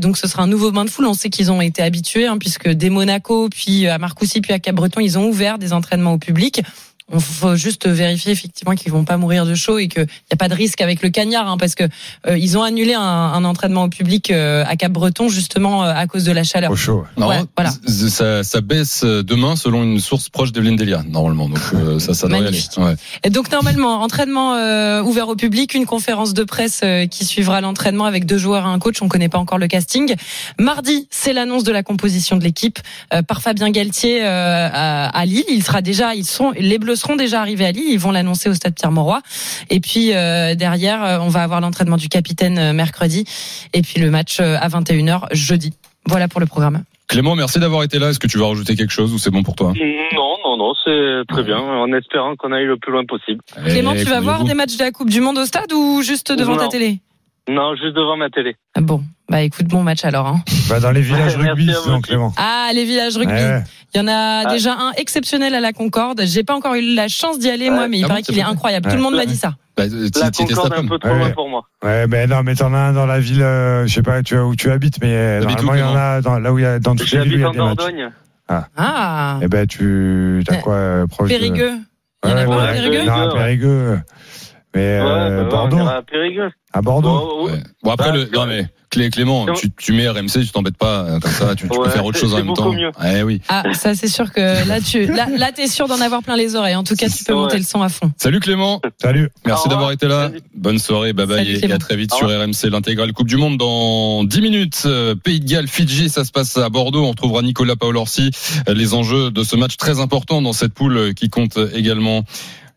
Donc 0.00 0.16
ce 0.16 0.26
sera 0.26 0.42
un 0.42 0.48
nouveau 0.48 0.72
bain 0.72 0.84
de 0.84 0.90
foule. 0.90 1.06
On 1.06 1.14
sait 1.14 1.30
qu'ils 1.30 1.52
ont 1.52 1.60
été 1.60 1.80
habitués, 1.80 2.26
hein, 2.26 2.38
puisque 2.38 2.68
dès 2.68 2.90
Monaco, 3.02 3.48
puis 3.48 3.88
à 3.88 3.98
Marcoussis, 3.98 4.40
puis 4.40 4.52
à 4.52 4.60
Cap-Breton, 4.60 5.00
ils 5.00 5.18
ont 5.18 5.26
ouvert 5.26 5.58
des 5.58 5.72
entraînements 5.72 6.12
au 6.12 6.18
public. 6.18 6.62
On 7.10 7.20
faut 7.20 7.56
juste 7.56 7.86
vérifier 7.88 8.32
effectivement 8.32 8.74
qu'ils 8.74 8.92
vont 8.92 9.04
pas 9.04 9.16
mourir 9.16 9.44
de 9.46 9.54
chaud 9.54 9.78
et 9.78 9.88
qu'il 9.88 10.02
n'y 10.04 10.32
a 10.32 10.36
pas 10.36 10.48
de 10.48 10.54
risque 10.54 10.80
avec 10.80 11.02
le 11.02 11.10
cagnard, 11.10 11.48
hein, 11.48 11.56
parce 11.58 11.74
que 11.74 11.84
euh, 12.26 12.38
ils 12.38 12.56
ont 12.56 12.62
annulé 12.62 12.94
un, 12.94 13.00
un 13.00 13.44
entraînement 13.44 13.84
au 13.84 13.88
public 13.88 14.30
euh, 14.30 14.64
à 14.66 14.76
Cap-Breton 14.76 15.28
justement 15.28 15.84
euh, 15.84 15.92
à 15.94 16.06
cause 16.06 16.24
de 16.24 16.32
la 16.32 16.44
chaleur. 16.44 16.70
Au 16.70 16.76
chaud. 16.76 17.04
Non, 17.16 17.28
Ouais, 17.28 17.40
voilà. 17.56 17.70
ça, 17.86 18.42
ça 18.44 18.60
baisse 18.60 19.04
demain 19.04 19.56
selon 19.56 19.82
une 19.82 20.00
source 20.00 20.28
proche 20.28 20.52
d'Evelyne 20.52 20.76
Delia, 20.76 21.02
normalement. 21.08 21.48
Donc 21.48 21.60
euh, 21.74 21.98
ça, 21.98 22.14
ça 22.14 22.28
devrait 22.28 22.46
aller. 22.48 22.60
Ouais. 22.78 22.94
Et 23.24 23.30
donc 23.30 23.50
normalement, 23.50 24.00
entraînement 24.02 24.54
euh, 24.54 25.02
ouvert 25.02 25.28
au 25.28 25.36
public, 25.36 25.74
une 25.74 25.86
conférence 25.86 26.34
de 26.34 26.44
presse 26.44 26.80
euh, 26.84 27.06
qui 27.06 27.24
suivra 27.24 27.60
l'entraînement 27.60 28.04
avec 28.04 28.26
deux 28.26 28.38
joueurs 28.38 28.64
et 28.64 28.68
un 28.68 28.78
coach. 28.78 29.02
On 29.02 29.08
connaît 29.08 29.28
pas 29.28 29.38
encore 29.38 29.58
le 29.58 29.66
casting. 29.68 30.14
Mardi, 30.58 31.08
c'est 31.10 31.32
l'annonce 31.32 31.64
de 31.64 31.72
la 31.72 31.82
composition 31.82 32.36
de 32.36 32.44
l'équipe 32.44 32.78
euh, 33.12 33.22
par 33.22 33.42
Fabien 33.42 33.70
Galtier 33.70 34.22
euh, 34.24 34.68
à, 34.72 35.08
à 35.08 35.24
Lille. 35.26 35.44
Il 35.48 35.62
sera 35.62 35.82
déjà, 35.82 36.14
ils 36.14 36.26
sont, 36.26 36.52
les 36.58 36.78
Bleus 36.78 36.96
seront 37.02 37.16
déjà 37.16 37.40
arrivés 37.40 37.66
à 37.66 37.72
Lille. 37.72 37.90
Ils 37.90 37.98
vont 37.98 38.12
l'annoncer 38.12 38.48
au 38.48 38.54
stade 38.54 38.74
Pierre-Mauroy. 38.74 39.20
Et 39.70 39.80
puis 39.80 40.14
euh, 40.14 40.54
derrière, 40.54 41.02
euh, 41.04 41.18
on 41.20 41.28
va 41.28 41.42
avoir 41.42 41.60
l'entraînement 41.60 41.96
du 41.96 42.08
capitaine 42.08 42.58
euh, 42.58 42.72
mercredi 42.72 43.24
et 43.72 43.82
puis 43.82 44.00
le 44.00 44.10
match 44.10 44.40
à 44.40 44.68
21h 44.68 45.26
jeudi. 45.32 45.74
Voilà 46.06 46.28
pour 46.28 46.40
le 46.40 46.46
programme. 46.46 46.82
Clément, 47.08 47.34
merci 47.34 47.58
d'avoir 47.58 47.82
été 47.82 47.98
là. 47.98 48.08
Est-ce 48.08 48.18
que 48.18 48.26
tu 48.26 48.38
veux 48.38 48.44
rajouter 48.44 48.74
quelque 48.74 48.92
chose 48.92 49.12
ou 49.12 49.18
c'est 49.18 49.30
bon 49.30 49.42
pour 49.42 49.54
toi? 49.54 49.72
Non, 50.14 50.36
non, 50.44 50.56
non, 50.56 50.72
c'est 50.82 51.22
très 51.28 51.42
bien, 51.42 51.58
en 51.58 51.92
espérant 51.92 52.36
qu'on 52.36 52.52
aille 52.52 52.64
le 52.64 52.78
plus 52.78 52.90
loin 52.92 53.04
possible. 53.04 53.40
Clément, 53.66 53.92
Eh, 53.94 54.02
tu 54.02 54.08
vas 54.08 54.20
voir 54.20 54.44
des 54.44 54.54
matchs 54.54 54.76
de 54.78 54.84
la 54.84 54.92
Coupe 54.92 55.10
du 55.10 55.20
Monde 55.20 55.38
au 55.38 55.44
stade 55.44 55.72
ou 55.72 56.02
juste 56.02 56.32
devant 56.32 56.56
ta 56.56 56.68
télé? 56.68 57.00
Non, 57.48 57.74
juste 57.74 57.94
devant 57.96 58.16
ma 58.16 58.30
télé. 58.30 58.56
Ah 58.76 58.80
Bon, 58.80 59.02
bah 59.28 59.42
écoute, 59.42 59.66
bon 59.66 59.82
match 59.82 60.04
alors. 60.04 60.26
Hein. 60.28 60.42
Va 60.68 60.78
dans 60.80 60.92
les 60.92 61.00
villages 61.00 61.36
rugby, 61.36 61.70
sinon. 61.82 62.00
Clément. 62.00 62.32
Ah, 62.36 62.70
les 62.74 62.84
villages 62.84 63.16
rugby. 63.16 63.32
Ouais. 63.32 63.62
Il 63.94 63.98
y 63.98 64.00
en 64.00 64.06
a 64.08 64.44
Ah. 64.46 64.50
déjà 64.50 64.72
un 64.74 64.92
exceptionnel 64.96 65.54
à 65.54 65.60
la 65.60 65.72
Concorde. 65.72 66.22
J'ai 66.24 66.44
pas 66.44 66.54
encore 66.54 66.74
eu 66.74 66.94
la 66.94 67.08
chance 67.08 67.38
d'y 67.38 67.50
aller, 67.50 67.68
Ouais. 67.68 67.74
moi, 67.74 67.88
mais 67.88 67.98
il 67.98 68.04
Ah 68.04 68.08
paraît 68.08 68.20
bon, 68.20 68.24
qu'il 68.26 68.38
est 68.38 68.42
incroyable. 68.42 68.86
Ouais. 68.86 68.92
Tout 68.92 68.96
le 68.98 69.02
monde 69.02 69.16
m'a 69.16 69.26
dit 69.26 69.36
ça. 69.36 69.54
Bah, 69.76 69.84
La 69.86 70.30
Concorde 70.30 70.58
un 70.60 70.66
après-midi. 70.66 70.88
peu 70.88 70.98
trop 70.98 71.08
Ouais. 71.10 71.18
loin 71.18 71.30
pour 71.30 71.48
moi. 71.48 71.62
Ouais, 71.82 72.06
mais 72.06 72.26
non, 72.26 72.42
mais 72.44 72.54
t'en 72.54 72.72
as 72.74 72.78
un 72.78 72.92
dans 72.92 73.06
la 73.06 73.18
ville, 73.20 73.42
euh, 73.42 73.86
je 73.86 73.92
sais 73.94 74.02
pas 74.02 74.22
tu, 74.22 74.38
où 74.38 74.54
tu 74.54 74.70
habites, 74.70 75.00
mais 75.02 75.12
euh, 75.14 75.40
normalement 75.40 75.74
il 75.74 75.80
y 75.80 75.82
en 75.82 75.96
a 75.96 76.20
dans, 76.20 76.38
là 76.38 76.52
où 76.52 76.58
il 76.58 76.62
y 76.62 76.66
a 76.66 76.78
dans 76.78 76.94
toutes 76.94 77.10
les 77.10 77.22
villes, 77.24 77.40
J'habite 77.40 77.60
en. 77.60 77.74
Dordogne. 77.74 78.10
Ah, 78.48 79.38
Eh 79.42 79.48
ben 79.48 79.66
tu 79.66 80.42
t'as 80.46 80.56
Ouais. 80.56 80.60
quoi 80.60 80.74
euh, 80.74 81.06
proche 81.06 81.28
Périgueux. 81.28 81.72
Il 82.24 82.30
y 82.30 82.32
en 82.34 82.36
a 82.36 82.44
pas 82.44 83.32
Périgueux 83.34 83.98
Mais 84.74 84.80
Ouais, 84.80 84.86
euh, 85.02 85.04
bah 85.04 85.28
ouais, 85.28 85.44
on 85.44 85.48
Bordeaux, 85.50 85.76
ira 85.78 85.96
à 85.96 86.02
Périgueux. 86.02 86.50
à 86.72 86.80
Bordeaux. 86.82 87.46
Ouais. 87.48 87.62
Bon 87.82 87.90
après 87.90 88.10
Bah, 88.10 88.16
le 88.16 88.28
non 88.32 88.46
mais 88.46 88.66
Clé 88.90 89.08
Clément, 89.08 89.46
tu, 89.54 89.70
tu 89.70 89.92
mets 89.94 90.06
RMC, 90.06 90.28
tu 90.44 90.48
t'embêtes 90.50 90.76
pas 90.76 91.00
euh, 91.04 91.18
comme 91.18 91.30
ça, 91.30 91.54
tu, 91.54 91.66
tu 91.66 91.78
peux 91.78 91.88
faire 91.88 92.04
autre 92.04 92.18
chose 92.18 92.34
en 92.34 92.44
même 92.44 92.52
temps. 92.52 92.72
mieux. 92.74 92.90
Eh 93.02 93.22
oui. 93.22 93.40
Ah, 93.48 93.62
ça 93.72 93.94
c'est 93.94 94.06
sûr 94.08 94.30
que 94.32 94.68
là 94.68 94.80
tu 94.82 95.06
là, 95.06 95.28
là 95.34 95.50
t'es 95.50 95.66
sûr 95.66 95.88
d'en 95.88 95.98
avoir 96.02 96.22
plein 96.22 96.36
les 96.36 96.56
oreilles. 96.56 96.76
En 96.76 96.84
tout 96.84 96.94
cas, 96.94 97.08
tu 97.08 97.24
peux 97.24 97.32
monter 97.32 97.56
le 97.56 97.62
son 97.64 97.80
à 97.80 97.88
fond. 97.88 98.12
Salut 98.18 98.40
Clément, 98.40 98.82
Salut. 99.00 99.30
merci 99.46 99.68
d'avoir 99.70 99.92
été 99.92 100.08
là. 100.08 100.28
Salut. 100.28 100.40
Bonne 100.54 100.78
soirée, 100.78 101.14
bye 101.14 101.24
bye 101.26 101.38
Salut, 101.38 101.58
et- 101.62 101.72
à 101.72 101.78
très 101.78 101.96
vite 101.96 102.12
sur. 102.14 102.28
RMC 102.28 102.68
l'intégrale 102.70 103.12
Coupe 103.14 103.28
du 103.28 103.36
Monde 103.38 103.56
dans 103.56 104.24
10 104.24 104.40
minutes. 104.42 104.82
Euh, 104.84 105.14
Pays 105.14 105.40
de 105.40 105.46
Galles, 105.48 105.68
Fidji, 105.68 106.10
ça 106.10 106.24
se 106.24 106.30
passe 106.32 106.56
à 106.58 106.68
Bordeaux. 106.68 107.04
On 107.04 107.10
retrouvera 107.10 107.40
Nicolas 107.42 107.76
Paolorsi. 107.76 108.30
Euh, 108.68 108.74
Les 108.74 108.92
enjeux 108.94 109.30
de 109.30 109.42
ce 109.42 109.56
match 109.56 109.76
très 109.78 110.00
important 110.00 110.42
dans 110.42 110.52
cette 110.52 110.74
poule 110.74 111.14
qui 111.14 111.30
compte 111.30 111.58
également 111.74 112.24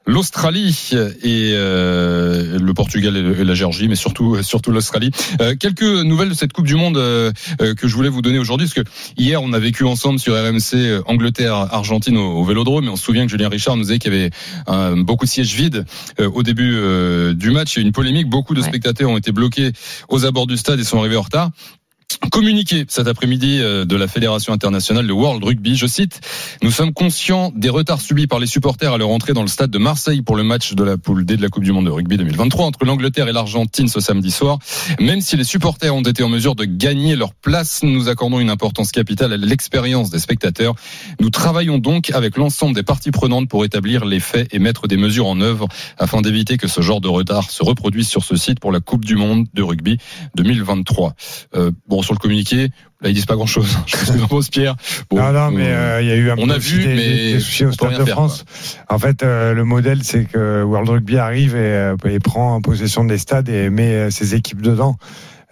l'Australie 0.05 0.89
et 1.23 1.51
euh, 1.55 2.59
le 2.59 2.73
Portugal 2.73 3.17
et 3.17 3.41
et 3.41 3.43
la 3.43 3.53
Géorgie, 3.55 3.87
mais 3.87 3.95
surtout 3.95 4.37
surtout 4.43 4.71
l'Australie. 4.71 5.11
Euh, 5.41 5.55
quelques 5.59 5.81
nouvelles 5.83 6.29
de 6.29 6.33
cette 6.33 6.53
Coupe 6.53 6.67
du 6.67 6.75
Monde 6.75 6.97
euh, 6.97 7.31
que 7.59 7.87
je 7.87 7.95
voulais 7.95 8.09
vous 8.09 8.21
donner 8.21 8.39
aujourd'hui, 8.39 8.67
parce 8.67 8.73
que 8.85 8.89
hier 9.17 9.41
on 9.41 9.51
a 9.53 9.59
vécu 9.59 9.83
ensemble 9.83 10.19
sur 10.19 10.33
RMC 10.35 10.75
euh, 10.75 11.01
Angleterre 11.07 11.55
Argentine 11.55 12.17
au, 12.17 12.39
au 12.39 12.43
Vélodrome, 12.43 12.85
mais 12.85 12.91
on 12.91 12.95
se 12.95 13.03
souvient 13.03 13.25
que 13.25 13.31
Julien 13.31 13.49
Richard 13.49 13.77
nous 13.77 13.83
disait 13.83 13.99
qu'il 13.99 14.13
y 14.13 14.15
avait 14.15 14.31
beaucoup 15.03 15.25
de 15.25 15.29
sièges 15.29 15.53
vides 15.55 15.85
euh, 16.19 16.29
au 16.29 16.43
début 16.43 16.73
euh, 16.75 17.33
du 17.33 17.51
match. 17.51 17.75
Il 17.75 17.79
y 17.79 17.81
a 17.81 17.83
eu 17.83 17.85
une 17.87 17.91
polémique, 17.93 18.29
beaucoup 18.29 18.53
de 18.53 18.61
Ouais. 18.61 18.67
spectateurs 18.67 19.09
ont 19.09 19.17
été 19.17 19.31
bloqués 19.31 19.71
aux 20.09 20.25
abords 20.25 20.47
du 20.47 20.57
stade 20.57 20.79
et 20.79 20.83
sont 20.83 20.99
arrivés 20.99 21.17
en 21.17 21.21
retard. 21.21 21.51
Communiqué 22.31 22.85
cet 22.87 23.07
après-midi 23.07 23.59
euh, 23.61 23.85
de 23.85 23.95
la 23.95 24.07
Fédération 24.07 24.53
internationale 24.53 25.07
de 25.07 25.13
World 25.13 25.43
Rugby, 25.43 25.75
je 25.75 25.87
cite, 25.87 26.21
nous 26.63 26.71
sommes 26.71 26.93
conscients 26.93 27.51
des 27.55 27.69
retards 27.69 28.01
subis 28.01 28.27
par 28.27 28.39
les 28.39 28.47
supporters 28.47 28.93
à 28.93 28.97
leur 28.97 29.09
entrée 29.09 29.33
dans 29.33 29.41
le 29.41 29.47
stade 29.47 29.71
de 29.71 29.77
Marseille 29.77 30.21
pour 30.21 30.35
le 30.35 30.43
match 30.43 30.73
de 30.73 30.83
la 30.83 30.97
poule 30.97 31.25
D 31.25 31.37
de 31.37 31.41
la 31.41 31.49
Coupe 31.49 31.63
du 31.63 31.71
Monde 31.71 31.85
de 31.85 31.91
rugby 31.91 32.17
2023 32.17 32.65
entre 32.65 32.85
l'Angleterre 32.85 33.27
et 33.27 33.31
l'Argentine 33.31 33.87
ce 33.87 33.99
samedi 33.99 34.31
soir. 34.31 34.59
Même 34.99 35.21
si 35.21 35.37
les 35.37 35.43
supporters 35.43 35.95
ont 35.95 36.01
été 36.01 36.23
en 36.23 36.29
mesure 36.29 36.55
de 36.55 36.65
gagner 36.65 37.15
leur 37.15 37.33
place, 37.33 37.83
nous 37.83 38.09
accordons 38.09 38.39
une 38.39 38.49
importance 38.49 38.91
capitale 38.91 39.33
à 39.33 39.37
l'expérience 39.37 40.09
des 40.09 40.19
spectateurs. 40.19 40.75
Nous 41.19 41.29
travaillons 41.29 41.77
donc 41.77 42.11
avec 42.11 42.37
l'ensemble 42.37 42.75
des 42.75 42.83
parties 42.83 43.11
prenantes 43.11 43.49
pour 43.49 43.65
établir 43.65 44.05
les 44.05 44.19
faits 44.19 44.53
et 44.53 44.59
mettre 44.59 44.87
des 44.87 44.97
mesures 44.97 45.27
en 45.27 45.41
œuvre 45.41 45.67
afin 45.97 46.21
d'éviter 46.21 46.57
que 46.57 46.67
ce 46.67 46.81
genre 46.81 47.01
de 47.01 47.07
retard 47.07 47.49
se 47.49 47.63
reproduise 47.63 48.07
sur 48.07 48.23
ce 48.23 48.35
site 48.35 48.59
pour 48.59 48.71
la 48.71 48.79
Coupe 48.79 49.05
du 49.05 49.15
Monde 49.15 49.47
de 49.53 49.63
rugby 49.63 49.97
2023. 50.35 51.15
Euh, 51.55 51.71
bon, 51.87 51.94
sur 52.03 52.13
le 52.13 52.19
communiqué, 52.19 52.69
là 53.01 53.09
ils 53.09 53.13
disent 53.13 53.25
pas 53.25 53.35
grand-chose. 53.35 53.77
Je 53.87 54.25
pense 54.25 54.49
Pierre. 54.49 54.75
Bon, 55.09 55.17
non, 55.17 55.31
non, 55.31 55.51
mais 55.51 55.67
euh, 55.69 56.01
il 56.01 56.07
y 56.07 56.11
a 56.11 56.15
eu 56.15 56.29
un 56.31 56.35
on 56.37 56.47
peu 56.47 56.53
a 56.53 56.57
vu, 56.57 56.79
des, 56.83 56.87
mais 56.95 57.33
des- 57.33 57.39
soucis 57.39 57.65
au 57.65 57.71
Stade 57.71 57.97
de 57.99 58.05
faire, 58.05 58.15
France. 58.15 58.45
En 58.89 58.99
fait, 58.99 59.23
euh, 59.23 59.53
le 59.53 59.63
modèle, 59.63 60.03
c'est 60.03 60.25
que 60.25 60.63
World 60.63 60.89
Rugby 60.89 61.17
arrive 61.17 61.55
et, 61.55 61.59
euh, 61.59 61.95
et 62.05 62.19
prend 62.19 62.59
possession 62.61 63.03
des 63.05 63.17
stades 63.17 63.49
et 63.49 63.69
met 63.69 64.09
ses 64.11 64.35
équipes 64.35 64.61
dedans. 64.61 64.97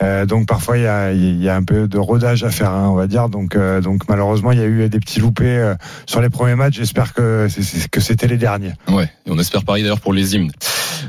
Euh, 0.02 0.26
donc 0.26 0.48
parfois 0.48 0.78
il 0.78 0.84
y 0.84 0.88
a, 0.88 1.12
y 1.14 1.50
a, 1.50 1.56
un 1.56 1.64
peu 1.64 1.88
de 1.88 1.98
rodage 1.98 2.44
à 2.44 2.50
faire, 2.50 2.72
hein, 2.72 2.90
on 2.90 2.96
va 2.96 3.08
dire. 3.08 3.30
Donc, 3.30 3.56
euh, 3.56 3.82
donc 3.82 4.08
malheureusement 4.10 4.52
il 4.52 4.60
y 4.60 4.62
a 4.62 4.66
eu 4.66 4.90
des 4.90 5.00
petits 5.00 5.20
loupés 5.20 5.58
euh, 5.58 5.76
sur 6.06 6.22
les 6.22 6.30
premiers 6.30 6.56
matchs. 6.56 6.76
J'espère 6.76 7.14
que 7.14 7.48
que 7.92 8.00
c'était 8.00 8.28
les 8.28 8.38
derniers. 8.38 8.74
Ouais, 8.90 9.10
et 9.26 9.32
on 9.32 9.38
espère 9.40 9.64
pareil 9.64 9.84
d'ailleurs 9.84 10.02
pour 10.02 10.14
les 10.14 10.36
hymnes. 10.36 10.52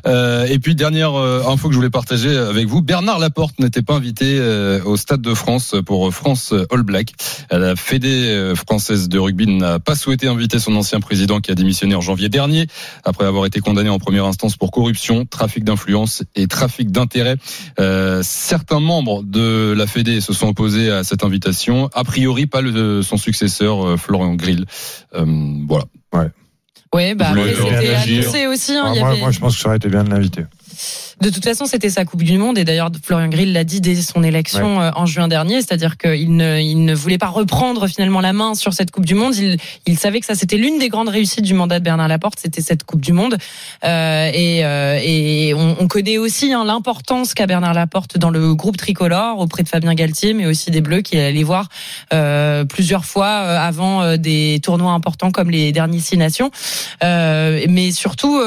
Euh, 0.06 0.46
et 0.46 0.58
puis 0.58 0.74
dernière 0.74 1.14
info 1.14 1.68
que 1.68 1.72
je 1.72 1.78
voulais 1.78 1.90
partager 1.90 2.36
avec 2.36 2.66
vous, 2.66 2.82
Bernard 2.82 3.18
Laporte 3.18 3.58
n'était 3.58 3.82
pas 3.82 3.94
invité 3.94 4.40
au 4.84 4.96
Stade 4.96 5.22
de 5.22 5.34
France 5.34 5.76
pour 5.86 6.12
France 6.12 6.52
All 6.70 6.82
Black. 6.82 7.12
La 7.50 7.76
Fédé 7.76 8.52
française 8.54 9.08
de 9.08 9.18
rugby 9.18 9.46
n'a 9.46 9.78
pas 9.78 9.94
souhaité 9.94 10.26
inviter 10.26 10.58
son 10.58 10.74
ancien 10.76 11.00
président 11.00 11.40
qui 11.40 11.50
a 11.50 11.54
démissionné 11.54 11.94
en 11.94 12.00
janvier 12.00 12.28
dernier 12.28 12.66
après 13.04 13.24
avoir 13.24 13.46
été 13.46 13.60
condamné 13.60 13.88
en 13.88 13.98
première 13.98 14.24
instance 14.24 14.56
pour 14.56 14.70
corruption, 14.70 15.24
trafic 15.24 15.64
d'influence 15.64 16.22
et 16.34 16.46
trafic 16.46 16.90
d'intérêts. 16.90 17.36
Euh, 17.78 18.20
certains 18.22 18.80
membres 18.84 19.22
de 19.24 19.74
la 19.76 19.86
Fédé 19.86 20.20
se 20.20 20.32
sont 20.32 20.48
opposés 20.48 20.90
à 20.90 21.02
cette 21.02 21.24
invitation. 21.24 21.90
A 21.92 22.04
priori, 22.04 22.46
pas 22.46 22.60
le, 22.60 23.02
son 23.02 23.16
successeur, 23.16 23.84
euh, 23.84 23.96
Florian 23.96 24.34
Grill. 24.34 24.66
Euh, 25.14 25.24
voilà. 25.66 25.84
Ouais. 26.12 26.30
Ouais, 26.94 27.14
bah, 27.16 27.32
c'était 27.34 27.94
annoncé 27.94 28.46
aussi. 28.46 28.72
Hein, 28.72 28.84
ah, 28.86 28.94
moi, 28.94 29.16
moi, 29.16 29.30
je 29.32 29.40
pense 29.40 29.56
que 29.56 29.62
ça 29.62 29.68
aurait 29.68 29.78
été 29.78 29.88
bien 29.88 30.04
de 30.04 30.10
l'inviter. 30.10 30.44
De 31.20 31.30
toute 31.30 31.44
façon, 31.44 31.66
c'était 31.66 31.90
sa 31.90 32.04
Coupe 32.04 32.22
du 32.22 32.38
Monde 32.38 32.58
et 32.58 32.64
d'ailleurs 32.64 32.90
Florian 33.02 33.28
Grill 33.28 33.52
l'a 33.52 33.64
dit 33.64 33.80
dès 33.80 33.96
son 33.96 34.22
élection 34.22 34.80
euh, 34.80 34.90
en 34.94 35.06
juin 35.06 35.28
dernier, 35.28 35.56
c'est-à-dire 35.56 35.96
qu'il 35.96 36.36
ne, 36.36 36.60
il 36.60 36.84
ne 36.84 36.94
voulait 36.94 37.18
pas 37.18 37.28
reprendre 37.28 37.86
finalement 37.86 38.20
la 38.20 38.32
main 38.32 38.54
sur 38.54 38.72
cette 38.72 38.90
Coupe 38.90 39.06
du 39.06 39.14
Monde. 39.14 39.34
Il, 39.36 39.56
il 39.86 39.98
savait 39.98 40.20
que 40.20 40.26
ça 40.26 40.34
c'était 40.34 40.56
l'une 40.56 40.78
des 40.78 40.88
grandes 40.88 41.08
réussites 41.08 41.44
du 41.44 41.54
mandat 41.54 41.78
de 41.78 41.84
Bernard 41.84 42.08
Laporte, 42.08 42.38
c'était 42.40 42.62
cette 42.62 42.84
Coupe 42.84 43.00
du 43.00 43.12
Monde. 43.12 43.36
Euh, 43.84 44.30
et, 44.32 44.64
euh, 44.64 44.98
et 45.02 45.54
on, 45.54 45.76
on, 45.80 45.88
connaît 45.88 46.18
aussi 46.18 46.52
hein, 46.52 46.64
l'importance 46.64 47.34
qu'a 47.34 47.46
Bernard 47.46 47.74
Laporte 47.74 48.18
dans 48.18 48.30
le 48.30 48.54
groupe 48.54 48.76
tricolore 48.76 49.38
auprès 49.38 49.62
de 49.62 49.68
Fabien 49.68 49.94
Galtier, 49.94 50.34
mais 50.34 50.46
aussi 50.46 50.70
des 50.70 50.80
Bleus 50.80 51.02
qui 51.02 51.18
allait 51.18 51.42
voir 51.42 51.68
euh, 52.12 52.64
plusieurs 52.64 53.04
fois 53.04 53.26
euh, 53.26 53.58
avant 53.58 54.16
des 54.16 54.60
tournois 54.62 54.92
importants 54.92 55.30
comme 55.30 55.50
les 55.50 55.72
derniers 55.72 56.00
Six 56.00 56.16
Nations. 56.16 56.50
mais 57.02 57.92
surtout, 57.92 58.40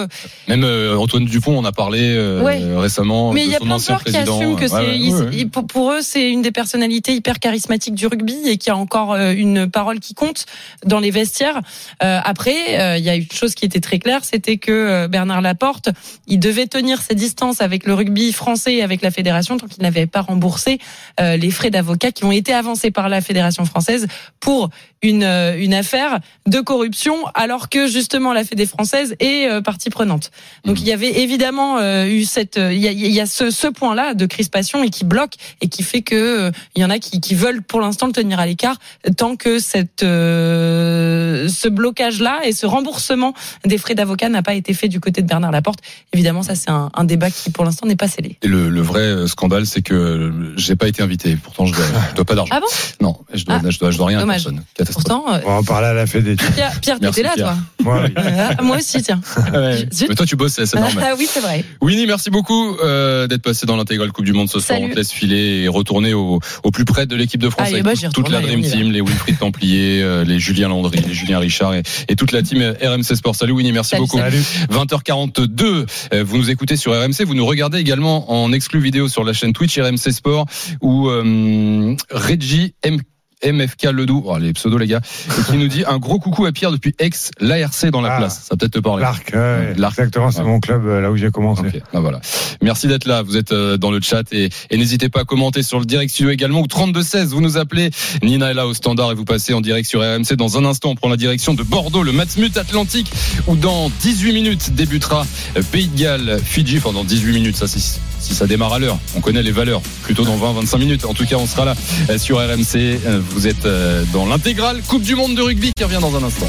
même 0.48 0.64
Antoine 0.98 1.26
Dupont, 1.26 1.58
on 1.58 1.66
a 1.66 1.72
parlé. 1.72 2.17
Euh, 2.18 2.80
récemment. 2.80 3.32
Mais 3.34 3.46
il 3.46 3.52
y 3.52 3.56
a 3.56 3.60
plein 3.60 3.78
de 3.78 3.82
joueurs 3.82 4.04
qui 4.04 4.16
assument 4.16 4.56
que 4.56 4.68
c'est 4.68 5.46
pour, 5.68 5.92
eux 5.92 6.02
c'est 6.02 6.30
une 6.30 6.42
des 6.42 6.52
personnalités 6.52 7.14
hyper 7.14 7.40
charismatiques 7.40 7.96
du 7.96 8.08
rugby 8.08 8.38
et 8.46 8.58
qui 8.58 8.70
a 8.70 8.78
encore 8.78 9.14
euh, 9.14 9.34
une 9.34 9.70
parole 9.70 10.00
qui 10.00 10.14
compte 10.14 10.46
dans 10.86 11.00
les 11.00 11.12
vestiaires. 11.12 11.62
Euh, 12.04 12.20
après, 12.24 12.98
il 12.98 13.04
y 13.04 13.10
a 13.10 13.16
une 13.16 13.32
chose 13.32 13.56
qui 13.56 13.66
était 13.66 13.80
très 13.80 14.00
claire, 14.00 14.24
c'était 14.24 14.58
que 14.58 15.08
Bernard 15.08 15.42
Laporte, 15.42 15.90
il 16.28 16.40
devait 16.40 16.68
tenir 16.68 17.02
ses 17.02 17.16
distances 17.16 17.62
avec 17.62 17.86
le 17.86 17.94
rugby 17.94 18.34
français 18.34 18.76
et 18.76 18.84
avec 18.84 19.02
la 19.02 19.12
fédération 19.12 19.58
tant 19.58 19.68
qu'il 19.68 19.84
n'avait 19.84 20.08
pas 20.08 20.22
remboursé 20.22 20.80
les 21.20 21.52
frais 21.52 21.70
d'avocat 21.70 22.12
qui 22.12 22.26
ont 22.26 22.32
été 22.32 22.54
avancés 22.54 22.92
par 22.92 23.10
la 23.10 23.22
fédération 23.22 23.66
française 23.66 24.08
pour 24.40 24.70
une, 25.02 25.24
une 25.24 25.74
affaire 25.74 26.20
de 26.48 26.60
corruption 26.60 27.16
alors 27.34 27.70
que 27.70 27.88
justement 27.88 28.34
la 28.34 28.44
Fédé 28.44 28.66
française 28.66 29.16
est 29.20 29.62
partie 29.62 29.90
prenante. 29.90 30.32
Donc 30.66 30.78
mmh. 30.78 30.82
il 30.82 30.88
y 30.88 30.92
avait 30.92 31.20
évidemment 31.22 31.80
eu 32.06 32.24
cette 32.24 32.58
il 32.58 32.80
y 32.80 33.20
a, 33.20 33.26
ce, 33.26 33.52
ce 33.52 33.68
point-là 33.68 34.14
de 34.14 34.26
crispation 34.26 34.84
et 34.84 34.90
qui 34.90 35.06
bloque 35.06 35.36
et 35.62 35.68
qui 35.68 35.84
fait 35.84 36.02
que 36.02 36.52
il 36.76 36.82
y 36.82 36.86
en 36.86 36.90
a 36.90 37.00
qui, 37.00 37.22
qui 37.22 37.36
veulent 37.36 37.62
pour 37.62 37.82
l'instant 37.82 38.08
le 38.08 38.14
tenir 38.14 38.40
à 38.40 38.46
l'écart 38.46 38.78
tant 39.18 39.36
que 39.36 39.60
cette 39.60 40.04
euh, 40.04 41.48
ce 41.48 41.68
blocage-là 41.68 42.42
et 42.46 42.52
ce 42.52 42.66
remboursement 42.66 43.34
des 43.66 43.78
frais 43.78 43.96
d'avocat 43.96 44.30
n'a 44.30 44.44
pas 44.44 44.54
été 44.54 44.74
fait 44.74 44.88
du 44.88 45.00
côté 45.00 45.22
de 45.22 45.28
Bernard 45.28 45.52
Laporte. 45.52 45.80
Évidemment, 46.14 46.44
ça 46.44 46.56
c'est 46.56 46.70
un, 46.70 46.90
un, 46.94 47.04
débat 47.04 47.30
qui 47.30 47.50
pour 47.50 47.66
l'instant 47.66 47.88
n'est 47.88 47.96
pas 47.96 48.08
scellé. 48.08 48.38
Et 48.42 48.48
le, 48.48 48.70
le, 48.70 48.82
vrai 48.82 49.02
euh, 49.02 49.28
scandale, 49.28 49.66
c'est 49.66 49.82
que 49.82 50.54
j'ai 50.56 50.76
pas 50.76 50.88
été 50.88 51.02
invité. 51.04 51.36
Pourtant, 51.36 51.66
je 51.66 51.74
dois, 51.74 51.86
je 52.10 52.16
dois 52.16 52.26
pas 52.26 52.36
d'argent. 52.36 52.54
Ah 52.56 52.60
bon? 52.60 52.68
Non, 53.02 53.18
je 53.34 53.46
dois, 53.46 53.62
ah, 53.64 53.70
je 53.70 53.80
dois, 53.80 53.92
je 53.92 53.98
dois 53.98 54.08
rien 54.08 54.20
Dommage. 54.20 54.42
à 54.42 54.50
personne. 54.50 54.64
Pourtant, 54.94 55.26
euh, 55.28 55.40
on 55.46 55.50
va 55.50 55.56
en 55.58 55.64
parler 55.64 55.88
à 55.88 55.94
la 55.94 56.08
Fédé. 56.08 56.36
Pierre, 56.36 56.80
Pierre 56.80 57.00
t'étais 57.00 57.24
là, 57.24 57.34
toi 57.38 57.56
Moi, 57.84 58.04
oui. 58.06 58.14
moi 58.64 58.78
aussi, 58.78 59.02
tiens. 59.02 59.22
ouais. 59.54 59.88
Mais 60.08 60.16
toi, 60.16 60.26
tu 60.26 60.36
bosses, 60.36 60.64
c'est 60.64 60.74
normal. 60.76 61.04
Ah 61.12 61.16
oui, 61.18 61.28
c'est 61.30 61.40
vrai. 61.40 61.64
Winnie, 61.82 62.06
merci 62.06 62.30
beaucoup 62.30 62.76
euh, 62.84 63.28
d'être 63.28 63.42
passé 63.42 63.66
dans 63.66 63.76
l'intégrale 63.76 64.12
Coupe 64.12 64.26
du 64.26 64.34
Monde 64.34 64.50
ce 64.50 64.60
soir. 64.60 64.80
On 64.82 64.90
te 64.90 64.96
laisse 64.96 65.12
filer 65.12 65.64
et 65.64 65.68
retourner 65.68 66.14
au, 66.14 66.40
au 66.64 66.72
plus 66.72 66.86
près 66.86 67.06
de 67.06 67.16
l'équipe 67.16 67.42
de 67.42 67.50
France 67.50 67.68
Allez, 67.68 67.80
avec 67.80 68.02
bah, 68.02 68.10
toute 68.14 68.30
la 68.30 68.42
Dream 68.42 68.62
Team, 68.62 68.92
les 68.92 69.02
Wilfried 69.02 69.38
Templier, 69.38 70.02
euh, 70.02 70.24
les 70.24 70.40
Julien 70.40 70.70
Landry, 70.70 71.00
les 71.08 71.14
Julien 71.14 71.40
Richard 71.40 71.74
et, 71.74 71.84
et, 72.08 72.16
toute 72.16 72.32
la 72.32 72.42
team 72.42 72.62
RMC 72.82 73.16
Sport. 73.16 73.36
Salut 73.36 73.54
Winnie, 73.54 73.72
merci 73.72 73.92
Salut, 73.92 74.04
beaucoup. 74.04 74.18
Salut. 74.18 74.42
20h42, 74.72 75.86
euh, 76.14 76.24
vous 76.24 76.38
nous 76.38 76.50
écoutez 76.50 76.78
sur 76.78 76.94
RMC, 76.94 77.26
vous 77.26 77.36
nous 77.36 77.46
regardez 77.46 77.80
également 77.80 78.32
en 78.32 78.52
exclu 78.52 78.80
vidéo 78.80 79.08
sur 79.08 79.24
la 79.24 79.34
chaîne 79.34 79.54
Twitch 79.54 79.78
RMC 79.78 80.12
Sport 80.12 80.46
où 80.82 81.10
euh, 81.10 81.96
Reggie 82.12 82.74
M. 82.84 83.00
MFK 83.44 83.84
Ledoux, 83.92 84.24
oh, 84.26 84.38
les 84.38 84.54
pseudos 84.54 84.78
les 84.80 84.88
gars, 84.88 85.02
qui 85.50 85.58
nous 85.58 85.68
dit 85.68 85.84
un 85.88 85.98
gros 86.00 86.20
coucou 86.20 86.46
à 86.46 86.52
Pierre 86.52 86.72
depuis 86.72 86.94
ex 87.00 87.32
l'ARC 87.40 87.86
dans 87.92 88.02
la 88.02 88.14
Ah. 88.14 88.18
place. 88.18 88.46
Ça 88.50 88.56
peut-être 88.56 88.74
te 88.74 88.80
parler. 88.80 89.02
L'Arc, 89.04 89.32
ouais, 89.34 89.74
L'Arc. 89.78 89.94
exactement, 90.00 90.32
c'est 90.32 90.40
Ouais. 90.40 90.46
mon 90.48 90.60
club 90.60 90.86
euh, 90.86 91.02
là 91.02 91.12
où 91.12 91.18
j'ai 91.18 91.30
commencé. 91.32 91.62
Ok, 91.62 91.82
ah, 91.94 92.00
voilà. 92.00 92.20
Merci 92.62 92.88
d'être 92.88 93.06
là. 93.06 93.22
Vous 93.22 93.38
êtes 93.38 93.52
euh, 93.52 93.78
dans 93.78 93.92
le 93.92 94.02
chat 94.02 94.24
et, 94.34 94.50
et 94.70 94.78
n'hésitez 94.78 95.10
pas 95.10 95.22
à 95.22 95.24
commenter 95.24 95.62
sur 95.64 95.80
le 95.80 95.86
direct 95.86 96.12
studio 96.12 96.32
également 96.32 96.62
ou 96.62 96.68
32 96.68 97.04
16. 97.04 97.30
Vous 97.34 97.42
nous 97.42 97.58
appelez. 97.58 97.90
Nina 98.24 98.52
est 98.52 98.54
là 98.54 98.66
au 98.68 98.74
standard 98.74 99.12
et 99.12 99.16
vous 99.16 99.26
passez 99.26 99.54
en 99.54 99.62
direct 99.62 99.88
sur 99.88 100.02
RMC. 100.02 100.36
Dans 100.36 100.58
un 100.58 100.66
instant, 100.66 100.90
on 100.90 100.96
prend 100.96 101.10
la 101.10 101.18
direction 101.18 101.54
de 101.54 101.64
Bordeaux, 101.64 102.04
le 102.04 102.12
Matmut 102.12 102.56
Atlantique, 102.58 103.12
où 103.48 103.56
dans 103.56 103.90
18 104.02 104.34
minutes 104.34 104.74
débutera 104.74 105.26
Pays 105.72 105.88
de 105.88 105.98
Galles, 106.00 106.40
Fidji. 106.44 106.78
Enfin, 106.78 106.92
dans 106.94 107.04
18 107.04 107.34
minutes, 107.34 107.56
ça 107.58 107.68
si, 107.68 108.00
si 108.20 108.34
ça 108.36 108.48
démarre 108.48 108.74
à 108.74 108.80
l'heure. 108.80 108.98
On 109.16 109.22
connaît 109.22 109.44
les 109.44 109.52
valeurs. 109.52 109.82
Plutôt 110.04 110.24
dans 110.24 110.38
20-25 110.38 110.78
minutes. 110.80 111.06
En 111.06 111.14
tout 111.14 111.26
cas, 111.26 111.38
on 111.38 111.48
sera 111.48 111.66
là 111.66 111.76
euh, 112.10 112.18
sur 112.18 112.38
RMC. 112.38 112.76
Euh, 112.76 113.22
Vous 113.32 113.48
êtes 113.48 113.66
euh, 113.66 114.04
dans 114.14 114.26
l'intégrale 114.26 114.82
Coupe 114.88 115.04
du 115.04 115.16
Monde 115.16 115.36
de 115.36 115.42
rugby 115.42 115.72
qui 115.76 115.84
revient 115.84 116.00
dans 116.02 116.16
un 116.16 116.24
instant. 116.24 116.48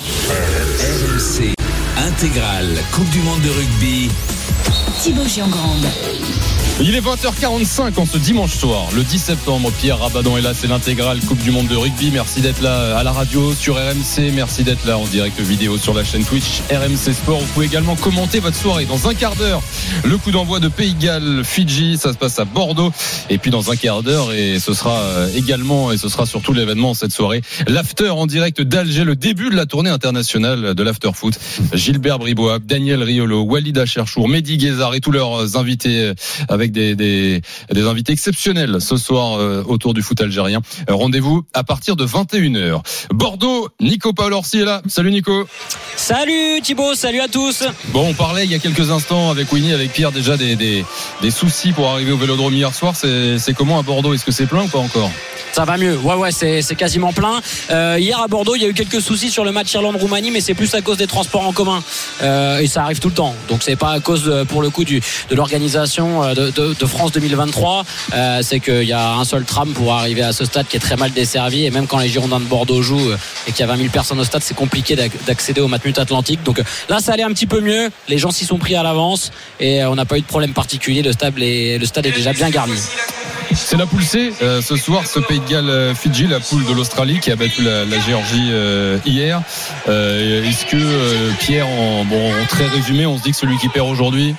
RMC 0.00 1.54
intégrale 1.96 2.76
Coupe 2.92 3.08
du 3.10 3.20
monde 3.20 3.40
de 3.42 3.50
rugby. 3.50 4.10
Thibaut 5.02 5.26
Giangrande. 5.26 5.86
Il 6.80 6.96
est 6.96 7.00
20h45 7.00 8.00
en 8.00 8.04
ce 8.04 8.18
dimanche 8.18 8.52
soir, 8.52 8.88
le 8.96 9.04
10 9.04 9.18
septembre. 9.20 9.70
Pierre 9.78 10.00
Rabadon 10.00 10.36
est 10.36 10.40
là, 10.40 10.54
c'est 10.54 10.66
l'intégrale 10.66 11.20
Coupe 11.20 11.38
du 11.38 11.52
Monde 11.52 11.68
de 11.68 11.76
rugby. 11.76 12.10
Merci 12.12 12.40
d'être 12.40 12.60
là 12.60 12.98
à 12.98 13.04
la 13.04 13.12
radio 13.12 13.54
sur 13.54 13.76
RMC. 13.76 14.32
Merci 14.34 14.64
d'être 14.64 14.84
là 14.84 14.98
en 14.98 15.04
direct 15.04 15.38
vidéo 15.40 15.78
sur 15.78 15.94
la 15.94 16.02
chaîne 16.02 16.24
Twitch 16.24 16.62
RMC 16.72 17.14
Sport. 17.14 17.38
Vous 17.38 17.46
pouvez 17.54 17.66
également 17.66 17.94
commenter 17.94 18.40
votre 18.40 18.56
soirée 18.56 18.86
dans 18.86 19.08
un 19.08 19.14
quart 19.14 19.36
d'heure. 19.36 19.62
Le 20.04 20.18
coup 20.18 20.32
d'envoi 20.32 20.58
de 20.58 20.66
Pays 20.66 20.94
Galles, 20.94 21.42
Fidji, 21.44 21.96
ça 21.96 22.12
se 22.12 22.18
passe 22.18 22.40
à 22.40 22.44
Bordeaux. 22.44 22.90
Et 23.30 23.38
puis 23.38 23.52
dans 23.52 23.70
un 23.70 23.76
quart 23.76 24.02
d'heure, 24.02 24.32
et 24.32 24.58
ce 24.58 24.74
sera 24.74 24.98
euh, 24.98 25.28
également, 25.36 25.92
et 25.92 25.96
ce 25.96 26.08
sera 26.08 26.26
surtout 26.26 26.52
l'événement 26.52 26.92
cette 26.92 27.12
soirée, 27.12 27.42
l'after 27.68 28.10
en 28.10 28.26
direct 28.26 28.60
d'Alger, 28.60 29.04
le 29.04 29.14
début 29.14 29.48
de 29.48 29.56
la 29.56 29.66
tournée 29.66 29.90
internationale 29.90 30.74
de 30.74 30.82
l'after 30.82 31.10
foot. 31.14 31.38
Gilbert 31.72 32.18
Bribois, 32.18 32.58
Daniel 32.58 33.04
Riolo, 33.04 33.42
Walida 33.42 33.86
Cherchour, 33.86 34.28
Mehdi 34.28 34.56
Guézard 34.56 34.96
et 34.96 35.00
tous 35.00 35.12
leurs 35.12 35.56
invités 35.56 36.00
euh, 36.00 36.14
avec 36.64 36.72
des, 36.72 36.94
des, 36.96 37.42
des 37.70 37.82
invités 37.86 38.12
exceptionnels 38.12 38.78
ce 38.80 38.96
soir 38.96 39.38
euh, 39.38 39.62
autour 39.66 39.92
du 39.94 40.00
foot 40.02 40.20
algérien. 40.20 40.60
Euh, 40.88 40.94
Rendez-vous 40.94 41.42
à 41.52 41.62
partir 41.62 41.94
de 41.96 42.06
21h. 42.06 42.80
Bordeaux, 43.12 43.68
Nico 43.80 44.12
Paolorsi 44.12 44.60
est 44.60 44.64
là. 44.64 44.80
Salut 44.88 45.10
Nico. 45.10 45.46
Salut 45.96 46.60
Thibaut, 46.62 46.94
salut 46.94 47.20
à 47.20 47.28
tous. 47.28 47.64
Bon, 47.88 48.08
on 48.08 48.14
parlait 48.14 48.44
il 48.44 48.50
y 48.50 48.54
a 48.54 48.58
quelques 48.58 48.90
instants 48.90 49.30
avec 49.30 49.52
Winnie, 49.52 49.72
avec 49.72 49.92
Pierre 49.92 50.10
déjà 50.12 50.36
des, 50.36 50.56
des, 50.56 50.84
des 51.20 51.30
soucis 51.30 51.72
pour 51.72 51.88
arriver 51.90 52.12
au 52.12 52.16
Vélodrome 52.16 52.54
hier 52.54 52.74
soir. 52.74 52.94
C'est 52.96 53.54
comment 53.54 53.78
à 53.78 53.82
Bordeaux? 53.82 54.14
Est-ce 54.14 54.24
que 54.24 54.32
c'est 54.32 54.46
plein 54.46 54.62
ou 54.64 54.68
pas 54.68 54.78
encore? 54.78 55.10
Ça 55.52 55.64
va 55.64 55.76
mieux, 55.76 55.96
ouais 55.98 56.14
ouais 56.14 56.32
c'est 56.32 56.74
quasiment 56.76 57.12
plein. 57.12 57.40
Euh, 57.70 57.96
hier 58.00 58.18
à 58.20 58.26
Bordeaux 58.26 58.56
il 58.56 58.62
y 58.62 58.64
a 58.64 58.68
eu 58.68 58.74
quelques 58.74 59.00
soucis 59.00 59.30
sur 59.30 59.44
le 59.44 59.52
match 59.52 59.72
Irlande-Roumanie 59.72 60.32
mais 60.32 60.40
c'est 60.40 60.54
plus 60.54 60.74
à 60.74 60.80
cause 60.80 60.96
des 60.96 61.06
transports 61.06 61.46
en 61.46 61.52
commun 61.52 61.80
Euh, 62.22 62.58
et 62.58 62.66
ça 62.66 62.82
arrive 62.82 62.98
tout 62.98 63.08
le 63.08 63.14
temps. 63.14 63.34
Donc 63.48 63.62
c'est 63.62 63.76
pas 63.76 63.90
à 63.92 64.00
cause 64.00 64.44
pour 64.48 64.62
le 64.62 64.70
coup 64.70 64.82
du, 64.84 65.00
de 65.30 65.34
l'organisation 65.36 66.34
de, 66.34 66.50
de, 66.54 66.86
France 66.86 67.12
2023. 67.12 67.84
Euh, 68.12 68.40
c'est 68.42 68.60
qu'il 68.60 68.84
y 68.84 68.92
a 68.92 69.14
un 69.14 69.24
seul 69.24 69.44
tram 69.44 69.72
pour 69.72 69.94
arriver 69.94 70.22
à 70.22 70.32
ce 70.32 70.44
stade 70.44 70.66
qui 70.68 70.76
est 70.76 70.80
très 70.80 70.96
mal 70.96 71.12
desservi 71.12 71.64
et 71.64 71.70
même 71.70 71.86
quand 71.86 71.98
les 71.98 72.08
Girondins 72.08 72.40
de 72.40 72.44
Bordeaux 72.44 72.82
jouent 72.82 73.10
euh, 73.10 73.18
et 73.46 73.52
qu'il 73.52 73.60
y 73.60 73.62
a 73.62 73.66
20 73.66 73.76
000 73.76 73.88
personnes 73.90 74.20
au 74.20 74.24
stade 74.24 74.42
c'est 74.42 74.54
compliqué 74.54 74.96
d'ac- 74.96 75.24
d'accéder 75.26 75.60
au 75.60 75.68
Matmut 75.68 75.98
Atlantique. 75.98 76.42
Donc 76.42 76.58
euh, 76.58 76.64
là 76.88 77.00
ça 77.00 77.12
allait 77.12 77.22
un 77.22 77.32
petit 77.32 77.46
peu 77.46 77.60
mieux. 77.60 77.90
Les 78.08 78.18
gens 78.18 78.30
s'y 78.30 78.44
sont 78.44 78.58
pris 78.58 78.76
à 78.76 78.82
l'avance 78.82 79.30
et 79.60 79.84
on 79.84 79.94
n'a 79.94 80.04
pas 80.04 80.18
eu 80.18 80.20
de 80.20 80.26
problème 80.26 80.52
particulier. 80.52 81.02
Le 81.02 81.12
stade 81.12 81.38
est, 81.40 81.78
déjà 82.14 82.32
bien 82.32 82.50
garni. 82.50 82.74
C'est 83.54 83.76
la 83.76 83.86
poule 83.86 84.02
C. 84.02 84.32
Ce 84.40 84.76
soir, 84.76 85.06
ce 85.06 85.20
Pays 85.20 85.40
de 85.40 85.48
Galles 85.48 85.94
Fidji, 85.94 86.26
la 86.26 86.40
poule 86.40 86.64
de 86.64 86.72
l'Australie 86.72 87.20
qui 87.20 87.30
a 87.30 87.36
battu 87.36 87.62
la, 87.62 87.84
Géorgie 88.00 88.50
hier. 89.06 89.42
Est-ce 89.86 90.66
que 90.66 91.32
Pierre, 91.38 91.66
bon, 92.06 92.32
en 92.32 92.46
très 92.46 92.66
résumé, 92.66 93.06
on 93.06 93.18
se 93.18 93.22
dit 93.22 93.30
que 93.30 93.36
celui 93.36 93.56
qui 93.58 93.68
perd 93.68 93.88
aujourd'hui, 93.88 94.34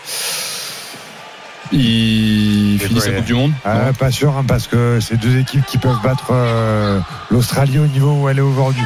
il 1.71 2.77
C'est 2.79 2.87
finit 2.87 2.99
sa 2.99 3.07
vrai. 3.07 3.17
Coupe 3.17 3.25
du 3.25 3.33
Monde 3.33 3.51
Ah, 3.63 3.91
pas 3.97 4.11
sûr, 4.11 4.37
hein, 4.37 4.45
parce 4.47 4.67
que 4.67 4.99
c'est 4.99 5.17
deux 5.17 5.37
équipes 5.37 5.65
qui 5.65 5.77
peuvent 5.77 6.01
battre 6.03 6.27
euh, 6.31 6.99
l'Australie 7.31 7.79
au 7.79 7.87
niveau 7.87 8.13
où 8.13 8.29
elle 8.29 8.37
est 8.37 8.41
aujourd'hui. 8.41 8.83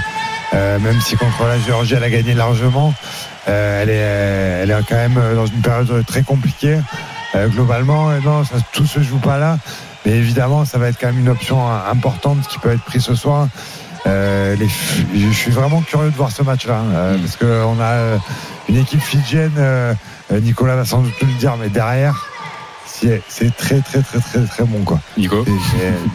Euh, 0.54 0.80
même 0.80 1.00
si 1.02 1.16
contre 1.16 1.44
la 1.46 1.60
Géorgie, 1.60 1.96
elle 1.96 2.04
a 2.04 2.10
gagné 2.10 2.34
largement, 2.34 2.94
euh, 3.48 3.82
elle, 3.84 3.90
est, 3.90 4.64
elle 4.64 4.72
est 4.72 4.84
quand 4.88 4.96
même 4.96 5.20
dans 5.36 5.46
une 5.46 5.62
période 5.62 6.06
très 6.06 6.24
compliquée. 6.24 6.80
globalement, 7.36 8.10
non, 8.24 8.44
ça, 8.44 8.56
tout 8.74 8.86
se 8.86 9.02
joue 9.02 9.20
pas 9.20 9.38
là. 9.38 9.58
Mais 10.06 10.14
évidemment, 10.14 10.66
ça 10.66 10.78
va 10.78 10.88
être 10.88 10.98
quand 11.00 11.08
même 11.08 11.20
une 11.20 11.30
option 11.30 11.60
importante 11.70 12.48
qui 12.48 12.58
peut 12.60 12.72
être 12.72 12.84
prise 12.84 13.04
ce 13.04 13.16
soir. 13.16 13.48
Euh, 14.08 14.56
les, 14.56 14.68
je 15.14 15.30
suis 15.34 15.52
vraiment 15.52 15.82
curieux 15.82 16.10
de 16.10 16.16
voir 16.16 16.32
ce 16.32 16.42
match-là 16.42 16.82
euh, 16.82 17.18
mm. 17.18 17.20
parce 17.20 17.36
qu'on 17.36 17.82
a 17.82 18.18
une 18.70 18.78
équipe 18.78 19.02
fidjienne. 19.02 19.52
Nicolas 20.32 20.76
va 20.76 20.86
sans 20.86 21.02
doute 21.02 21.20
le 21.22 21.28
dire, 21.34 21.58
mais 21.58 21.70
derrière, 21.70 22.29
c'est 23.28 23.56
très 23.56 23.80
très 23.82 24.02
très 24.02 24.20
très 24.20 24.46
très 24.46 24.64
bon 24.64 24.84
quoi. 24.84 25.00
Nico. 25.18 25.46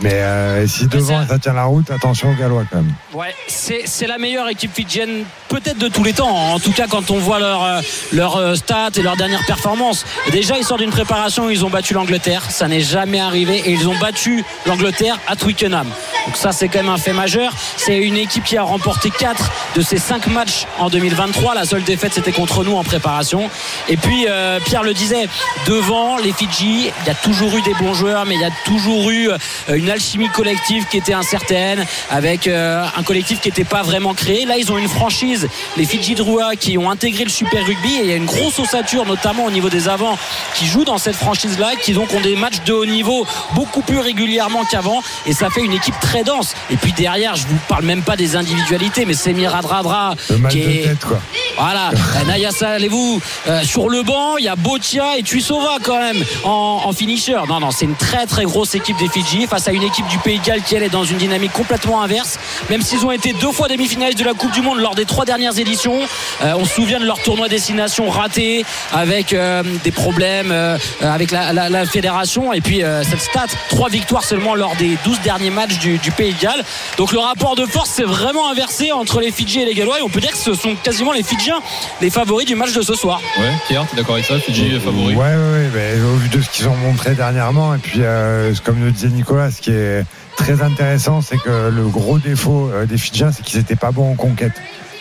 Mais 0.02 0.12
euh, 0.12 0.66
si 0.66 0.86
devant 0.86 1.26
ça 1.26 1.38
tient 1.38 1.52
la 1.52 1.64
route, 1.64 1.90
attention 1.90 2.30
aux 2.30 2.34
Gallois 2.34 2.64
quand 2.70 2.78
même. 2.78 2.92
Ouais, 3.12 3.34
c'est 3.46 4.06
la 4.06 4.18
meilleure 4.18 4.48
équipe 4.48 4.74
fidjienne 4.74 5.24
peut-être 5.48 5.78
de 5.78 5.88
tous 5.88 6.04
les 6.04 6.12
temps. 6.12 6.28
En 6.28 6.58
tout 6.58 6.72
cas, 6.72 6.86
quand 6.88 7.10
on 7.10 7.18
voit 7.18 7.38
leur 7.38 7.64
euh, 7.64 7.80
leur 8.12 8.36
euh, 8.36 8.54
stats 8.54 8.90
et 8.96 9.02
leur 9.02 9.16
dernière 9.16 9.44
performance. 9.46 10.04
Déjà, 10.32 10.58
ils 10.58 10.64
sortent 10.64 10.80
d'une 10.80 10.90
préparation 10.90 11.46
où 11.46 11.50
ils 11.50 11.64
ont 11.64 11.70
battu 11.70 11.94
l'Angleterre. 11.94 12.42
Ça 12.50 12.68
n'est 12.68 12.80
jamais 12.80 13.20
arrivé 13.20 13.62
et 13.64 13.70
ils 13.70 13.88
ont 13.88 13.96
battu 13.98 14.44
l'Angleterre 14.66 15.18
à 15.26 15.36
Twickenham. 15.36 15.86
Donc 16.26 16.36
ça, 16.36 16.52
c'est 16.52 16.68
quand 16.68 16.82
même 16.82 16.92
un 16.92 16.98
fait 16.98 17.12
majeur. 17.12 17.52
C'est 17.76 17.98
une 17.98 18.16
équipe 18.16 18.44
qui 18.44 18.56
a 18.56 18.62
remporté 18.62 19.10
4 19.10 19.50
de 19.76 19.82
ses 19.82 19.98
5 19.98 20.26
matchs 20.28 20.66
en 20.78 20.88
2023. 20.90 21.54
La 21.54 21.64
seule 21.64 21.84
défaite, 21.84 22.14
c'était 22.14 22.32
contre 22.32 22.64
nous 22.64 22.76
en 22.76 22.84
préparation. 22.84 23.48
Et 23.88 23.96
puis, 23.96 24.26
Pierre 24.64 24.82
le 24.82 24.94
disait, 24.94 25.28
devant 25.66 26.16
les 26.16 26.32
Fidji 26.32 26.73
il 26.74 27.06
y 27.06 27.10
a 27.10 27.14
toujours 27.14 27.56
eu 27.56 27.62
des 27.62 27.74
bons 27.74 27.94
joueurs, 27.94 28.24
mais 28.26 28.34
il 28.34 28.40
y 28.40 28.44
a 28.44 28.50
toujours 28.64 29.10
eu 29.10 29.28
euh, 29.30 29.38
une 29.74 29.90
alchimie 29.90 30.28
collective 30.28 30.86
qui 30.90 30.98
était 30.98 31.12
incertaine, 31.12 31.84
avec 32.10 32.46
euh, 32.46 32.84
un 32.96 33.02
collectif 33.02 33.40
qui 33.40 33.48
n'était 33.48 33.64
pas 33.64 33.82
vraiment 33.82 34.14
créé. 34.14 34.44
Là, 34.44 34.56
ils 34.58 34.72
ont 34.72 34.78
une 34.78 34.88
franchise, 34.88 35.48
les 35.76 35.84
Fidji 35.84 36.14
Drua, 36.14 36.56
qui 36.56 36.78
ont 36.78 36.90
intégré 36.90 37.24
le 37.24 37.30
Super 37.30 37.64
Rugby, 37.64 37.96
et 37.96 38.00
il 38.00 38.06
y 38.06 38.12
a 38.12 38.16
une 38.16 38.26
grosse 38.26 38.58
ossature, 38.58 39.06
notamment 39.06 39.44
au 39.44 39.50
niveau 39.50 39.68
des 39.68 39.88
avants, 39.88 40.18
qui 40.54 40.66
jouent 40.66 40.84
dans 40.84 40.98
cette 40.98 41.16
franchise-là, 41.16 41.72
qui 41.80 41.92
donc 41.92 42.12
ont 42.14 42.20
des 42.20 42.36
matchs 42.36 42.62
de 42.66 42.72
haut 42.72 42.86
niveau 42.86 43.26
beaucoup 43.54 43.82
plus 43.82 43.98
régulièrement 43.98 44.64
qu'avant, 44.64 45.02
et 45.26 45.32
ça 45.32 45.50
fait 45.50 45.62
une 45.62 45.72
équipe 45.72 45.98
très 46.00 46.24
dense. 46.24 46.54
Et 46.70 46.76
puis 46.76 46.92
derrière, 46.92 47.36
je 47.36 47.46
vous 47.46 47.58
parle 47.68 47.84
même 47.84 48.02
pas 48.02 48.16
des 48.16 48.36
individualités, 48.36 49.04
mais 49.04 49.14
c'est 49.14 49.32
Miradradra 49.32 50.14
qui 50.50 50.60
est 50.60 50.88
tête, 50.88 51.04
quoi. 51.04 51.20
voilà, 51.58 51.90
Naya 52.26 52.50
allez-vous 52.62 53.20
euh, 53.48 53.62
sur 53.62 53.88
le 53.88 54.02
banc, 54.02 54.36
il 54.38 54.44
y 54.44 54.48
a 54.48 54.56
Botia 54.56 55.18
et 55.18 55.22
Tuisova 55.22 55.76
quand 55.82 55.98
même 55.98 56.24
en 56.44 56.63
en, 56.64 56.92
finisher. 56.92 57.36
Non, 57.48 57.60
non, 57.60 57.70
c'est 57.70 57.84
une 57.84 57.94
très 57.94 58.26
très 58.26 58.44
grosse 58.44 58.74
équipe 58.74 58.96
des 58.98 59.08
Fidji 59.08 59.46
face 59.46 59.68
à 59.68 59.72
une 59.72 59.82
équipe 59.82 60.06
du 60.08 60.18
Pays 60.18 60.38
de 60.38 60.44
Galles 60.44 60.62
qui 60.62 60.74
elle 60.74 60.82
est 60.82 60.88
dans 60.88 61.04
une 61.04 61.18
dynamique 61.18 61.52
complètement 61.52 62.02
inverse. 62.02 62.38
Même 62.70 62.82
s'ils 62.82 63.04
ont 63.04 63.10
été 63.10 63.32
deux 63.32 63.52
fois 63.52 63.68
demi-finalistes 63.68 64.18
de 64.18 64.24
la 64.24 64.34
Coupe 64.34 64.52
du 64.52 64.62
Monde 64.62 64.78
lors 64.78 64.94
des 64.94 65.04
trois 65.04 65.24
dernières 65.24 65.58
éditions, 65.58 66.00
euh, 66.42 66.54
on 66.56 66.64
se 66.64 66.74
souvient 66.74 67.00
de 67.00 67.04
leur 67.04 67.22
tournoi 67.22 67.48
destination 67.48 68.08
raté 68.08 68.64
avec 68.92 69.32
euh, 69.32 69.62
des 69.82 69.90
problèmes 69.90 70.50
euh, 70.52 70.78
avec 71.00 71.30
la, 71.30 71.86
fédération 71.86 72.52
et 72.52 72.60
puis 72.60 72.82
cette 73.02 73.20
stat, 73.20 73.46
trois 73.68 73.88
victoires 73.88 74.24
seulement 74.24 74.54
lors 74.54 74.74
des 74.76 74.96
12 75.04 75.20
derniers 75.20 75.50
matchs 75.50 75.78
du, 75.78 75.98
Pays 76.16 76.32
de 76.32 76.40
Galles. 76.40 76.64
Donc 76.96 77.12
le 77.12 77.18
rapport 77.18 77.56
de 77.56 77.66
force 77.66 77.90
s'est 77.90 78.04
vraiment 78.04 78.50
inversé 78.50 78.92
entre 78.92 79.20
les 79.20 79.32
Fidji 79.32 79.60
et 79.60 79.64
les 79.64 79.74
Gallois 79.74 79.98
et 79.98 80.02
on 80.02 80.08
peut 80.08 80.20
dire 80.20 80.30
que 80.30 80.38
ce 80.38 80.54
sont 80.54 80.74
quasiment 80.82 81.12
les 81.12 81.22
Fidjiens 81.22 81.60
les 82.00 82.10
favoris 82.10 82.46
du 82.46 82.54
match 82.54 82.72
de 82.72 82.82
ce 82.82 82.94
soir. 82.94 83.20
Ouais, 83.38 83.52
Pierre, 83.66 83.86
tu 83.88 83.94
es 83.94 83.98
d'accord 83.98 84.14
avec 84.14 84.26
ça? 84.26 84.38
Fidji 84.38 84.78
favoris 84.80 85.16
Ouais, 85.16 85.24
ouais, 85.24 85.70
ouais 85.74 86.00
au 86.00 86.16
vu 86.16 86.28
de 86.28 86.40
ce 86.40 86.48
qu'ils 86.54 86.68
ont 86.68 86.76
montré 86.76 87.14
dernièrement. 87.14 87.74
Et 87.74 87.78
puis, 87.78 88.00
euh, 88.02 88.54
comme 88.64 88.82
le 88.84 88.92
disait 88.92 89.08
Nicolas, 89.08 89.50
ce 89.50 89.60
qui 89.60 89.72
est 89.72 90.04
très 90.36 90.62
intéressant, 90.62 91.20
c'est 91.20 91.36
que 91.36 91.68
le 91.68 91.88
gros 91.88 92.18
défaut 92.20 92.70
euh, 92.72 92.86
des 92.86 92.96
Fidjiens, 92.96 93.32
c'est 93.32 93.42
qu'ils 93.42 93.58
n'étaient 93.58 93.74
pas 93.74 93.90
bons 93.90 94.12
en 94.12 94.14
conquête. 94.14 94.52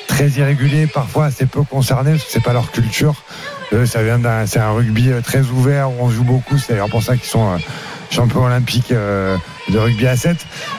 Très 0.08 0.30
irréguliers, 0.30 0.88
parfois 0.88 1.26
assez 1.26 1.46
peu 1.46 1.62
concernés, 1.62 2.12
parce 2.12 2.24
que 2.24 2.32
c'est 2.32 2.44
pas 2.44 2.54
leur 2.54 2.72
culture. 2.72 3.24
ça 3.86 4.02
vient 4.02 4.20
c'est 4.48 4.60
un 4.60 4.72
rugby 4.72 5.12
euh, 5.12 5.22
très 5.22 5.42
ouvert 5.42 5.92
où 5.92 5.96
on 6.00 6.10
joue 6.10 6.24
beaucoup. 6.24 6.58
C'est 6.58 6.74
d'ailleurs 6.74 6.90
pour 6.90 7.04
ça 7.04 7.16
qu'ils 7.16 7.30
sont 7.30 7.58
champions 8.14 8.46
olympiques 8.46 8.92
de 8.94 9.78
rugby 9.78 10.08
à 10.08 10.16
7. 10.16 10.38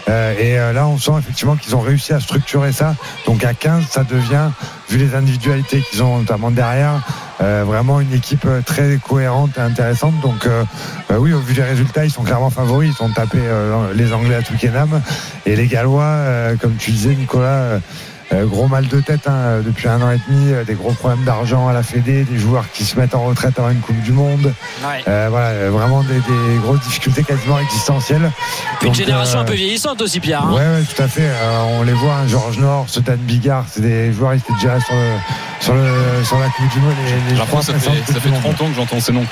et 0.09 0.57
là, 0.57 0.87
on 0.87 0.99
sent 0.99 1.12
effectivement 1.18 1.57
qu'ils 1.57 1.74
ont 1.74 1.80
réussi 1.80 2.12
à 2.12 2.20
structurer 2.20 2.72
ça. 2.72 2.95
Donc 3.26 3.45
à 3.45 3.55
15, 3.55 3.87
ça 3.91 4.05
devient, 4.05 4.51
vu 4.89 4.99
les 4.99 5.14
individualités 5.14 5.82
qu'ils 5.91 6.03
ont 6.03 6.18
notamment 6.18 6.51
derrière, 6.51 7.01
euh, 7.41 7.64
vraiment 7.66 8.01
une 8.01 8.12
équipe 8.12 8.45
euh, 8.47 8.62
très 8.64 8.99
cohérente 8.99 9.59
et 9.59 9.61
intéressante. 9.61 10.14
Donc 10.22 10.47
euh, 10.47 10.64
oui, 11.18 11.32
au 11.32 11.41
vu 11.41 11.55
des 11.55 11.62
résultats, 11.62 12.05
ils 12.05 12.11
sont 12.11 12.22
clairement 12.22 12.51
favoris. 12.51 12.95
Ils 12.99 13.05
ont 13.05 13.11
tapé 13.11 13.39
les 13.95 14.12
Anglais 14.12 14.37
à 14.37 14.43
Twickenham 14.43 15.01
et 15.47 15.57
les 15.57 15.66
Gallois, 15.66 16.55
comme 16.61 16.76
tu 16.76 16.91
disais, 16.91 17.14
Nicolas. 17.14 17.80
Euh, 18.33 18.47
gros 18.47 18.68
mal 18.68 18.89
de 18.89 19.01
tête 19.01 19.27
hein, 19.27 19.61
depuis 19.64 19.87
un 19.89 20.01
an 20.01 20.11
et 20.11 20.18
demi, 20.29 20.53
euh, 20.53 20.64
des 20.64 20.75
gros 20.75 20.93
problèmes 20.93 21.25
d'argent 21.25 21.68
à 21.68 21.72
la 21.72 21.83
Fédé, 21.83 22.25
des 22.25 22.39
joueurs 22.39 22.64
qui 22.72 22.85
se 22.85 22.99
mettent 22.99 23.14
en 23.14 23.25
retraite 23.25 23.59
avant 23.59 23.70
une 23.70 23.81
Coupe 23.81 24.01
du 24.03 24.12
Monde. 24.12 24.53
Euh, 25.07 25.27
voilà, 25.31 25.70
vraiment 25.70 26.03
des, 26.03 26.20
grosses 26.62 26.81
difficultés 26.81 27.22
quasiment 27.22 27.59
existentielles. 27.59 28.31
une 28.83 28.95
génération 28.95 29.41
un 29.41 29.45
peu 29.45 29.55
vieillissante 29.55 30.01
aussi, 30.01 30.20
Pierre. 30.20 30.45
Hein. 30.45 30.55
Ouais, 30.55 30.83
tout 30.83 31.03
à 31.03 31.09
fait. 31.09 31.31
on 31.79 31.83
les 31.83 31.93
voit, 31.93 32.14
hein, 32.14 32.27
Georges 32.27 32.59
Nord, 32.59 32.87
Dan 33.05 33.18
Bigard, 33.18 33.66
c'est 33.70 33.83
des 33.83 34.12
joueurs 34.12 34.33
qui 34.33 34.39
étaient 34.39 34.55
déjà 34.55 34.81
sur, 34.81 34.95
sur, 35.61 35.75
le, 35.75 36.25
sur 36.25 36.39
la 36.39 36.47
Coupe 36.47 36.72
du 36.72 36.81
Monde. 36.81 36.95
Les, 37.29 37.35
les 37.35 37.41
ça, 37.41 37.75
fait, 37.75 38.12
ça 38.12 38.20
fait 38.20 38.31
30 38.31 38.61
ans 38.62 38.68
que 38.68 38.75
j'entends 38.75 39.01
ces 39.01 39.12
noms. 39.12 39.27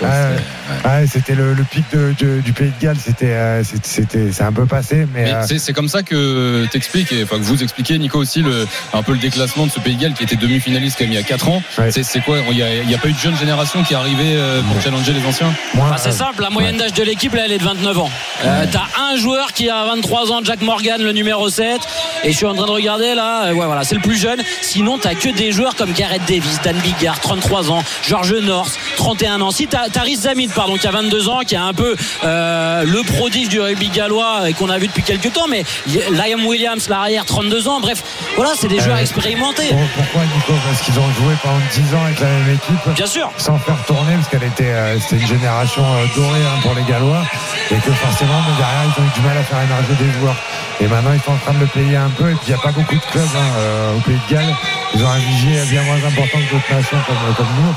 c'était 1.07 1.35
le, 1.35 1.57
pic 1.71 1.85
du 2.19 2.53
Pays 2.53 2.73
de 2.79 2.85
Galles, 2.85 2.97
c'était, 3.03 3.63
c'était, 3.83 4.33
c'est 4.33 4.45
un 4.45 4.53
peu 4.53 4.67
passé. 4.67 5.07
Mais, 5.15 5.33
c'est 5.47 5.73
comme 5.73 5.89
ça 5.89 6.03
que 6.03 6.67
t'expliques, 6.71 7.15
enfin 7.23 7.39
que 7.39 7.45
vous 7.45 7.63
expliquez, 7.63 7.99
Nico 7.99 8.19
aussi, 8.19 8.43
le, 8.43 8.67
un 8.93 9.03
peu 9.03 9.13
le 9.13 9.19
déclassement 9.19 9.67
de 9.67 9.71
ce 9.71 9.81
Pays 9.81 9.97
de 9.97 10.03
Galles 10.03 10.15
qui 10.15 10.25
était 10.25 10.37
demi-finaliste 10.37 10.97
quand 10.99 11.05
même 11.05 11.13
il 11.13 11.17
y 11.17 11.19
a 11.19 11.23
4 11.23 11.49
ans. 11.49 11.63
C'est 11.91 12.21
quoi 12.25 12.39
Il 12.51 12.57
n'y 12.57 12.95
a, 12.95 12.99
pas 12.99 13.09
eu 13.09 13.13
de 13.13 13.19
jeune 13.19 13.37
génération 13.37 13.83
qui 13.83 13.95
est 13.95 13.97
arrivée 13.97 14.35
euh, 14.35 14.63
pour 14.63 14.81
challenger 14.83 15.13
les 15.13 15.25
anciens? 15.27 15.53
C'est 15.97 16.13
simple, 16.13 16.43
la 16.43 16.51
moyenne 16.51 16.77
d'âge 16.77 16.93
de 16.93 17.03
l'équipe 17.03 17.35
là 17.35 17.43
elle 17.45 17.53
est 17.53 17.59
de 17.59 17.65
29 17.65 17.99
ans. 17.99 18.11
Euh, 18.45 18.67
T'as 18.71 18.87
un 19.01 19.17
joueur 19.17 19.53
qui 19.53 19.69
a 19.69 19.85
23 19.85 20.33
ans, 20.33 20.41
Jack 20.45 20.63
Morgan, 20.63 21.03
le 21.03 21.13
numéro 21.13 21.49
7. 21.49 21.81
Et 22.25 22.33
je 22.33 22.37
suis 22.37 22.47
en 22.47 22.55
train 22.55 22.67
de 22.67 22.71
regarder 22.71 23.15
là, 23.15 23.47
euh, 23.47 23.53
ouais 23.53 23.67
voilà, 23.67 23.85
c'est 23.85 23.95
le 23.95 24.01
plus 24.01 24.17
jeune. 24.17 24.41
Sinon 24.61 24.99
t'as 24.99 25.15
que 25.15 25.29
des 25.29 25.53
joueurs 25.53 25.75
comme 25.75 25.93
Gareth 25.93 26.23
Davis, 26.27 26.61
Dan 26.63 26.77
Bigard, 26.79 27.21
33 27.21 27.71
ans, 27.71 27.83
George 28.07 28.33
North, 28.35 28.79
31 28.97 29.41
ans. 29.41 29.51
Si 29.51 29.67
t'as 29.67 29.89
Rhys 30.03 30.17
Zamid, 30.23 30.53
pardon, 30.53 30.77
qui 30.77 30.87
a 30.87 30.91
22 30.91 31.29
ans, 31.29 31.41
qui 31.47 31.55
est 31.55 31.59
un 31.59 31.75
peu 31.75 31.97
euh, 32.25 32.85
le 32.85 33.03
prodige 33.03 33.49
du 33.49 33.61
rugby 33.61 33.89
gallois 33.89 34.49
et 34.49 34.53
qu'on 34.53 34.71
a 34.71 34.79
vu 34.79 34.87
depuis 34.87 35.03
quelques 35.03 35.33
temps, 35.33 35.47
mais 35.49 35.65
Liam 36.11 36.45
Williams, 36.47 36.89
l'arrière, 36.89 37.25
32 37.25 37.69
ans. 37.69 37.81
Bref, 37.81 38.03
voilà, 38.37 38.53
c'est 38.57 38.69
des 38.73 38.81
joueurs 38.81 38.99
expérimentés. 38.99 39.69
Pourquoi 39.69 40.23
Nico 40.23 40.55
Parce 40.67 40.81
qu'ils 40.81 40.99
ont 40.99 41.11
joué 41.21 41.35
pendant 41.43 41.61
10 41.73 41.95
ans 41.95 42.05
avec 42.05 42.21
la 42.21 42.27
même 42.27 42.55
équipe. 42.55 42.95
Bien 42.95 43.07
sûr. 43.07 43.31
Sans 43.37 43.59
faire 43.59 43.77
tourner, 43.87 44.15
parce 44.15 44.29
qu'elle 44.29 44.45
était, 44.45 44.73
euh, 44.73 44.99
c'était 44.99 45.21
une 45.21 45.27
génération 45.27 45.83
euh, 45.83 46.07
dorée 46.17 46.41
hein, 46.41 46.59
pour 46.63 46.75
les 46.75 46.83
Gallois. 46.85 47.23
Et 47.71 47.77
que 47.77 47.93
forcément, 47.93 48.41
derrière, 48.57 48.85
ils 48.85 49.03
ont 49.03 49.07
eu 49.07 49.11
du 49.15 49.21
mal 49.21 49.37
à 49.37 49.43
faire 49.43 49.61
émerger 49.63 49.95
des 50.01 50.11
joueurs. 50.19 50.37
Et 50.81 50.87
maintenant, 50.89 51.13
ils 51.13 51.21
sont 51.21 51.33
en 51.33 51.37
train 51.37 51.53
de 51.53 51.61
le 51.61 51.67
payer 51.67 51.97
un 51.97 52.11
peu. 52.11 52.31
Et 52.31 52.35
puis, 52.35 52.49
il 52.49 52.55
n'y 52.55 52.59
a 52.59 52.63
pas 52.63 52.73
beaucoup 52.73 52.95
de 52.95 53.11
clubs 53.11 53.37
hein, 53.37 53.51
euh, 53.59 53.97
au 53.97 54.01
Pays 54.01 54.19
de 54.29 54.35
Galles. 54.35 54.55
Ils 54.95 55.05
ont 55.05 55.09
un 55.09 55.19
vivier 55.19 55.61
bien 55.71 55.83
moins 55.83 55.97
important 55.97 56.39
que 56.39 56.55
d'autres 56.55 56.75
nations 56.75 56.99
comme, 57.07 57.35
comme 57.37 57.55
nous. 57.61 57.75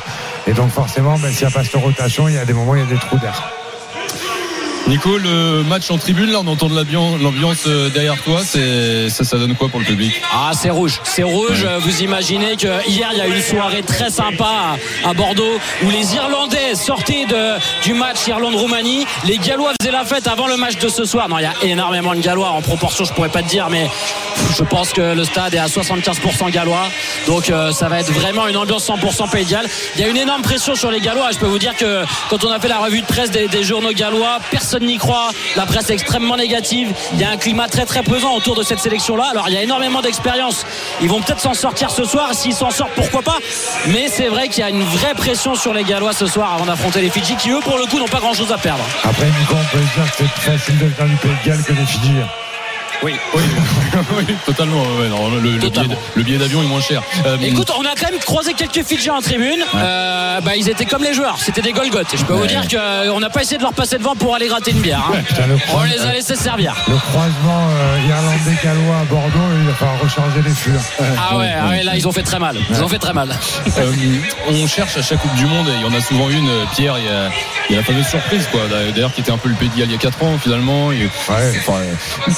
Et 0.47 0.53
donc, 0.53 0.71
forcément, 0.71 1.17
ben, 1.19 1.31
s'il 1.31 1.47
n'y 1.47 1.53
a 1.53 1.55
pas 1.55 1.63
cette 1.63 1.81
rotation, 1.81 2.29
il 2.29 2.35
y 2.35 2.37
a 2.37 2.45
des 2.45 2.53
moments 2.53 2.71
où 2.71 2.75
il 2.75 2.83
y 2.83 2.85
a 2.85 2.89
des 2.89 2.99
trous 2.99 3.17
d'air. 3.17 3.64
Nico, 4.87 5.17
le 5.17 5.63
match 5.63 5.89
en 5.89 5.97
tribune, 5.97 6.31
là, 6.31 6.41
on 6.41 6.47
entend 6.47 6.67
de 6.67 6.75
l'ambiance 6.75 7.63
euh, 7.65 7.89
derrière 7.89 8.21
toi. 8.21 8.41
Ça 8.43 9.37
donne 9.37 9.55
quoi 9.55 9.67
pour 9.67 9.79
le 9.79 9.85
public? 9.85 10.13
Ah, 10.31 10.51
c'est 10.53 10.69
rouge. 10.69 11.01
C'est 11.03 11.23
rouge. 11.23 11.65
Vous 11.81 12.03
imaginez 12.03 12.55
que 12.55 12.67
hier, 12.87 13.09
il 13.11 13.17
y 13.17 13.21
a 13.21 13.27
eu 13.27 13.35
une 13.35 13.41
soirée 13.41 13.81
très 13.81 14.11
sympa 14.11 14.77
à, 15.03 15.13
Bordeaux 15.15 15.59
où 15.83 15.89
les 15.89 16.13
Irlandais 16.13 16.75
sortaient 16.75 17.25
de, 17.25 17.59
du 17.83 17.95
match 17.95 18.27
Irlande-Roumanie. 18.27 19.07
Les 19.23 19.39
Gallois 19.39 19.71
faisaient 19.81 19.91
la 19.91 20.05
fête 20.05 20.27
avant 20.27 20.45
le 20.47 20.55
match 20.55 20.77
de 20.77 20.87
ce 20.87 21.03
soir. 21.03 21.29
Non, 21.29 21.39
il 21.39 21.43
y 21.43 21.45
a 21.45 21.53
énormément 21.63 22.13
de 22.13 22.19
Gallois 22.19 22.49
en 22.49 22.61
proportion. 22.61 23.05
Je 23.05 23.13
pourrais 23.13 23.29
pas 23.29 23.41
te 23.41 23.49
dire, 23.49 23.69
mais 23.71 23.89
je 24.55 24.63
pense 24.63 24.93
que 24.93 25.15
le 25.15 25.23
stade 25.23 25.55
est 25.55 25.59
à 25.59 25.65
75% 25.65 26.51
Gallois. 26.51 26.89
Donc, 27.25 27.49
euh, 27.49 27.71
ça 27.71 27.87
va 27.89 28.01
être 28.01 28.11
vraiment 28.11 28.47
une 28.47 28.57
ambiance 28.57 28.87
100% 28.87 29.31
Pays 29.31 29.47
Il 29.95 30.01
y 30.01 30.03
a 30.03 30.07
une 30.07 30.17
énorme 30.17 30.43
pression 30.43 30.75
sur 30.75 30.91
les 30.91 30.99
Gallois. 30.99 31.31
Je 31.31 31.39
peux 31.39 31.47
vous 31.47 31.59
dire 31.59 31.75
que 31.75 32.03
quand 32.29 32.43
on 32.43 32.51
a 32.51 32.59
fait 32.59 32.67
la 32.67 32.77
revue 32.77 33.01
de 33.01 33.07
presse 33.07 33.31
des, 33.31 33.47
des 33.47 33.63
journaux 33.63 33.91
gallois, 33.91 34.37
personne 34.51 34.74
n'y 34.83 34.97
croit. 34.97 35.29
La 35.55 35.65
presse 35.65 35.89
est 35.89 35.93
extrêmement 35.93 36.37
négative. 36.37 36.93
Il 37.13 37.19
y 37.19 37.23
a 37.23 37.29
un 37.29 37.37
climat 37.37 37.67
très 37.67 37.85
très 37.85 38.03
pesant 38.03 38.35
autour 38.35 38.55
de 38.55 38.63
cette 38.63 38.79
sélection-là. 38.79 39.25
Alors 39.31 39.47
il 39.47 39.53
y 39.53 39.57
a 39.57 39.63
énormément 39.63 40.01
d'expérience. 40.01 40.65
Ils 41.01 41.09
vont 41.09 41.21
peut-être 41.21 41.39
s'en 41.39 41.53
sortir 41.53 41.91
ce 41.91 42.03
soir. 42.03 42.33
S'ils 42.33 42.53
s'en 42.53 42.71
sortent, 42.71 42.93
pourquoi 42.95 43.21
pas? 43.21 43.37
Mais 43.87 44.07
c'est 44.09 44.27
vrai 44.27 44.47
qu'il 44.47 44.59
y 44.59 44.63
a 44.63 44.69
une 44.69 44.83
vraie 44.83 45.13
pression 45.15 45.55
sur 45.55 45.73
les 45.73 45.83
Gallois 45.83 46.13
ce 46.13 46.27
soir 46.27 46.53
avant 46.53 46.65
d'affronter 46.65 47.01
les 47.01 47.09
Fidji 47.09 47.35
qui 47.35 47.51
eux 47.51 47.59
pour 47.61 47.77
le 47.77 47.85
coup 47.85 47.99
n'ont 47.99 48.07
pas 48.07 48.19
grand-chose 48.19 48.51
à 48.51 48.57
perdre. 48.57 48.83
Après 49.03 49.27
c'est 50.17 50.25
plus 50.25 50.41
facile 50.41 50.77
de 50.77 50.91
Galles 51.45 51.63
que 51.63 51.73
Fidji. 51.73 52.13
Oui. 53.03 53.13
Oui, 53.33 53.41
oui 54.17 54.35
totalement. 54.45 54.81
Ouais, 54.99 55.09
non, 55.09 55.29
le, 55.29 55.59
Totalement. 55.59 55.89
billet, 55.89 55.99
le 56.15 56.23
billet 56.23 56.37
d'avion 56.37 56.61
est 56.63 56.67
moins 56.67 56.81
cher. 56.81 57.01
Euh, 57.25 57.37
Écoute, 57.41 57.71
on 57.77 57.83
a 57.85 57.93
quand 57.99 58.09
même 58.11 58.19
croisé 58.19 58.53
quelques 58.53 58.83
Fidjiens 58.85 59.15
en 59.15 59.21
tribune. 59.21 59.59
Euh, 59.75 60.41
bah, 60.41 60.55
ils 60.55 60.69
étaient 60.69 60.85
comme 60.85 61.03
les 61.03 61.13
joueurs, 61.13 61.37
c'était 61.39 61.61
des 61.61 61.71
Golgoth. 61.73 62.13
Et 62.13 62.17
je 62.17 62.25
peux 62.25 62.33
vous 62.33 62.47
dire 62.47 62.63
qu'on 62.67 63.19
n'a 63.19 63.29
pas 63.29 63.41
essayé 63.41 63.57
de 63.57 63.63
leur 63.63 63.73
passer 63.73 63.97
devant 63.97 64.15
pour 64.15 64.35
aller 64.35 64.47
gratter 64.47 64.71
une 64.71 64.81
bière. 64.81 65.03
hein. 65.13 65.17
Putain, 65.27 65.47
le, 65.47 65.57
On 65.73 65.83
les 65.83 66.01
a 66.01 66.11
laissés 66.13 66.35
servir. 66.35 66.73
le 66.87 66.95
croisement 66.95 67.67
euh, 67.69 68.07
irlandais-gallois 68.07 68.97
à 69.01 69.03
Bordeaux, 69.05 69.55
il 69.61 69.67
va 69.67 69.73
falloir 69.73 69.99
recharger 70.01 70.41
les 70.43 70.53
fûts. 70.53 70.71
hein. 70.71 71.03
Ah 71.29 71.37
ouais, 71.37 71.49
ah 71.61 71.69
ouais, 71.69 71.83
là 71.83 71.95
ils 71.95 72.07
ont 72.07 72.11
fait 72.11 72.23
très 72.23 72.39
mal. 72.39 72.57
Ils 72.69 72.83
ont 72.83 72.87
fait 72.87 72.99
très 72.99 73.13
mal. 73.13 73.29
Euh, 73.77 73.91
on 74.49 74.67
cherche 74.67 74.97
à 74.97 75.01
chaque 75.01 75.19
Coupe 75.19 75.35
du 75.35 75.45
Monde 75.45 75.67
et 75.69 75.73
il 75.79 75.81
y 75.81 75.85
en 75.85 75.97
a 75.97 76.01
souvent 76.01 76.29
une. 76.29 76.47
euh, 76.49 76.63
Pierre, 76.75 76.95
il 76.97 77.05
y 77.05 77.09
a, 77.09 77.29
il 77.69 77.73
y 77.73 77.75
a 77.75 77.79
la 77.81 77.85
fameuse 77.85 78.07
surprise, 78.07 78.47
quoi. 78.51 78.61
D'ailleurs, 78.93 79.13
qui 79.13 79.21
était 79.21 79.31
un 79.31 79.37
peu 79.37 79.49
le 79.49 79.55
Pays 79.55 79.69
de 79.69 79.75
Galles 79.77 79.87
il 79.89 79.93
y 79.93 79.95
a 79.95 79.99
4 79.99 80.23
ans, 80.23 80.37
finalement. 80.41 80.91
Et- 80.91 81.07
enfin, 81.07 81.39
euh, 81.39 82.33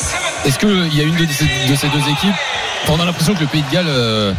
Est-ce 0.48 0.60
qu'il 0.60 0.98
y 0.98 1.02
a 1.02 1.04
une 1.04 1.16
de 1.16 1.26
ces, 1.30 1.44
de 1.44 1.76
ces 1.76 1.90
deux 1.90 2.10
équipes 2.10 2.36
On 2.88 2.98
a 3.02 3.06
l'impression 3.06 3.34
que 3.36 3.42
le 3.42 3.48
Pays 3.48 3.64
de 3.64 3.70
Galles, 3.70 3.86
euh, 3.90 4.34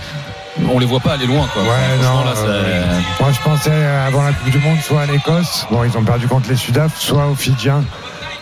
on 0.71 0.79
les 0.79 0.87
voit 0.87 1.01
pas 1.01 1.13
aller 1.13 1.27
loin, 1.27 1.47
quoi. 1.53 1.63
Ouais, 1.63 1.69
non. 2.03 2.25
là, 2.25 2.33
euh, 2.35 3.01
moi, 3.21 3.29
je 3.31 3.39
pensais 3.41 3.85
avant 4.07 4.23
la 4.23 4.33
Coupe 4.33 4.51
du 4.51 4.59
Monde, 4.59 4.79
soit 4.81 5.03
à 5.03 5.07
l'Écosse, 5.07 5.67
bon, 5.71 5.85
ils 5.85 5.97
ont 5.99 6.03
perdu 6.03 6.27
contre 6.27 6.49
les 6.49 6.57
Sudaf, 6.57 6.99
soit 6.99 7.27
aux 7.27 7.35
Fidjiens, 7.35 7.85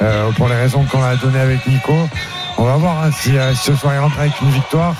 euh, 0.00 0.30
pour 0.36 0.48
les 0.48 0.54
raisons 0.54 0.84
qu'on 0.84 1.02
a 1.02 1.16
données 1.16 1.40
avec 1.40 1.66
Nico. 1.66 2.08
On 2.56 2.62
va 2.62 2.76
voir 2.76 3.02
hein, 3.02 3.10
si, 3.12 3.36
euh, 3.36 3.52
si 3.54 3.64
ce 3.64 3.74
soir 3.74 3.94
ils 3.94 3.98
rentrent 3.98 4.20
avec 4.20 4.40
une 4.40 4.50
victoire. 4.50 4.94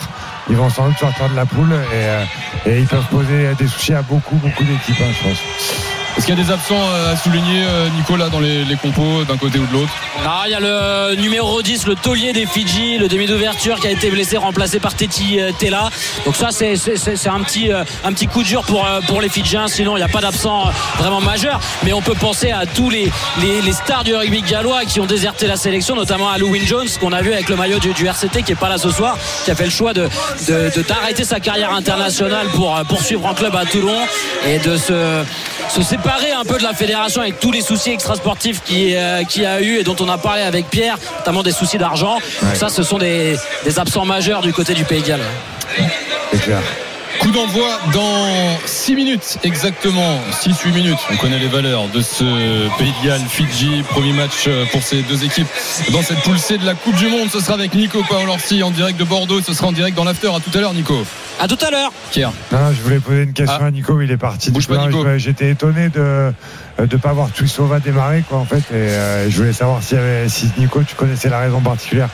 Ils 0.51 0.57
vont 0.57 0.69
sans 0.69 0.89
doute 0.89 0.99
sortir 0.99 1.29
de 1.29 1.37
la 1.37 1.47
poule 1.47 1.73
et, 1.73 2.71
et 2.71 2.81
ils 2.81 2.87
peuvent 2.87 3.07
poser 3.11 3.55
des 3.59 3.67
soucis 3.69 3.95
à 3.95 4.03
beaucoup, 4.03 4.37
beaucoup 4.37 4.65
d'équipes, 4.65 5.01
hein, 5.01 5.13
je 5.13 5.29
pense. 5.29 5.96
Est-ce 6.17 6.25
qu'il 6.25 6.35
y 6.35 6.41
a 6.41 6.43
des 6.43 6.51
absents 6.51 6.75
euh, 6.81 7.13
à 7.13 7.17
souligner, 7.17 7.63
euh, 7.65 7.89
Nicolas, 7.91 8.31
dans 8.31 8.41
les, 8.41 8.65
compos, 8.81 9.25
d'un 9.29 9.37
côté 9.37 9.59
ou 9.59 9.67
de 9.67 9.73
l'autre 9.73 9.93
Ah, 10.25 10.45
il 10.47 10.53
y 10.53 10.55
a 10.55 10.61
le 10.61 11.15
numéro 11.17 11.61
10, 11.61 11.87
le 11.87 11.95
taulier 11.95 12.33
des 12.33 12.47
Fidji, 12.47 12.97
le 12.97 13.07
demi 13.09 13.27
d'ouverture 13.27 13.79
qui 13.81 13.87
a 13.87 13.91
été 13.91 14.09
blessé, 14.11 14.39
remplacé 14.39 14.81
par 14.81 14.95
Teti 14.95 15.39
euh, 15.39 15.51
Tela. 15.59 15.91
Donc 16.25 16.35
ça, 16.37 16.49
c'est 16.53 16.73
un 17.29 17.41
petit, 17.43 17.71
euh, 17.71 17.85
un 18.03 18.13
petit 18.15 18.29
coup 18.29 18.43
dur 18.43 18.63
pour, 18.63 18.87
euh, 18.87 19.01
pour 19.07 19.21
les 19.21 19.29
Fidjiens. 19.29 19.69
Sinon, 19.69 19.97
il 19.97 20.01
n'y 20.01 20.05
a 20.05 20.09
pas 20.09 20.23
d'absent 20.23 20.69
euh, 20.69 20.71
vraiment 20.99 21.21
majeur. 21.21 21.61
Mais 21.85 21.93
on 21.93 22.01
peut 22.01 22.15
penser 22.15 22.51
à 22.51 22.65
tous 22.65 22.89
les, 22.89 23.11
les, 23.43 23.73
stars 23.73 24.05
du 24.05 24.15
rugby 24.15 24.41
gallois 24.41 24.87
qui 24.87 25.01
ont 25.01 25.07
déserté 25.07 25.47
la 25.47 25.57
sélection, 25.57 25.97
notamment 25.97 26.31
à 26.31 26.39
Louis 26.39 26.65
Jones, 26.67 26.89
qu'on 26.99 27.13
a 27.13 27.21
vu 27.21 27.35
avec 27.35 27.51
le 27.51 27.57
maillot 27.57 27.79
du, 27.79 28.07
RCT, 28.07 28.43
qui 28.43 28.53
est 28.53 28.57
pas 28.59 28.71
là 28.71 28.79
ce 28.79 28.91
soir, 28.91 29.19
qui 29.45 29.51
a 29.51 29.55
fait 29.55 29.65
le 29.65 29.71
choix 29.71 29.93
de 29.93 30.09
de- 30.49 30.71
de- 30.75 30.83
d'arrêter 30.83 31.25
sa 31.25 31.41
carrière 31.41 31.75
internationale 31.75 32.47
pour 32.55 32.75
euh, 32.75 32.85
poursuivre 32.85 33.27
en 33.27 33.35
club 33.35 33.55
à 33.55 33.67
Toulon 33.67 33.99
et 34.47 34.59
de 34.59 34.77
se, 34.79 35.23
se 35.69 35.83
séparer 35.83 36.33
un 36.33 36.45
peu 36.45 36.59
de 36.59 36.63
la 36.63 36.75
fédération 36.75 37.21
avec 37.21 37.41
tous 37.41 37.53
les 37.53 37.61
soucis 37.61 37.91
extrasportifs 37.91 38.63
qui, 38.65 38.95
euh, 38.95 39.25
qui 39.25 39.45
a 39.45 39.61
eu 39.61 39.79
et 39.79 39.83
dont 39.85 39.97
on 40.01 40.09
a 40.09 40.19
parlé 40.19 40.43
avec 40.43 40.69
Pierre, 40.71 40.97
notamment 41.19 41.43
des 41.43 41.53
soucis 41.53 41.79
d'argent. 41.79 42.19
Ça, 42.55 42.69
ce 42.69 42.83
sont 42.83 42.99
des, 42.99 43.37
des 43.65 43.79
absents 43.79 44.05
majeurs 44.05 44.43
du 44.43 44.53
côté 44.53 44.75
du 44.75 44.85
Pays 44.85 45.03
de 45.03 45.09
Galles. 45.09 45.21
C'est 46.33 46.43
clair. 46.43 46.61
Coup 47.21 47.31
d'envoi 47.33 47.69
dans 47.93 48.59
6 48.67 48.95
minutes 48.95 49.39
exactement, 49.43 50.21
6-8 50.43 50.73
minutes. 50.73 50.99
On 51.13 51.17
connaît 51.17 51.39
les 51.39 51.49
valeurs 51.49 51.89
de 51.89 52.01
ce 52.01 52.69
Pays 52.79 52.93
de 53.03 53.07
Galles, 53.07 53.21
Fidji, 53.29 53.83
premier 53.89 54.13
match 54.13 54.45
euh, 54.47 54.65
pour 54.71 54.83
ces 54.83 55.03
deux 55.03 55.25
équipes 55.25 55.47
dans 55.93 56.03
cette 56.03 56.21
poule 56.23 56.39
C 56.39 56.59
de 56.59 56.65
la 56.67 56.75
Coupe 56.75 56.95
du 56.97 57.09
Monde. 57.09 57.29
Ce 57.31 57.41
sera 57.41 57.55
avec 57.55 57.75
Nico 57.75 58.03
Paolorsi 58.09 58.63
en 58.63 58.71
direct 58.71 58.99
de 58.99 59.05
Bordeaux. 59.05 59.41
Ce 59.41 59.55
sera 59.55 59.69
en 59.69 59.73
direct 59.73 59.97
dans 59.97 60.05
l'after. 60.05 60.29
À 60.35 60.41
tout 60.41 60.57
à 60.57 60.61
l'heure, 60.61 60.75
Nico. 60.75 61.05
À 61.41 61.49
tout 61.49 61.59
à 61.67 61.71
l'heure. 61.71 61.91
Pierre. 62.13 62.33
Je 62.53 62.83
voulais 62.83 63.01
poser 63.01 63.23
une 63.25 63.33
question 63.33 63.59
Ah. 63.61 63.67
à 63.67 63.71
Nico, 63.71 64.01
il 64.01 64.11
est 64.11 64.17
parti. 64.17 64.53
J'étais 65.17 65.51
étonné 65.51 65.89
de 65.89 66.33
ne 66.79 66.97
pas 66.97 67.13
voir 67.13 67.31
Tuisova 67.33 67.81
démarrer, 67.81 68.23
quoi, 68.29 68.39
en 68.39 68.45
fait. 68.45 68.59
Et 68.71 68.75
euh, 68.75 69.31
je 69.31 69.37
voulais 69.37 69.53
savoir 69.53 69.81
y 69.91 69.95
avait, 69.95 70.29
si 70.29 70.51
Nico, 70.59 70.83
tu 70.83 70.95
connaissais 70.95 71.29
la 71.29 71.39
raison 71.41 71.61
particulière. 71.61 72.09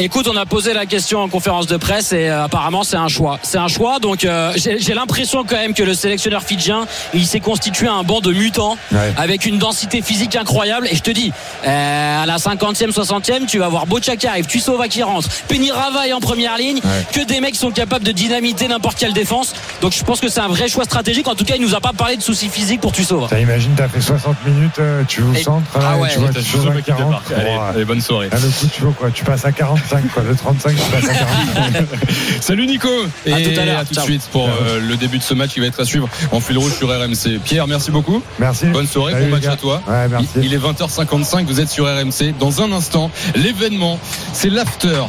Écoute, 0.00 0.28
on 0.32 0.36
a 0.36 0.46
posé 0.46 0.74
la 0.74 0.86
question 0.86 1.18
en 1.18 1.28
conférence 1.28 1.66
de 1.66 1.76
presse 1.76 2.12
et 2.12 2.28
euh, 2.30 2.44
apparemment 2.44 2.84
c'est 2.84 2.96
un 2.96 3.08
choix. 3.08 3.40
C'est 3.42 3.58
un 3.58 3.66
choix, 3.66 3.98
donc 3.98 4.24
euh, 4.24 4.52
j'ai 4.54 4.94
l'impression 4.94 5.42
quand 5.42 5.56
même 5.56 5.74
que 5.74 5.82
le 5.82 5.92
sélectionneur 5.92 6.44
fidjien, 6.44 6.86
il 7.14 7.26
s'est 7.26 7.40
constitué 7.40 7.88
un 7.88 8.04
banc 8.04 8.20
de 8.20 8.32
mutants 8.32 8.76
Ouais. 8.92 9.12
avec 9.16 9.44
une 9.44 9.58
densité 9.58 10.00
physique 10.00 10.36
incroyable. 10.36 10.86
Et 10.88 10.94
je 10.94 11.02
te 11.02 11.10
dis, 11.10 11.32
euh, 11.66 12.22
à 12.22 12.26
la 12.26 12.36
50e, 12.36 12.92
60e, 12.92 13.46
tu 13.46 13.58
vas 13.58 13.66
voir 13.68 13.86
Bocha 13.86 14.14
qui 14.14 14.28
arrive, 14.28 14.46
Tuisova 14.46 14.86
qui 14.86 15.02
rentre, 15.02 15.28
Penny 15.48 15.72
Ravaille 15.72 16.12
en 16.12 16.20
première 16.20 16.56
ligne, 16.58 16.80
que 17.12 17.24
des 17.24 17.40
mecs 17.40 17.54
qui 17.54 17.58
sont 17.58 17.72
capables 17.72 18.04
de 18.04 18.12
dynamiter 18.12 18.68
n'importe 18.68 18.98
quelle 18.98 19.12
défense. 19.14 19.52
Donc 19.80 19.94
je 19.94 20.04
pense 20.04 20.20
que 20.20 20.28
c'est 20.28 20.38
un 20.38 20.46
vrai 20.48 20.68
choix 20.68 20.84
stratégique. 20.84 21.26
En 21.26 21.34
tout 21.34 21.44
cas, 21.44 21.54
il 21.56 21.62
nous 21.62 21.74
a 21.74 21.80
pas 21.80 21.92
parlé 21.92 22.16
de 22.16 22.22
soucis 22.22 22.48
physiques 22.50 22.80
pour 22.80 22.92
Tuisova. 22.92 23.26
T'as 23.30 23.40
imagine, 23.40 23.72
t'as 23.76 23.88
fait 23.88 24.00
60 24.08 24.36
minutes, 24.46 24.78
euh, 24.78 25.02
tu 25.06 25.20
joues 25.20 25.34
centre, 25.36 25.66
ah 25.74 25.96
ouais, 25.98 26.08
tu 26.10 26.18
vois. 26.18 26.28
Allez, 26.28 26.82
Bon, 27.04 27.12
euh, 27.34 27.70
allez, 27.70 27.84
bonne 27.84 28.00
soirée. 28.00 28.28
là, 28.30 28.36
le 28.40 28.48
coup, 28.48 28.66
tu 28.72 28.82
vois 28.82 28.92
quoi, 28.92 29.10
tu 29.10 29.24
passes 29.24 29.44
à 29.44 29.52
45, 29.52 30.08
quoi, 30.12 30.22
de 30.22 30.32
35, 30.34 30.74
tu 30.76 30.82
passes 30.90 31.08
à 31.10 31.14
45. 31.14 31.86
Salut 32.40 32.66
Nico 32.66 32.88
Et 33.26 33.32
À 33.32 33.40
tout 33.40 33.60
à 33.60 33.64
l'heure. 33.64 33.78
à 33.80 33.84
tout 33.84 33.94
de 33.94 34.00
suite 34.00 34.22
pour 34.32 34.48
euh, 34.48 34.80
le 34.80 34.96
début 34.96 35.18
de 35.18 35.22
ce 35.22 35.34
match 35.34 35.50
qui 35.54 35.60
va 35.60 35.66
être 35.66 35.80
à 35.80 35.84
suivre 35.84 36.08
en 36.32 36.40
fil 36.40 36.56
rouge 36.58 36.72
sur 36.72 36.88
RMC. 36.88 37.38
Pierre, 37.44 37.66
merci 37.66 37.90
beaucoup. 37.90 38.22
Merci. 38.38 38.66
Bonne 38.66 38.86
soirée, 38.86 39.12
Salut, 39.12 39.24
bon 39.26 39.30
match 39.32 39.42
gars. 39.44 39.52
à 39.52 39.56
toi. 39.56 39.82
Ouais, 39.86 40.08
merci. 40.08 40.28
Il 40.36 40.44
il 40.46 40.54
est 40.54 40.58
20h55, 40.58 41.44
vous 41.46 41.60
êtes 41.60 41.68
sur 41.68 41.84
RMC. 41.84 42.34
Dans 42.38 42.62
un 42.62 42.72
instant, 42.72 43.10
l'événement, 43.34 43.98
c'est 44.32 44.48
l'after 44.50 45.02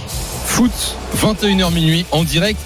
foot, 0.46 0.98
21h 1.18 1.72
minuit, 1.74 2.06
en 2.12 2.24
direct 2.24 2.60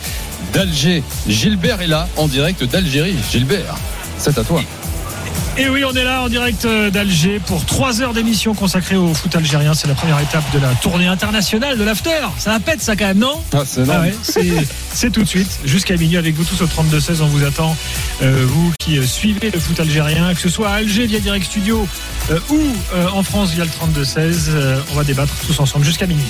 d'Alger. 0.54 1.04
Gilbert 1.28 1.82
est 1.82 1.88
là, 1.88 2.08
en 2.18 2.28
direct 2.28 2.64
d'Algérie. 2.64 3.16
Gilbert, 3.32 3.76
c'est 4.18 4.38
à 4.38 4.44
toi. 4.44 4.62
Et 5.56 5.70
oui, 5.70 5.84
on 5.86 5.94
est 5.94 6.04
là 6.04 6.24
en 6.24 6.30
direct 6.30 6.66
euh, 6.66 6.90
d'Alger 6.90 7.40
pour 7.40 7.64
trois 7.66 8.02
heures 8.02 8.14
d'émission 8.14 8.56
consacrée 8.56 8.96
au 8.96 9.14
foot 9.14 9.36
algérien. 9.36 9.76
C'est 9.76 9.88
la 9.88 9.94
première 9.94 10.20
étape 10.20 10.44
de 10.52 10.60
la 10.60 10.70
tournée 10.82 11.08
internationale 11.08 11.78
de 11.78 11.84
l'after. 11.84 12.22
Ça 12.40 12.52
la 12.52 12.60
pète 12.60 12.82
ça 12.82 12.96
quand 12.96 13.06
même, 13.06 13.20
non? 13.20 13.42
Ah, 13.54 13.64
c'est 13.66 13.84
Ah 13.88 14.02
ouais, 14.02 14.16
c'est, 14.24 15.12
tout 15.12 15.22
de 15.22 15.28
suite, 15.28 15.60
jusqu'à 15.64 15.96
minuit 15.96 16.18
avec 16.18 16.34
vous 16.36 16.44
tous 16.44 16.62
au 16.64 16.66
32-16. 16.66 17.22
On 17.22 17.28
vous 17.28 17.44
attend, 17.44 17.76
euh, 18.24 18.46
vous 18.48 18.74
qui 18.80 18.98
euh, 18.98 19.06
suivez 19.06 19.52
le 19.52 19.60
foot 19.60 19.80
algérien, 19.80 20.34
que 20.34 20.42
ce 20.42 20.50
soit 20.50 20.70
à 20.70 20.74
Alger 20.76 21.06
via 21.06 21.20
Direct 21.20 21.46
Studio 21.46 21.88
euh, 22.32 22.40
ou 22.50 22.60
euh, 22.96 23.08
en 23.14 23.22
France 23.22 23.52
via 23.52 23.66
le 23.66 23.70
32-16. 23.70 24.50
Euh, 24.50 24.80
on 24.92 24.96
va 24.96 25.04
débattre 25.04 25.34
tous 25.46 25.60
ensemble 25.60 25.86
jusqu'à 25.86 26.08
minuit. 26.08 26.24